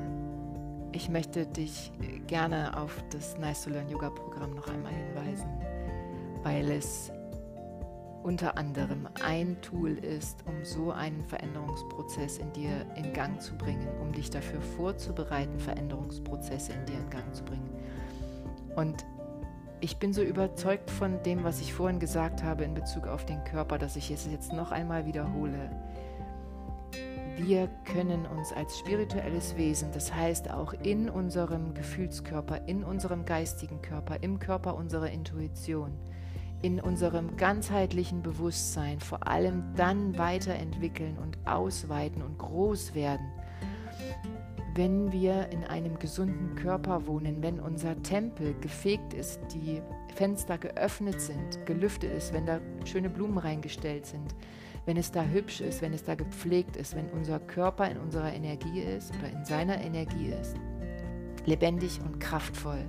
Ich 0.92 1.10
möchte 1.10 1.46
dich 1.46 1.92
gerne 2.28 2.78
auf 2.78 3.04
das 3.10 3.38
Nice 3.38 3.64
to 3.64 3.70
Learn 3.70 3.90
Yoga 3.90 4.10
Programm 4.10 4.56
noch 4.56 4.68
einmal 4.70 4.94
hinweisen, 4.94 5.50
weil 6.44 6.72
es 6.72 7.12
unter 8.26 8.58
anderem 8.58 9.08
ein 9.24 9.62
Tool 9.62 10.00
ist, 10.00 10.44
um 10.48 10.66
so 10.66 10.92
einen 10.92 11.24
Veränderungsprozess 11.26 12.40
in 12.40 12.52
dir 12.54 12.84
in 12.96 13.14
Gang 13.14 13.40
zu 13.40 13.56
bringen, 13.56 13.88
um 14.02 14.12
dich 14.12 14.32
dafür 14.32 14.62
vorzubereiten, 14.62 15.60
Veränderungsprozesse 15.60 16.74
in 16.74 16.86
dir 16.88 16.98
in 16.98 17.10
Gang 17.12 17.36
zu 17.36 17.44
bringen. 17.44 17.70
Und 18.76 19.06
ich 19.80 19.98
bin 19.98 20.12
so 20.12 20.24
überzeugt 20.24 20.90
von 20.90 21.22
dem, 21.22 21.44
was 21.44 21.62
ich 21.62 21.72
vorhin 21.72 22.00
gesagt 22.00 22.42
habe 22.44 22.64
in 22.64 22.74
Bezug 22.74 23.06
auf 23.06 23.28
den 23.28 23.44
Körper, 23.44 23.78
dass 23.78 23.96
ich 23.96 24.10
es 24.10 24.26
jetzt 24.26 24.54
noch 24.54 24.72
einmal 24.72 25.06
wiederhole. 25.06 25.70
Wir 27.38 27.68
können 27.94 28.26
uns 28.26 28.52
als 28.52 28.80
spirituelles 28.80 29.56
Wesen, 29.56 29.92
das 29.92 30.12
heißt 30.12 30.50
auch 30.50 30.74
in 30.74 31.12
unserem 31.12 31.76
Gefühlskörper, 31.76 32.68
in 32.68 32.84
unserem 32.84 33.24
geistigen 33.24 33.84
Körper, 33.84 34.24
im 34.24 34.40
Körper 34.40 34.74
unserer 34.76 35.12
Intuition, 35.12 35.92
in 36.62 36.80
unserem 36.80 37.38
ganzheitlichen 37.38 38.22
Bewusstsein 38.22 39.00
vor 39.00 39.28
allem 39.28 39.64
dann 39.76 40.18
weiterentwickeln 40.18 41.18
und 41.18 41.38
ausweiten 41.46 42.22
und 42.22 42.38
groß 42.38 42.96
werden, 42.96 43.26
wenn 44.76 45.12
wir 45.12 45.50
in 45.52 45.64
einem 45.64 45.98
gesunden 46.00 46.56
Körper 46.56 47.08
wohnen, 47.08 47.42
wenn 47.42 47.60
unser 47.60 48.02
Tempel 48.04 48.54
gefegt 48.60 49.14
ist, 49.14 49.40
die 49.54 49.82
Fenster 50.16 50.58
geöffnet 50.58 51.22
sind, 51.22 51.66
gelüftet 51.66 52.12
ist, 52.12 52.34
wenn 52.34 52.46
da 52.46 52.60
schöne 52.84 53.10
Blumen 53.10 53.38
reingestellt 53.38 54.06
sind, 54.06 54.36
wenn 54.86 54.98
es 54.98 55.12
da 55.12 55.24
hübsch 55.24 55.62
ist, 55.62 55.82
wenn 55.82 55.94
es 55.94 56.04
da 56.04 56.16
gepflegt 56.16 56.76
ist, 56.76 56.96
wenn 56.96 57.10
unser 57.10 57.40
Körper 57.40 57.90
in 57.90 57.98
unserer 57.98 58.34
Energie 58.34 58.82
ist 58.82 59.14
oder 59.18 59.30
in 59.32 59.46
seiner 59.46 59.82
Energie 59.82 60.34
ist, 60.42 60.56
lebendig 61.46 62.02
und 62.06 62.20
kraftvoll, 62.20 62.86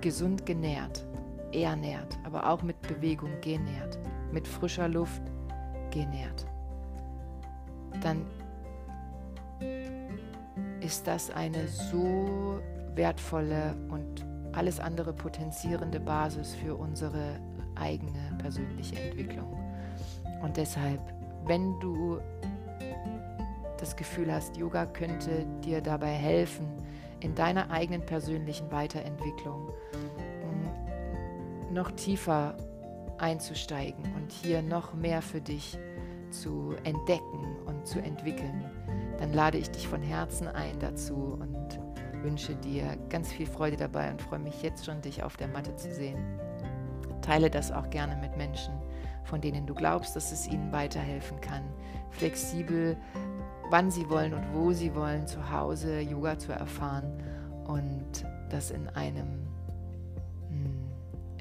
gesund 0.00 0.46
genährt, 0.46 1.06
ernährt, 1.52 2.18
aber 2.24 2.48
auch 2.48 2.62
mit 2.62 2.80
Bewegung 2.82 3.30
genährt, 3.40 3.98
mit 4.32 4.46
frischer 4.46 4.88
Luft 4.88 5.22
genährt, 5.90 6.46
dann 8.02 8.26
ist 10.80 11.06
das 11.06 11.30
eine 11.30 11.66
so 11.68 12.60
wertvolle 12.94 13.74
und 13.90 14.24
alles 14.52 14.80
andere 14.80 15.12
potenzierende 15.12 16.00
Basis 16.00 16.54
für 16.54 16.74
unsere 16.74 17.38
eigene 17.74 18.36
persönliche 18.38 18.96
Entwicklung. 18.98 19.56
Und 20.42 20.56
deshalb, 20.56 21.00
wenn 21.46 21.78
du 21.80 22.18
das 23.78 23.94
Gefühl 23.96 24.32
hast, 24.32 24.56
Yoga 24.56 24.86
könnte 24.86 25.46
dir 25.64 25.80
dabei 25.80 26.10
helfen, 26.12 26.66
in 27.20 27.34
deiner 27.34 27.70
eigenen 27.70 28.04
persönlichen 28.04 28.70
Weiterentwicklung 28.70 29.70
noch 31.78 31.92
tiefer 31.92 32.56
einzusteigen 33.18 34.04
und 34.16 34.32
hier 34.32 34.62
noch 34.62 34.94
mehr 34.94 35.22
für 35.22 35.40
dich 35.40 35.78
zu 36.30 36.74
entdecken 36.84 37.56
und 37.66 37.86
zu 37.86 38.00
entwickeln, 38.00 38.64
dann 39.18 39.32
lade 39.32 39.58
ich 39.58 39.70
dich 39.70 39.86
von 39.86 40.02
Herzen 40.02 40.48
ein 40.48 40.78
dazu 40.80 41.38
und 41.40 41.78
wünsche 42.22 42.56
dir 42.56 42.96
ganz 43.08 43.32
viel 43.32 43.46
Freude 43.46 43.76
dabei 43.76 44.10
und 44.10 44.20
freue 44.20 44.40
mich 44.40 44.60
jetzt 44.62 44.84
schon, 44.84 45.00
dich 45.00 45.22
auf 45.22 45.36
der 45.36 45.48
Matte 45.48 45.74
zu 45.76 45.92
sehen. 45.94 46.18
Teile 47.22 47.48
das 47.48 47.70
auch 47.70 47.88
gerne 47.90 48.16
mit 48.16 48.36
Menschen, 48.36 48.74
von 49.24 49.40
denen 49.40 49.66
du 49.66 49.74
glaubst, 49.74 50.16
dass 50.16 50.32
es 50.32 50.48
ihnen 50.48 50.72
weiterhelfen 50.72 51.40
kann, 51.40 51.62
flexibel, 52.10 52.96
wann 53.70 53.90
sie 53.90 54.08
wollen 54.10 54.34
und 54.34 54.52
wo 54.52 54.72
sie 54.72 54.94
wollen, 54.96 55.28
zu 55.28 55.52
Hause 55.52 56.00
Yoga 56.00 56.38
zu 56.38 56.52
erfahren 56.52 57.22
und 57.66 58.24
das 58.50 58.70
in 58.70 58.88
einem, 58.88 59.47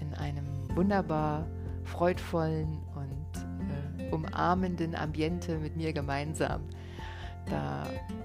in 0.07 0.13
einem 0.15 0.45
wunderbar 0.75 1.45
freudvollen 1.83 2.79
und 2.95 4.07
äh, 4.07 4.11
umarmenden 4.11 4.95
Ambiente 4.95 5.57
mit 5.57 5.75
mir 5.75 5.93
gemeinsam. 5.93 6.61
Da 7.49 7.83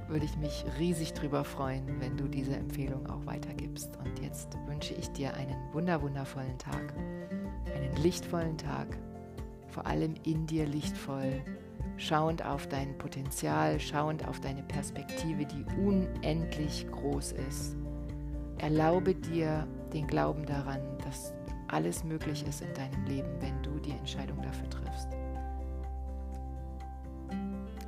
würde 0.09 0.25
ich 0.25 0.37
mich 0.37 0.65
riesig 0.79 1.15
drüber 1.15 1.45
freuen, 1.45 2.01
wenn 2.01 2.17
du 2.17 2.27
diese 2.27 2.57
Empfehlung 2.57 3.09
auch 3.09 3.25
weitergibst. 3.25 3.97
Und 4.05 4.19
jetzt 4.21 4.59
wünsche 4.67 4.95
ich 4.95 5.09
dir 5.11 5.35
einen 5.35 5.57
wunder 5.73 6.03
wundervollen 6.03 6.59
Tag, 6.59 6.93
einen 7.75 7.97
lichtvollen 8.03 8.59
Tag 8.59 8.99
vor 9.73 9.87
allem 9.87 10.15
in 10.25 10.47
dir 10.47 10.67
lichtvoll, 10.67 11.43
schauend 11.97 12.45
auf 12.45 12.67
dein 12.67 12.97
Potenzial, 12.99 13.81
schauend 13.81 14.27
auf 14.29 14.39
deine 14.41 14.63
Perspektive, 14.63 15.47
die 15.47 15.65
unendlich 15.81 16.87
groß 16.91 17.33
ist. 17.49 17.77
Erlaube 18.59 19.15
dir 19.15 19.67
den 19.93 20.07
Glauben 20.07 20.45
daran, 20.45 20.81
dass 21.05 21.33
alles 21.73 22.05
möglich 22.05 22.47
ist 22.47 22.61
in 22.61 22.73
deinem 22.75 23.05
Leben, 23.07 23.31
wenn 23.41 23.61
du 23.63 23.79
die 23.81 23.93
Entscheidung 23.93 24.41
dafür 24.43 24.69
triffst. 24.71 25.09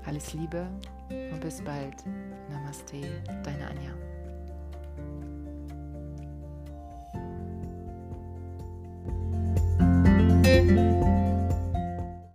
Alles 0.06 0.32
Liebe 0.32 0.66
und 1.10 1.40
bis 1.40 1.62
bald. 1.62 1.94
Namaste, 2.50 3.00
deine 3.44 3.68
Anja. 3.68 3.94